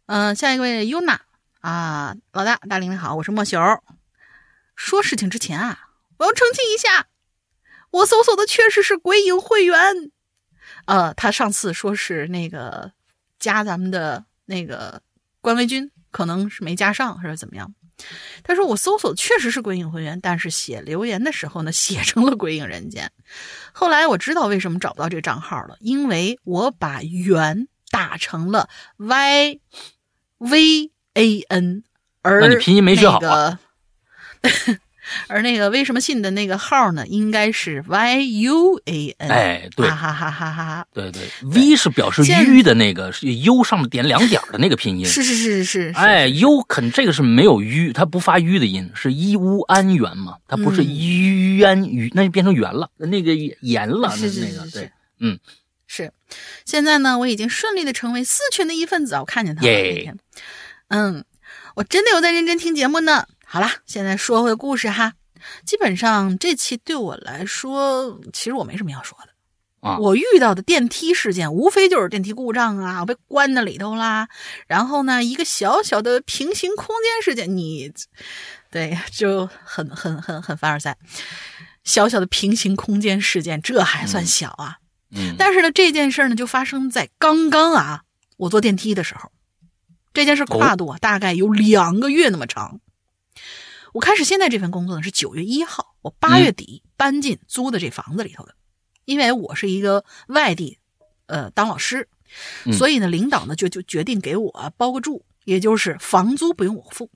[0.05, 1.16] 嗯、下一位 Yuna
[1.60, 3.80] 啊，老大大玲玲好，我是莫朽。
[4.76, 5.88] 说事情之前啊，
[6.18, 7.06] 我要澄清一下，
[7.95, 9.79] 我搜索的确实是鬼影会员。
[10.87, 12.91] 呃，他上次说是那个
[13.39, 15.01] 加咱们的那个
[15.41, 17.73] 官微君，可能是没加上，还是怎么样？
[18.43, 23.12] 他说我搜索确实是鬼影会员，但是写留言的时候呢，写成了鬼影人间。
[23.73, 29.61] 后来我知道为什么找不到这个账号了，因为我把“元”打成了 Y
[30.39, 31.85] V A N，
[32.23, 33.61] 而那你拼音没学好啊
[34.43, 34.81] 那个
[35.28, 39.31] 而那个为什么信的那个号呢，应该是 Y U A N。
[39.31, 40.86] 哎，对哈哈哈哈哈哈！
[40.93, 45.05] 对对，V 是表示 U “”的那个，是 U 上面点两点的那个拼音。
[45.06, 54.90] 是是是是是，哎，U 肯这个是没有“U，”，它不发“鱼”的音，是一乌安元嘛，它不是嗯鱼安鱼，那就变成圆了，那个盐了，那个对
[55.20, 55.39] 嗯，
[55.86, 56.10] 是。
[56.64, 60.18] 现在呢，我已经顺利的成为四群的一份子啊，我看见他了耶那天。
[60.89, 61.24] 嗯，
[61.76, 63.26] 我真的有在认真听节目呢。
[63.55, 65.12] 好啦，现在说回故事哈。
[65.64, 69.89] 基本上这期对我来说，其实我没什么要说的。
[69.89, 74.26] 啊我遇到的电梯事件，无非就是电梯故障啊，我被关在里头啦。
[74.66, 77.93] 然后呢，一个小小的平行空间事件，你
[78.72, 80.98] 对就很很很很凡尔赛。
[81.85, 84.78] 小小的平行空间事件，这还算小啊？
[85.12, 88.02] 嗯，但是呢，这件事儿呢，就发生在刚刚啊，
[88.36, 89.31] 我坐电梯的时候。
[90.12, 92.81] 这件事跨度啊，大概有两个月那么长。
[93.95, 98.53] 我开始现在这份工作呢是九月一号，我八月底搬进租的这房子里头的，
[99.05, 100.81] 因为我是一个外地，
[101.27, 102.09] 呃，当老师，
[102.65, 102.73] 嗯。
[102.73, 107.09] 所以呢，领导呢就就决定给我包个住，也就是房租不用我付，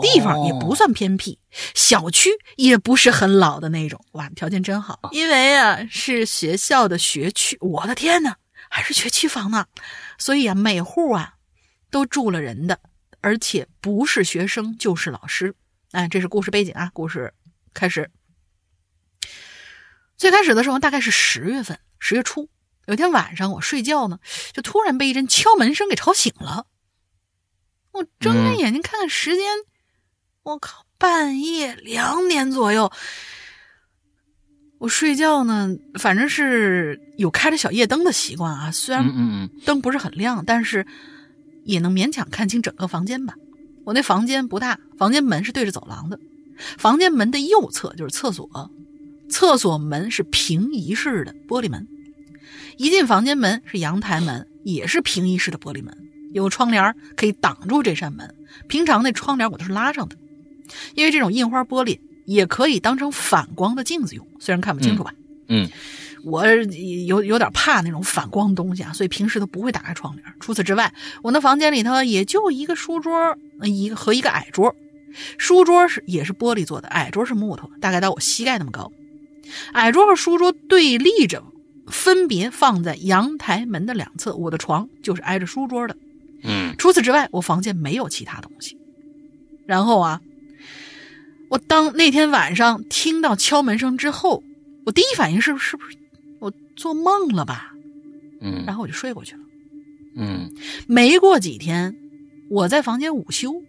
[0.00, 1.38] 地方也不算偏僻，
[1.74, 4.98] 小区也不是很老的那种，哇，条件真好。
[5.12, 8.36] 因为啊是学校的学区，我的天呐，
[8.70, 9.66] 还是学区房呢，
[10.16, 11.34] 所以啊每户啊
[11.90, 12.80] 都住了人的，
[13.20, 15.54] 而且不是学生就是老师。
[15.92, 17.32] 哎，这是故事背景啊，故事
[17.74, 18.10] 开始。
[20.16, 22.48] 最开始的时候大概是十月份，十月初，
[22.86, 24.18] 有一天晚上我睡觉呢，
[24.52, 26.66] 就突然被一阵敲门声给吵醒了。
[27.92, 29.44] 我睁嗯开眼睛看看时间，
[30.44, 32.90] 我靠，半夜两点左右。
[34.78, 39.04] 我睡觉呢，反正是有开着小夜灯的习惯啊，虽然
[39.66, 40.86] 灯不是很亮，但是
[41.64, 43.34] 也能勉强看清整个房间吧。
[43.84, 46.18] 我那房间不大，房间门是对着走廊的，
[46.78, 48.70] 房间门的右侧就是厕所，
[49.28, 51.88] 厕所门是平移式的玻璃门，
[52.76, 55.96] 一进房间门是阳台门，也是平移式的玻璃门，
[56.32, 58.34] 有窗帘可以挡住这扇门。
[58.68, 60.16] 平常那窗帘我都是拉上的，
[60.94, 65.12] 因为这种印花玻璃也可以当成反光的镜子用，虽然看不清楚吧。
[65.48, 65.68] 嗯
[66.24, 70.24] 我有有点怕那种反光东西啊，所以平时都不会打开窗帘。
[70.40, 70.92] 除此之外，
[71.22, 74.74] 我那房间里头也就一个书桌，呃一个和一个矮桌。
[75.36, 78.90] 书桌是也是玻璃做的，矮桌是木头，大概到我膝盖那么高。
[79.72, 81.42] 矮桌和书桌对立着，
[81.86, 84.34] 分别放在阳台门的两侧。
[84.34, 85.96] 我的床就是挨着书桌的。
[86.44, 88.78] 嗯除此之外，我房间没有其他东西。
[89.66, 90.20] 然后啊，
[91.50, 94.42] 我当那天晚上听到敲门声之后，
[94.86, 96.01] 我第一反应是是不是我
[96.76, 97.74] 做梦了吧？
[98.40, 99.40] 嗯然后我就睡过去了。
[100.16, 100.50] 嗯
[100.86, 101.96] 没过几天，
[102.50, 103.62] 我在房间午休，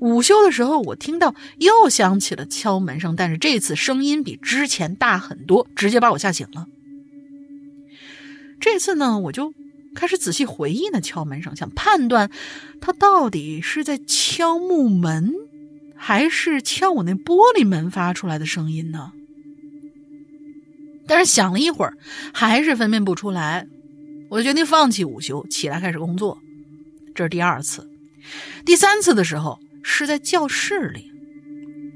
[0.00, 6.66] 午休的时候我听到又响起了敲门声，但是这次声音比之前大很多，直接把我吓醒了。
[8.58, 9.54] 这次呢，我就
[9.94, 12.30] 开始仔细回忆那敲门声，想判断
[12.80, 15.32] 他到底是在敲木门，
[15.94, 19.12] 还是敲我那玻璃门发出来的声音呢？
[21.06, 21.96] 但是想了一会儿，
[22.32, 23.66] 还是分辨不出来，
[24.28, 26.38] 我就决定放弃午休，起来开始工作。
[27.14, 27.88] 这是第二次，
[28.64, 31.10] 第三次的时候是在教室里。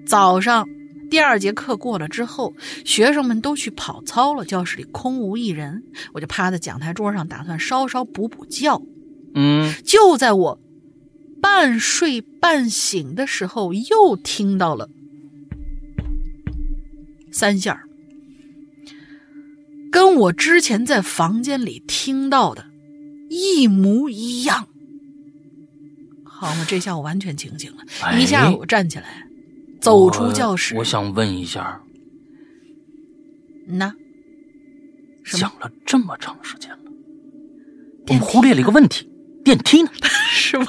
[0.07, 0.66] 早上
[1.11, 2.55] 第二节课过了之后，
[2.85, 5.82] 学生们都去跑操了，教室里空无一人，
[6.12, 8.81] 我就趴在讲台桌上，打算稍稍补补觉。
[9.35, 10.61] 嗯，就在我
[11.43, 14.89] 半睡半醒的时候，又听到了
[17.31, 17.89] 三下儿，
[19.91, 22.67] 跟我之前在房间里听到的
[23.29, 24.67] 一模一样。
[26.25, 29.27] 好嘛，这下我完全清醒了，哎一下我站起来，
[29.81, 30.75] 走出教室。
[30.75, 31.81] 我我想问一下，
[33.67, 33.95] 那
[35.25, 36.79] 讲了这么长时间了，
[38.09, 39.07] 我们忽略了一个问题，
[39.45, 39.91] 电梯呢？
[40.33, 40.67] 是吗？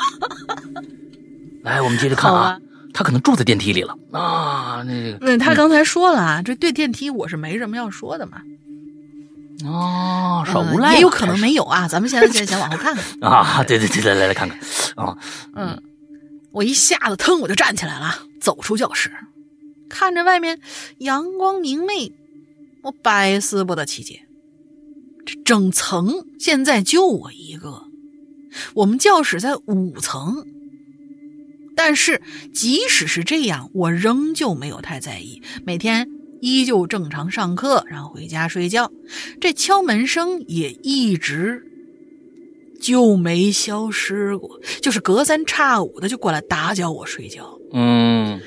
[1.64, 2.60] 来，我们接着看啊
[2.94, 8.42] 他可能住在电梯里了啊，那个嗯，他刚才说了啊，这对电梯我是没什么要说的嘛。
[9.66, 11.88] 哦，耍嗯无赖了，也有可能没有啊。
[11.88, 13.04] 咱们现在先先往后看看。
[13.22, 14.58] 啊，对对对，来来来看看
[14.96, 15.18] 啊，
[15.56, 15.82] 嗯，
[16.52, 19.12] 我一下子腾我就站起来了，走出教室，
[19.90, 20.60] 看着外面
[21.00, 22.14] 阳光明媚，
[22.84, 24.22] 我百思不得其解。
[25.26, 27.84] 这整层现在就我一个，
[28.74, 30.46] 我们教室在五层，
[31.76, 32.22] 但是
[32.54, 36.08] 即使是这样，我仍旧没有太在意，每天
[36.42, 38.92] 依旧正常上课，然后回家睡觉。
[39.40, 41.64] 这敲门声也一直
[42.82, 47.58] 就没消失过，就是隔三差五的就过来打搅我睡觉。
[47.74, 48.42] 嗯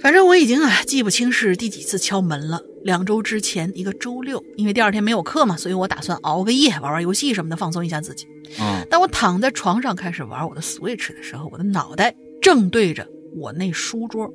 [0.00, 2.62] 反正我已经啊记不清是第几次敲门了。
[2.84, 8.24] 两周之前一个周六，因为第二天没有课嘛，所以我打算熬个夜，玩玩游戏什么的，放松一下自己。
[8.60, 14.32] 嗯当我躺在床上开始玩我的 Switch 的时候，我的脑袋正对着我那书桌，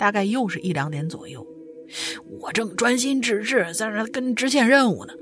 [0.00, 1.46] 大概又是一两点左右，
[2.40, 5.12] 我正专心致志在那跟支线任务呢，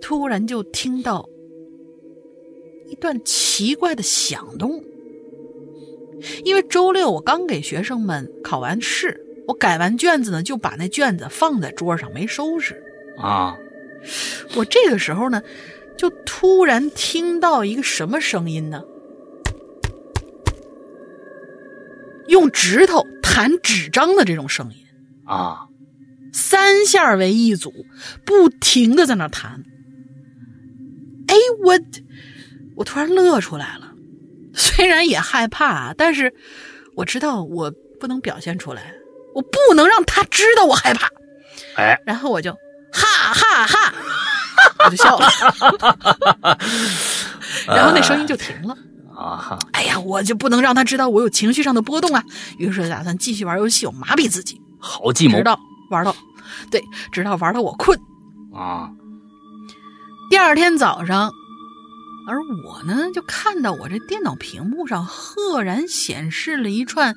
[0.00, 1.28] 突然就听到
[2.88, 4.82] 一段奇怪的响动。
[6.44, 12.82] 因为周六我刚给学生们考完试，我改完卷子呢，就把那卷子放在桌上没收拾。
[13.18, 13.56] 啊，
[14.56, 15.40] 我这个时候呢，
[15.96, 18.82] 就突然听到一个什么声音呢？
[22.28, 24.76] 用指头弹纸张的这种声音，
[25.24, 25.66] 啊，
[26.32, 27.72] 三下为一组，
[28.24, 29.64] 不停的在那弹。
[31.28, 31.34] 哎，
[31.64, 31.78] 我
[32.76, 33.92] 我突然乐出来了，
[34.54, 36.32] 虽然也害怕啊，但是
[36.94, 37.70] 我知道我
[38.00, 38.94] 不能表现出来，
[39.34, 41.08] 我不能让他知道我害怕。
[41.76, 42.52] 哎，然后我就
[42.92, 43.94] 哈哈哈，
[44.84, 45.28] 我就笑了，
[47.66, 48.72] 然后那声音就停了。
[48.72, 48.78] 啊
[49.16, 52.22] 哈，哎呀，我就不能让他知道我有情绪上的波动啊！
[52.58, 55.58] 于是打算继续玩游戏，我麻痹自己，好计谋直到
[55.90, 56.14] 玩到，
[56.70, 57.98] 对，直到玩到我困。
[58.52, 58.90] 啊，
[60.30, 61.30] 第二天早上，
[62.28, 67.16] 而我呢，就看到我这电脑屏幕上赫然显示了一串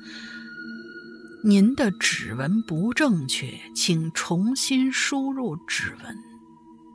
[1.44, 6.16] “您的指纹不正确，请重新输入指纹”。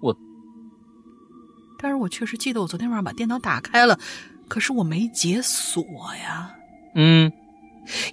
[0.02, 0.18] 我，
[1.78, 4.00] 但是我确实记得我昨天晚上把电脑打开了，
[4.48, 5.84] 可是我没解锁
[6.22, 6.56] 呀。
[6.96, 7.32] 嗯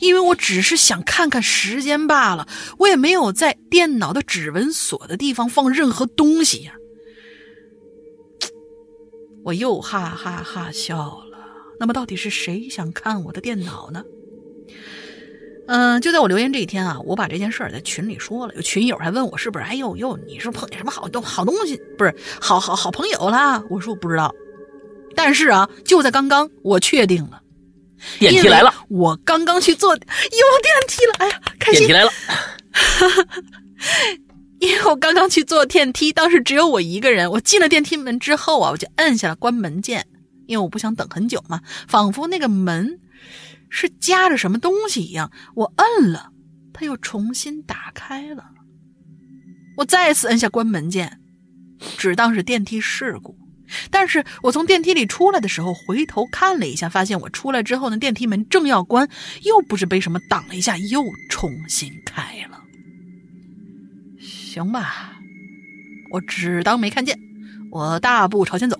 [0.00, 2.46] 因为我只是想看看时间罢了，
[2.78, 6.74] 我也没有在电脑的指纹锁的地方放任何东西呀。
[9.44, 11.24] 我又哈哈哈笑了。
[11.80, 14.04] 那么到底是谁想看我的电脑呢？
[15.68, 23.64] 嗯、就在我留言这一天啊，我把这件事儿在群里说了，有群友还问我是不是，哎呦呦，你是碰见什么好东好东西，不是好好好朋友啦？
[23.70, 24.34] 我说我不知道，
[25.14, 27.42] 但是啊，就在刚刚，我确定了。
[28.18, 30.08] 电梯来了，我刚刚去坐，有电
[30.88, 31.92] 梯了，哎呀，开心电梯！
[31.92, 32.10] 来了，
[34.58, 37.30] 因为我刚刚去坐电梯，当时只有我一个人。
[37.30, 40.04] 我进了电梯门之后啊，我就摁下了关门键，
[40.46, 42.98] 因为我不想等很久嘛，仿佛那个门
[43.70, 45.30] 是夹着什么东西一样。
[45.54, 46.32] 我摁了，
[46.72, 48.46] 它又重新打开了。
[49.76, 51.20] 我再次摁下关门键，
[51.96, 53.38] 只当是电梯事故。
[53.90, 59.08] 但是我从电梯里出来的时候，回头看了一下，发现我出来之后呢，电梯门正要关，
[59.42, 62.62] 又不知被什么挡了一下，又重新开了。
[64.20, 65.16] 行吧，
[66.10, 67.18] 我只当没看见。
[67.70, 68.78] 我大步朝前走，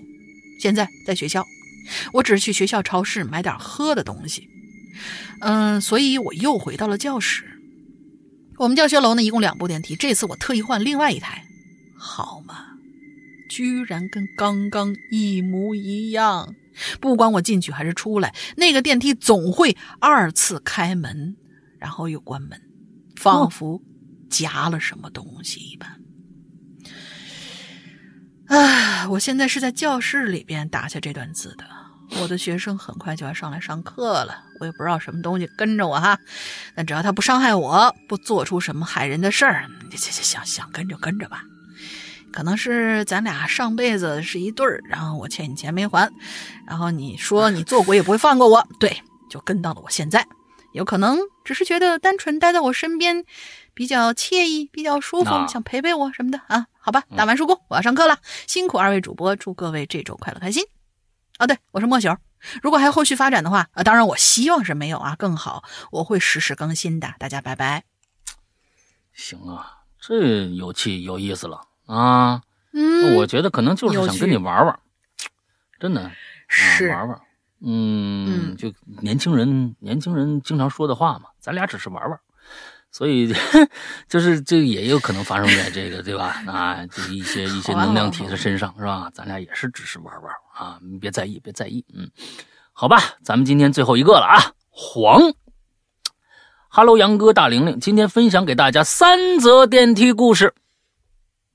[0.61, 1.45] 现在在学校，
[2.13, 4.47] 我只是去学校超市买点喝的东西。
[5.41, 7.45] 嗯，所以我又回到了教室。
[8.59, 11.43] 我们教学楼呢，一共两部电梯，这次我特意换另外一台，
[11.97, 12.67] 好嘛，
[13.55, 16.55] 居然跟刚刚一模一样。
[17.03, 21.37] 不管我进去还是出来，那个电梯总会二次开门，
[21.79, 22.59] 然后又关门，
[23.15, 23.83] 仿佛
[24.31, 26.01] 夹了什么东西一般。
[28.47, 31.67] 唉，我现在是在教室里边打下这段字的。
[32.23, 36.19] 我的学生很快就要上来上课了，我也不知道什么东西跟着我哈，
[36.75, 41.45] 但只要他不伤害我，不做出什么害人的事儿，你想想跟就跟着吧。
[42.33, 46.11] 可能是咱俩上辈子是一对儿，然后我欠你钱没还，
[46.67, 50.27] 然后你说你做鬼也不会放过我，对，就跟到了我现在。
[50.73, 53.27] 有可能只是觉得单纯待在我身边
[53.75, 56.67] 比较惬意，比较舒服，啊想陪陪我什么的啊？
[56.79, 60.65] 好吧，打完收工，我要上课了，辛苦二位主播，祝各位这周快乐开心。
[61.37, 62.17] 啊，对，我是莫朽。
[62.63, 67.15] 如果还有后续发展的话，啊，当然我希望是没有啊，更好，我会实时更新的。
[67.19, 67.85] 大家拜拜。
[69.13, 71.61] 行啊，这有气有意思了
[71.95, 72.41] 啊！
[72.73, 74.79] 嗯，我觉得可能就是想跟你玩玩，
[75.79, 76.11] 真的啊，
[76.49, 77.21] 是玩玩。
[77.65, 82.19] 嗯，嗯就年轻人年轻人经常说的话嘛，咱俩只是玩玩，
[82.91, 83.33] 所以
[84.09, 86.43] 就是这也有可能发生在这个对吧？
[86.47, 89.11] 啊，这一些一些能量体的身上是吧？
[89.13, 91.85] 咱俩也是只是玩玩啊，你别在意，别在意。
[91.95, 92.11] 嗯，
[92.73, 95.21] 好吧，咱们今天最后一个了啊，黄。
[96.69, 100.55] Hello，杨哥大玲玲，今天分享给大家三则电梯故事。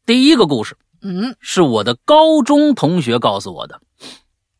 [0.07, 3.81] 第一个故事嗯是我的高中同学告诉我的，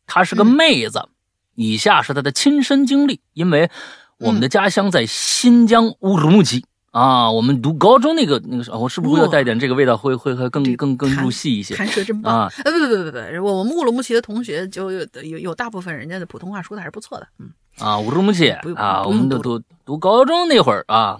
[0.06, 1.08] 她是个妹子。
[1.54, 3.70] 以下是她的亲身经历，因为
[4.18, 7.30] 我们的家乡在新疆乌鲁木齐、啊。
[7.32, 11.74] 我们读高中那个那个时候，我是不是要带点这个味道，会会会更更更入戏一些？
[11.74, 12.52] 弹舌真棒啊！
[12.66, 21.18] 呃，不不不不不，我们乌鲁木齐的同学就有有有大部分人家的普通话说的还是不错的，嗯啊，乌鲁木齐啊，我们的读读读高中那会儿啊，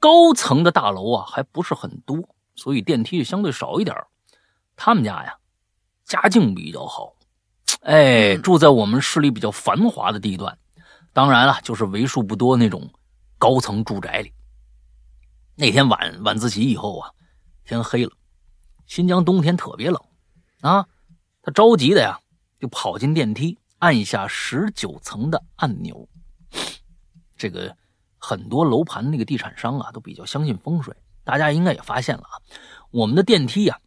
[0.00, 2.18] 高层的大楼啊还不是很多，
[2.58, 4.08] 所以电梯相对少一点儿
[4.74, 5.38] 他们家呀，
[6.04, 7.14] 家境比较好，
[7.82, 10.58] 哎，嗯住在我们市里比较繁华的地段，
[11.12, 12.90] 当然了，就是为数不多那种
[13.38, 14.32] 高层住宅里。
[15.54, 17.10] 那天晚晚自习以后啊，
[17.64, 18.12] 天黑了，
[18.86, 20.00] 新疆冬天特别冷
[20.60, 20.86] 啊，
[21.42, 22.20] 他着急的呀，
[22.58, 26.08] 就跑进电梯，按下十九层的按钮。
[27.36, 27.76] 这个
[28.18, 30.92] 很多楼盘那个地产商啊，都比较相信风水，
[31.28, 32.40] 大家应该也发现了啊，
[32.90, 33.78] 我们的电梯呀、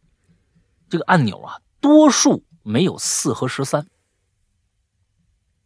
[0.88, 3.84] 这个按钮啊，多数没有四和十三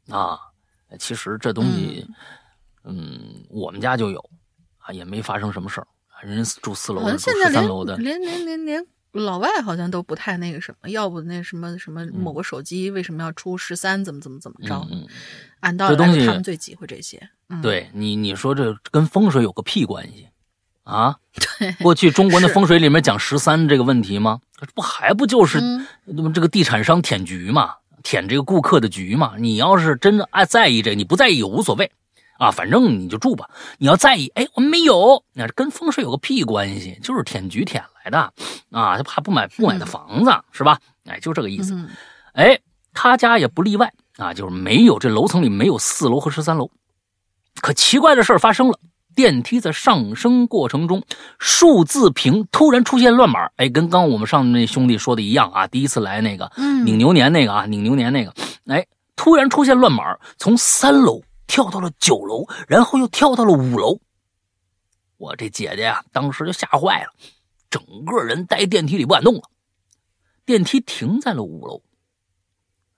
[0.09, 0.41] 啊。
[0.99, 2.09] 其实这东西，
[2.85, 4.31] 嗯我们家就有
[4.79, 5.87] 啊，也没发生什么事儿。
[6.23, 14.75] 人家住四楼好的，住像现在连十三楼的，连连连连老外好像都不太那个什么，要不那什么什么某个手机为什么要出十三，怎么怎么怎么着？
[14.91, 15.09] 嗯嗯，
[15.61, 17.29] 按道理他们最忌讳这些。
[17.51, 20.27] 嗯，对你你说这跟风水有个屁关系
[20.87, 21.17] 啊？
[21.59, 24.41] 对，过去中国的风水里面讲十三这个问题吗？
[24.75, 29.35] 不还不就是嗯那么这个地产商舔局嘛，舔这个顾客的局嘛？
[29.37, 31.91] 你要是真的爱在意这个，你不在意也无所谓
[32.39, 33.51] 啊，反正你就住吧。
[33.79, 36.99] 你要在意，哎，我们没有，那跟风水有个屁关系？
[37.03, 38.33] 就是舔局舔来的
[38.71, 40.79] 啊，他怕不买不买的房子、是吧？
[41.05, 41.75] 哎，就这个意思。
[41.75, 41.91] 嗯
[42.33, 42.61] 哎，
[42.93, 46.71] 他家也不例外啊，就是没有这楼层里没有四楼和十三楼。
[47.63, 48.79] 可奇怪的事儿发生了，
[49.17, 51.03] 电梯在上升过程中，
[51.39, 53.51] 数字屏突然出现乱码。
[53.57, 58.35] 哎，跟刚刚我们上那兄弟说的一样啊，第一次来那个嗯拧牛年那个啊，拧牛年那个，
[58.67, 58.87] 哎，
[59.17, 63.99] 突然出现乱码，从三楼跳到了九楼，然后又跳到了五楼。
[65.17, 67.09] 我这姐姐呀、当时就吓坏了，
[67.71, 69.43] 整个人待电梯里不敢动了。
[70.45, 71.81] 电梯停在了五楼。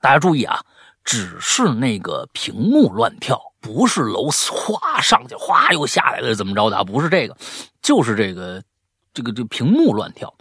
[0.01, 0.65] 大家注意啊，
[1.05, 6.83] 只是那个屏幕乱跳，不是楼哗上去，哗又下来了，怎么着的？
[6.85, 7.37] 不是这个，
[7.83, 8.65] 就是这个，
[9.13, 10.35] 这个这屏幕乱跳。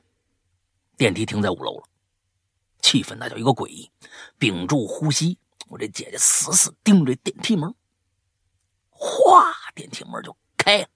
[0.96, 1.84] 电梯停在五楼了，
[2.82, 3.92] 气氛那叫一个诡异。
[4.38, 5.38] 屏住呼吸，
[5.68, 7.76] 我这姐姐死死盯着电梯门，
[8.90, 10.88] 哗，电梯门就开了，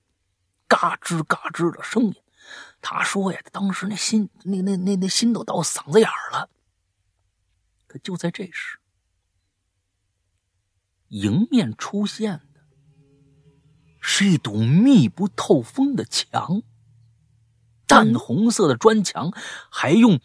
[0.70, 2.16] 嘎吱嘎吱的声音。
[2.82, 6.50] 他说呀，当时那心那那那那心都到嗓子眼儿了。
[7.88, 8.80] 可就在这时，
[11.12, 12.62] 迎面出现的
[14.00, 16.62] 是一堵密不透风的墙，
[17.86, 19.34] 淡红色的砖墙，
[19.70, 20.22] 还用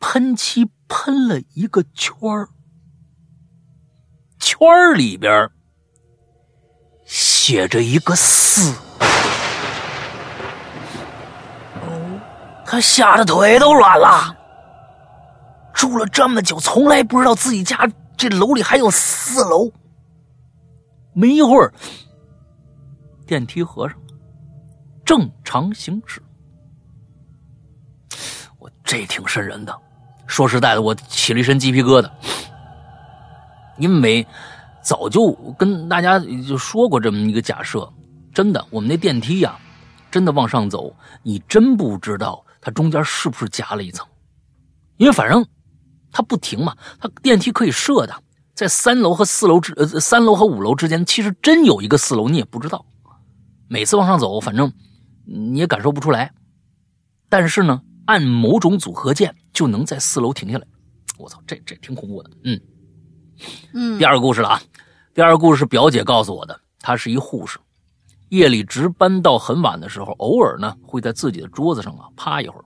[0.00, 2.48] 喷漆喷了一个圈儿，
[4.40, 5.48] 圈儿里边
[7.04, 8.74] 写着一个“四”。
[12.66, 14.36] 他吓得腿都软了。
[15.72, 19.70] 住了这么久，从来不知道自己家这楼里还有四楼。
[21.14, 21.72] 没一会儿，
[23.26, 23.96] 电梯合上，
[25.04, 26.20] 正常行驶。
[28.58, 29.74] 我这挺瘆人的，
[30.26, 32.10] 说实在的，我起了一身鸡皮疙瘩，
[33.78, 34.26] 因为
[34.82, 37.88] 早就跟大家就说过这么一个假设，
[38.32, 39.56] 真的，我们那电梯呀、
[40.10, 44.04] 真的往上走，你真不知道它中间是不是夹了一层，
[44.96, 45.46] 因为反正
[46.10, 48.23] 它不停嘛，它电梯可以设的，
[48.54, 52.86] 在三楼和四楼之呃三楼和五楼之间，其实真有一个四楼，你也不知道。
[53.66, 54.72] 每次往上走，反正
[55.24, 56.32] 你也感受不出来。
[57.28, 60.66] 但是呢，按某种组合键就能在四楼停下来。
[61.18, 62.30] 我操，这这挺恐怖的。
[62.44, 62.60] 嗯
[63.72, 64.62] 嗯第二个故事了啊，
[65.12, 67.58] 第二个故事是表姐告诉我的，她是一护士，
[68.28, 72.64] 夜里值班到很晚的时候，偶尔呢会在自己的桌子上啊趴一会儿。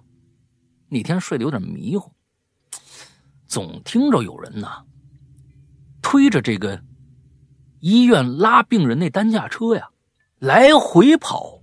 [0.90, 2.10] 那天睡得有点迷糊，
[3.46, 4.82] 总听着有人呐
[6.10, 6.82] 推着这个
[7.80, 9.90] 医院拉病人那担架车呀
[10.38, 11.60] 来回跑，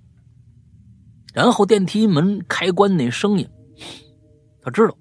[1.33, 3.49] 然后电梯门开关那声音，
[4.61, 4.95] 他知道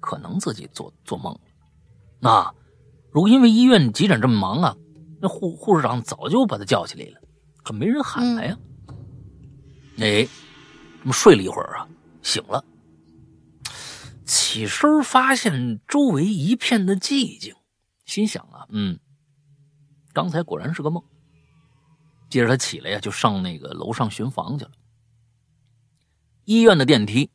[0.00, 2.30] 可能自己做做梦了。
[2.30, 2.54] 啊，
[3.10, 4.74] 如果因为医院急诊这么忙啊，
[5.20, 7.20] 那护护士长早就把他叫起来了，
[7.62, 8.58] 可没人喊他呀。
[9.98, 10.26] 哎，
[11.02, 11.86] 这么睡了一会儿啊，
[12.22, 12.64] 醒了，
[14.24, 17.54] 起身发现周围一片的寂静，
[18.04, 18.98] 心想啊，嗯，
[20.12, 21.02] 刚才果然是个梦。
[22.28, 24.70] 接着他起来呀，就上那个楼上巡房去了。
[26.44, 27.30] 医院的电梯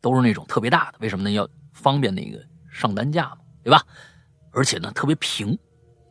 [0.00, 1.30] 都是那种特别大的，为什么呢？
[1.30, 3.80] 要方便那个上担架嘛，对吧？
[4.52, 5.56] 而且呢，特别平，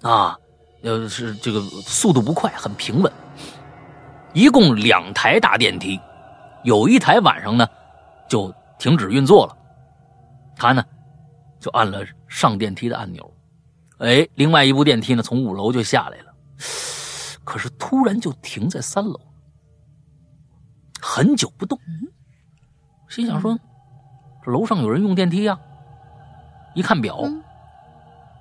[0.01, 0.39] 啊，
[0.83, 3.11] 呃，是这个速度不快，很平稳。
[4.33, 5.99] 一共两台大电梯，
[6.63, 7.67] 有一台晚上呢
[8.29, 9.57] 就停止运作了，
[10.55, 10.83] 他呢
[11.59, 13.34] 就按了上电梯的按钮，
[13.99, 16.33] 哎，另外一部电梯呢从五楼就下来了，
[17.43, 19.19] 可是突然就停在三楼，
[20.99, 21.79] 很久不动。
[23.07, 23.57] 心想说，
[24.43, 25.57] 这楼上有人用电梯呀、
[26.73, 27.41] 一看表，嗯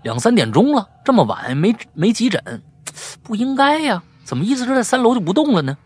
[0.02, 2.62] 两三点钟了，这么晚没没急诊，
[3.22, 4.02] 不应该呀？
[4.24, 5.76] 怎么意思是在三楼就不动了呢？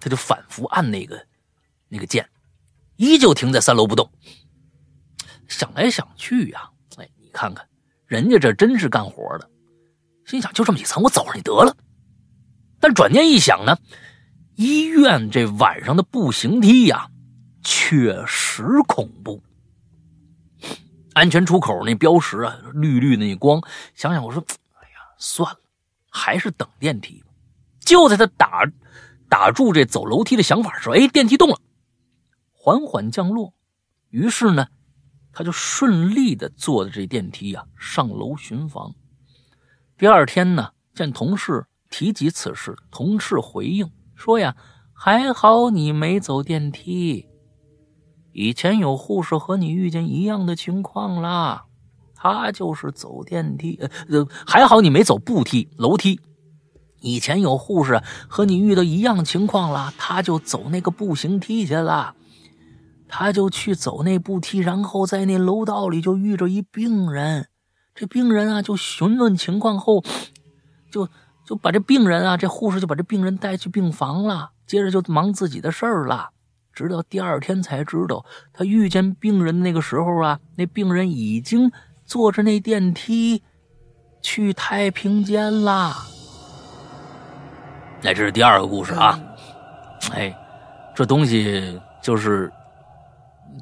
[0.00, 1.24] 他就反复按那个
[1.88, 2.28] 那个键，
[2.96, 4.10] 依旧停在三楼不动。
[5.48, 7.67] 想来想去呀、哎，你看看，
[8.08, 9.48] 人家这真是干活的。
[10.24, 11.76] 心想就这么几层，我走上去得了。
[12.80, 13.78] 但转念一想呢，
[14.56, 17.10] 医院这晚上的步行梯呀，
[17.62, 19.42] 确实恐怖。
[21.12, 23.62] 安全出口那标识啊，绿绿的那光，
[23.94, 24.44] 想想我说，
[24.74, 25.60] 哎呀，算了，
[26.10, 27.28] 还是等电梯吧。
[27.80, 28.70] 就在他打
[29.28, 31.58] 打住这走楼梯的想法时候，哎，电梯动了，
[32.52, 33.52] 缓缓降落。
[34.10, 34.68] 于是呢，
[35.38, 38.92] 他就顺利的坐着这电梯呀、上楼巡房。
[39.96, 44.56] 第二天呢，见同事提及此事，同事回应说呀
[44.92, 47.28] ：“还好你没走电梯，
[48.32, 51.66] 以前有护士和你遇见一样的情况啦。
[52.16, 56.20] 他就是走电梯，呃，呃还好你没走步梯、楼梯。
[56.98, 62.16] 以前有护士和你遇到一样情况啦，他就走那个步行梯去了。
[63.08, 67.48] 他就去走那步梯，然后在那楼道里就遇着一病人。
[67.94, 70.04] 这病人啊，就询问情况后，
[70.92, 71.08] 就
[71.44, 76.30] 就把这病人啊，这护士就把这病人带去病房了，接着就忙自己的事儿了。
[76.72, 81.72] 直到第二天才知道，他遇见病人那个时候啊，那病人已经
[82.04, 83.42] 坐着那电梯
[84.22, 86.06] 去太平间啦。
[88.04, 89.18] 哎，这是第二个故事啊。
[90.12, 90.32] 哎，
[90.94, 92.48] 这东西就是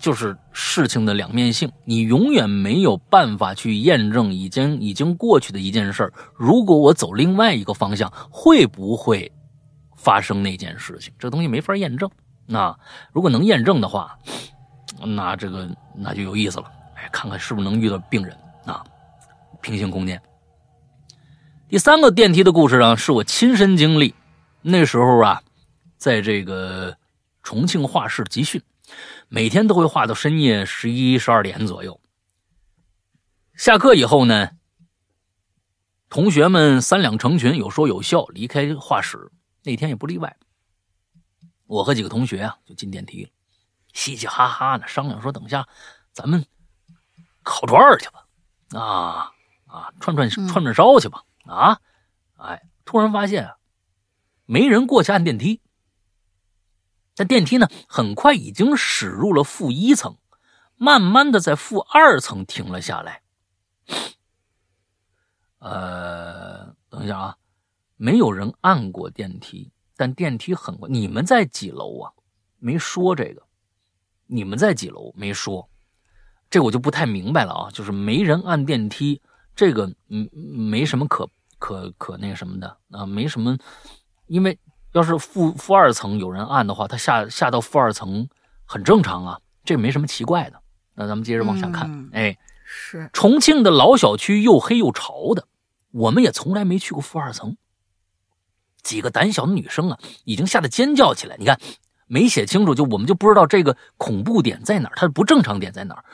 [0.00, 6.12] 就是事情的两面性，你永远没有办法去验证已经已经过去的一件事儿。
[6.34, 9.30] 如果我走另外一个方向，会不会
[9.96, 11.12] 发生那件事情？
[11.18, 12.10] 这东西没法验证。
[12.46, 12.76] 那
[13.12, 14.16] 如果能验证的话，
[15.04, 16.70] 那这个那就有意思了。
[16.94, 18.84] 哎，看看是不是能遇到病人啊？
[19.60, 20.20] 平行空间。
[21.68, 24.14] 第三个电梯的故事呢，是我亲身经历。
[24.62, 25.42] 那时候啊，
[25.96, 26.96] 在这个
[27.42, 28.62] 重庆画室集训，
[29.28, 32.00] 每天都会画到深夜十一、十二点左右。
[33.54, 34.50] 下课以后呢，
[36.08, 39.32] 同学们三两成群，有说有笑离开画室。
[39.62, 40.36] 那天也不例外。
[41.66, 43.30] 我和几个同学啊，就进电梯了，
[43.92, 45.66] 嘻嘻哈哈的商量说：“等一下，
[46.12, 46.46] 咱们
[47.42, 48.26] 烤串儿去吧，
[48.78, 49.32] 啊
[49.66, 51.80] 啊，串串嗯串串烧去吧，啊！”
[52.38, 53.56] 哎，突然发现啊，
[54.44, 55.60] 没人过去按电梯。
[57.16, 60.16] 但电梯呢，很快已经驶入了负一层，
[60.76, 63.22] 慢慢的在负二层停了下来。
[65.58, 67.36] 呃，等一下啊，
[67.96, 70.88] 没有人按过电梯，但电梯很快。
[70.88, 72.12] 你们在几楼啊？
[72.58, 73.42] 没说这个，
[74.26, 75.12] 你们在几楼？
[75.16, 75.68] 没说，
[76.50, 77.70] 这我就不太明白了啊。
[77.70, 79.20] 就是没人按电梯，
[79.54, 81.28] 这个嗯没什么可
[81.58, 83.56] 可可那什么的啊，没什么，
[84.26, 84.58] 因为
[84.96, 88.26] 要是负负二层有人按的话，他下下到负二层
[88.64, 90.58] 很正常啊，这没什么奇怪的。
[90.94, 95.46] 那咱们接着往下看，嗯哎，是重庆的老小区又黑又潮的，
[95.90, 97.58] 我们也从来没去过负二层。
[98.82, 101.36] 几个胆小的女生啊，已经吓得尖叫起来。
[101.36, 101.60] 你看，
[102.06, 106.04] 没写清楚，就我们就不知道这个恐怖点在哪儿，它的不正常点在哪儿。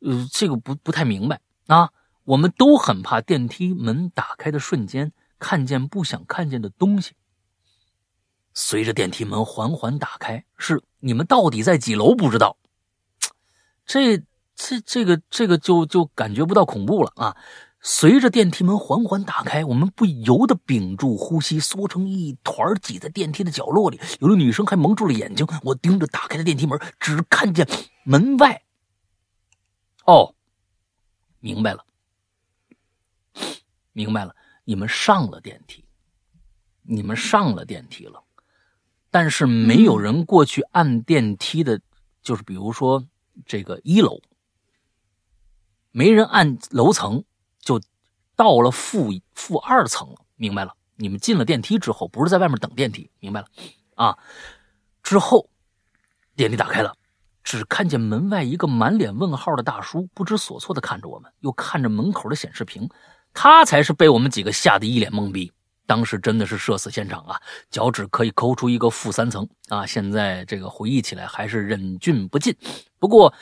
[0.00, 1.90] 呃，这个不不太明白啊。
[2.24, 7.12] 我们都很怕电梯门打开的瞬间看见不想看见的东西。
[8.54, 12.56] 随着电梯门缓缓打开，是你们到底在几楼不知道。
[13.84, 14.18] 这
[14.54, 17.36] 这这个这个就就感觉不到恐怖了啊！
[17.86, 24.00] 随着电梯门缓缓打开，我们不由得屏住呼吸，缩成一团，挤在电梯的角落里。
[24.20, 25.46] 有的女生还蒙住了眼睛。
[25.62, 27.68] 我盯着打开的电梯门，只看见
[28.04, 28.62] 门外。
[30.06, 30.34] 哦，
[31.40, 31.84] 明白了，
[33.92, 35.84] 明白了，你们上了电梯，
[36.82, 38.22] 你们上了电梯了，
[39.14, 41.80] 但是没有人过去按电梯的，
[42.20, 43.06] 就是比如说
[43.46, 44.20] 这个一楼。
[45.92, 47.22] 没人按楼层，
[47.60, 47.80] 就
[48.34, 50.16] 到了负负二层了。
[50.34, 50.74] 明白了？
[50.96, 53.46] 你们进了电梯之后，不是在外面等电梯，明白了？
[53.94, 54.18] 啊，
[55.00, 55.48] 之后
[56.34, 56.96] 电梯打开了，
[57.44, 62.90] 只看见门外一个满脸问号的大叔，不知所措的看着我们，又看着门口的显示屏，
[63.32, 65.52] 他才是被我们几个吓得一脸懵逼。
[65.86, 67.40] 当时真的是社死现场啊，
[67.70, 69.84] 脚趾可以抠出一个负三层啊！
[69.86, 72.56] 现在这个回忆起来还是忍俊不禁。
[72.98, 73.34] 不过。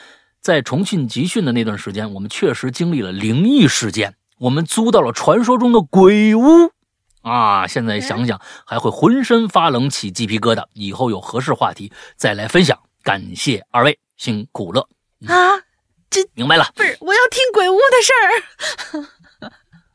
[0.43, 4.15] 在重庆集训的那段时间，我们确实经历了灵异事件。
[4.39, 6.69] 我们租到了传说中的鬼屋，
[7.21, 10.65] 啊，现在想想还会浑身发冷、起鸡皮疙瘩。
[10.73, 12.77] 以后有合适话题再来分享。
[13.03, 14.89] 感谢二位，辛苦了
[15.27, 15.63] 啊！
[16.09, 18.11] 这明白了，不是我要听鬼屋的事
[18.99, 19.07] 儿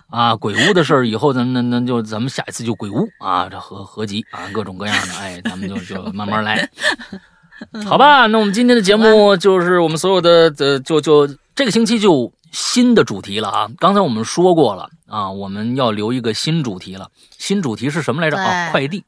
[0.09, 0.35] 啊！
[0.36, 6.68] 鬼屋的事儿，以后咱那那就咱们下一次就鬼屋啊，这合合集啊，各种各样的，哎，咱们就就慢慢来。
[7.85, 13.68] 好吧，那我们今天的节目就是我们所有的呃，就就这个星期就新的主题了啊。
[13.78, 17.10] 刚才我们说过了啊，我们要留一个新主题了。
[17.36, 18.70] 新主题是什么来着啊？
[18.70, 19.05] 快递，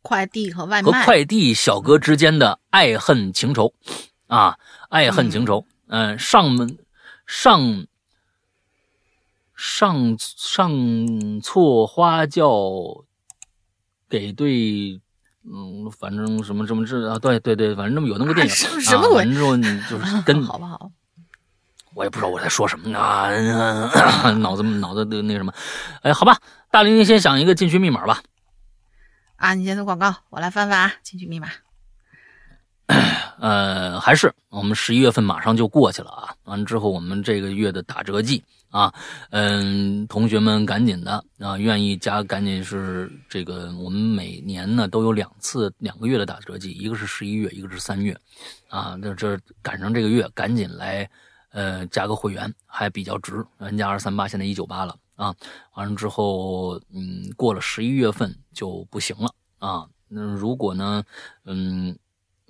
[0.00, 3.72] 快递和外卖和快递小哥之间的爱恨情仇
[4.26, 4.56] 啊，
[4.88, 5.64] 爱恨情仇。
[5.88, 6.78] 嗯，上门
[7.26, 7.84] 上
[9.64, 13.04] 上上错花轿
[14.08, 15.00] 给对。
[15.44, 19.16] 嗯，反正什么什么这啊，对对对，反正那么有那个电影， 啊什么鬼？
[19.16, 20.88] 完之后你 就是跟好不好？
[21.94, 22.98] 我也不知道我在说什么呢，
[24.38, 25.52] 脑子脑子的那什么，
[26.02, 26.38] 哎，好吧，
[26.70, 28.22] 大林，你先想一个进去密码吧。
[29.34, 31.48] 啊，你先做广告，我来翻翻啊，进去密码。
[33.40, 38.92] 呃，还是我们十一月份马上就过去了啊，完之后我们这个月的打折季啊，
[39.30, 48.18] 嗯，同学们赶紧的啊，愿意加赶紧是这个，我们每年呢都有两次两个月的打折季，一个是十一月，一个是三月，
[48.70, 51.08] 啊，那这赶上这个月赶紧来，
[51.50, 55.34] 呃，加个会员还比较值，原价二三八，现在一九八了啊，
[55.74, 61.04] 完了之后，嗯，过了十一月份就不行了啊，那如果呢，
[61.44, 61.94] 嗯。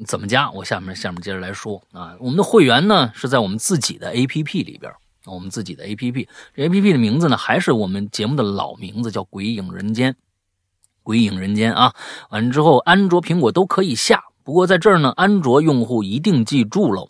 [0.07, 0.51] 怎么加？
[0.51, 2.17] 我下面下面接着来说啊。
[2.19, 4.93] 我们的会员呢是在我们自己的 A P P 里边，
[5.27, 10.13] 我们自己的 A P P，这 A P P 的名字呢还是我们节目的老名字，叫《鬼影人间》。
[11.03, 11.95] 鬼影人间啊，
[12.31, 14.23] 完了之后，安卓、苹果都可以下。
[14.45, 17.09] 不过在这儿呢，安卓用户一定记住喽，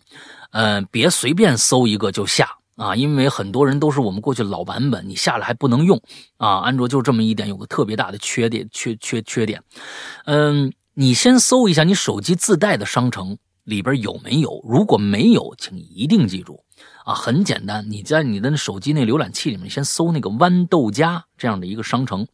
[0.51, 6.01] 呃，别随便搜一个就下啊，因为很多人都是我们过去老版本，你下了还不能用
[6.37, 6.61] 啊。
[6.61, 9.63] 安卓就这么一点，有个特别大的缺点，缺缺缺点，
[10.25, 10.73] 嗯。
[10.95, 16.63] 你先搜一下你手机自带的商城里边有没有，如果没有，请一定记住
[17.05, 22.27] 啊，很简单，你在你的手机那浏览器里面先搜那个豌豆荚这样的一个商城，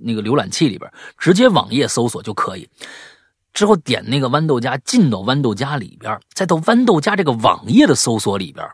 [0.00, 2.68] 那个浏览器里边直接网页搜索就可以，
[3.52, 8.66] 之后点那个豌豆荚，进到豌豆荚里边，再到豌豆荚这个网页的搜索里边，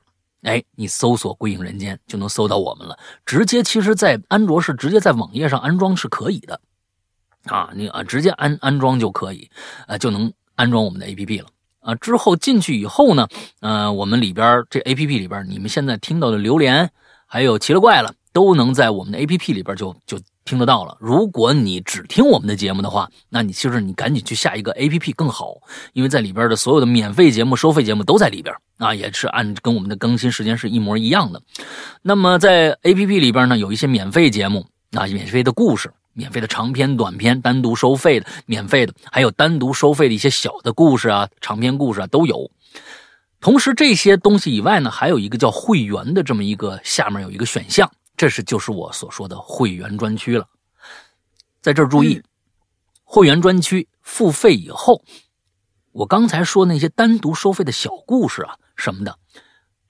[0.42, 2.96] 哎，你搜索“归影人间”就能搜到我们了。
[3.24, 6.60] 直接其实，在安卓是直接在网页上安装是可以的。
[7.46, 9.50] 啊，你啊，直接安安装就可以，
[9.88, 11.48] 呃，就能安装我们的 A P P 了。
[11.86, 13.28] 啊，之后进去以后呢，
[13.60, 16.90] 呃，我们里边这 A P P 里边，你们现在听到的榴莲，
[17.26, 20.96] 还有奇了怪了，都能在我们的 A P P 里边就就听得到了。
[20.98, 25.54] 如果你只听我们的节目的话，那你其实你赶紧去下一个 A P P 更好，
[25.92, 31.40] 因为在里边的所有的免费节目、收费节目都在里边啊，也是按跟我们的更新时间是一模一样的。
[32.02, 35.92] 那么在 A P P 里边呢，有一些免费节目啊，免费的故事。
[36.16, 42.50] 免费的长篇、短篇，单独收费的，免费的，还有单独收费的一些小的故事啊，长篇故事啊都有。
[43.38, 50.48] 同时，这些东西以外呢，还有一个叫会员的这么一个，下面有一个选项，这是就是我所说的会员专区了。
[51.60, 52.22] 在这儿注意，
[53.04, 55.02] 会员专区付费以后，
[55.92, 59.18] 我刚才说那些单独收费的小故事啊什么的，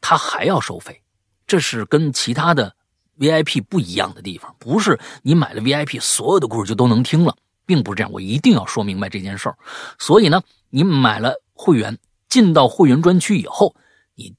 [0.00, 1.02] 它还要收费，
[1.46, 2.74] 这是跟其他的
[3.18, 8.12] VIP 不一样的地方，不是你买了 VIP 所有的故事就都能听了，并不是这样。
[8.12, 9.56] 我一定要说明白这件事儿。
[9.98, 11.98] 所以呢，你买了会员，
[12.28, 13.74] 进到会员专区以后，
[14.14, 14.34] 你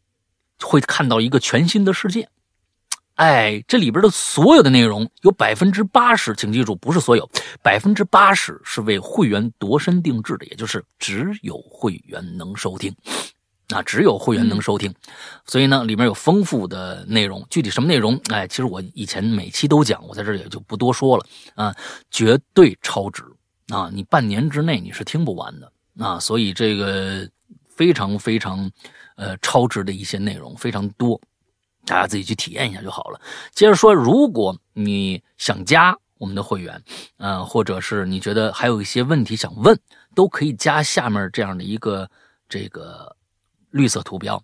[0.61, 2.29] 会看到一个全新的世界。
[3.15, 7.27] 哎，这里边的所有的内容有百分之八十，请记住，不是所有，
[7.63, 12.95] 百分之八十是为会员度身定制的，也就是只有会员能收听，
[13.69, 14.93] 啊，只有会员能收听。
[15.45, 21.25] 所以呢，里面有丰富的内容，具体什么内容，哎，其实我以前每期都讲，我在这里也就不多说了
[21.55, 21.75] 啊，
[22.09, 23.23] 绝对超值
[23.69, 27.29] 啊，你半年之内你是听不完的啊，所以这个
[27.67, 28.71] 非常非常
[29.15, 31.19] 呃超值的一些内容非常多。
[31.85, 33.21] 大家自己去体验一下就好了。
[33.53, 36.83] 接着说，如果你想加我们的会员，
[37.17, 39.79] 嗯、或者是你觉得还有一些问题想问，
[40.13, 42.09] 都可以加下面这样的一个
[42.49, 43.15] 这个
[43.71, 44.43] 绿色图标，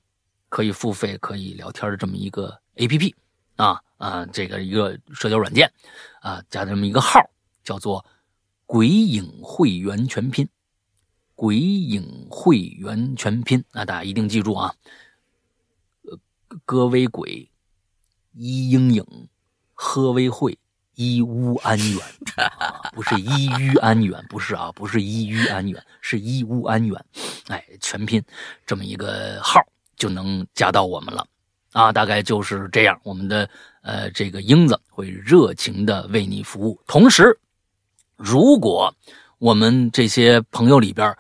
[0.50, 3.16] 可以付费、可以聊天的这么一个 A P P
[3.56, 5.72] 啊啊，这个一个社交软件
[6.22, 7.20] 啊，加这么一个号，
[7.64, 8.06] 叫做
[8.66, 10.48] “鬼影会员全拼
[11.36, 14.76] ”，“鬼影会员全拼”啊，大家一定记住啊。
[16.66, 17.50] 歌为鬼，
[18.34, 19.30] 一阴影，
[19.74, 20.60] 喝为会，
[20.95, 21.99] 一屋安远，
[22.94, 27.06] 不是一于安远，不是啊，不是一于安远，是一屋安远，
[27.48, 28.24] 哎，全拼
[28.65, 29.60] 这么一个号
[29.95, 31.26] 就能加到我们了
[31.72, 32.99] 啊，大概就是这样。
[33.03, 33.49] 我们的
[33.82, 37.40] 呃这个英子会热情的为你服务，同时，
[38.15, 38.94] 如果
[39.40, 41.15] 我们这些朋友里边，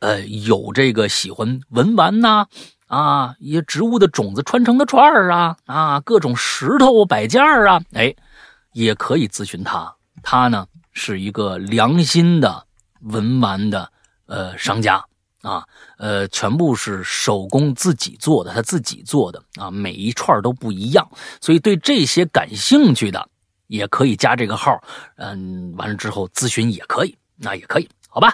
[0.00, 2.46] 呃有这个喜欢文玩呐。
[2.88, 8.14] 啊，一些植物的种子穿成的串儿啊，啊，各种石头摆件儿啊，哎，
[8.72, 9.94] 也可以咨询他。
[10.22, 12.66] 他呢是一个良心的
[13.00, 13.90] 文玩的
[14.26, 15.04] 呃商家
[15.42, 15.66] 啊，
[15.98, 21.08] 呃，全部是手工自己做的，他自己做的啊，每一串都不一样。
[21.40, 23.28] 所以对这些感兴趣的，
[23.66, 24.80] 也可以加这个号，
[25.16, 28.32] 嗯，完了之后咨询也可以，那也可以，好吧？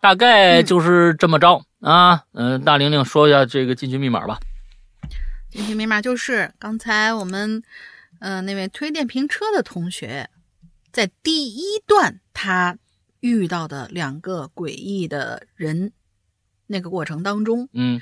[0.00, 1.62] 大概就是这么着。
[1.80, 4.38] 啊，嗯，大玲玲说一下这个进群密码吧。
[5.50, 7.62] 进群密码就是刚才我们，
[8.20, 10.30] 呃，那位推电瓶车的同学，
[10.92, 12.78] 在第一段他
[13.20, 15.92] 遇到的两个诡异的人
[16.66, 18.00] 那个过程当中，嗯，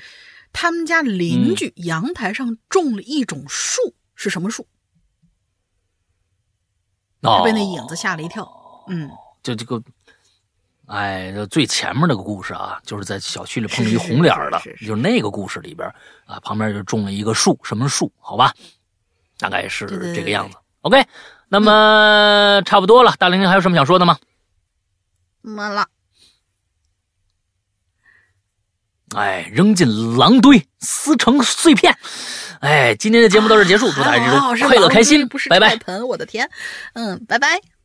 [0.53, 4.67] 他们家邻居阳台上种了一种树，是什么树？
[7.21, 8.47] 他被那影子吓了一跳。
[8.87, 9.09] 嗯，
[9.41, 9.81] 就这个。
[10.85, 15.87] 哎，就最前面那个故事啊，就是在小区里碰见一红脸的，就是那个故事里边
[16.25, 18.11] 啊，旁边就种了一个树，什么树？
[18.17, 18.51] 好吧，
[19.39, 20.57] 大概是这个样子。
[20.81, 21.03] OK，
[21.47, 24.19] 那么差不多了，大玲玲还有什么想说的吗？
[25.41, 25.87] 没了。
[29.15, 31.97] 哎，扔进狼堆，撕成碎片。
[32.59, 35.75] 哎，今天的节目到这结束，祝大家日快乐开心，不是拜拜。
[35.77, 36.47] 盆，我的天，
[36.93, 37.78] 嗯，拜拜。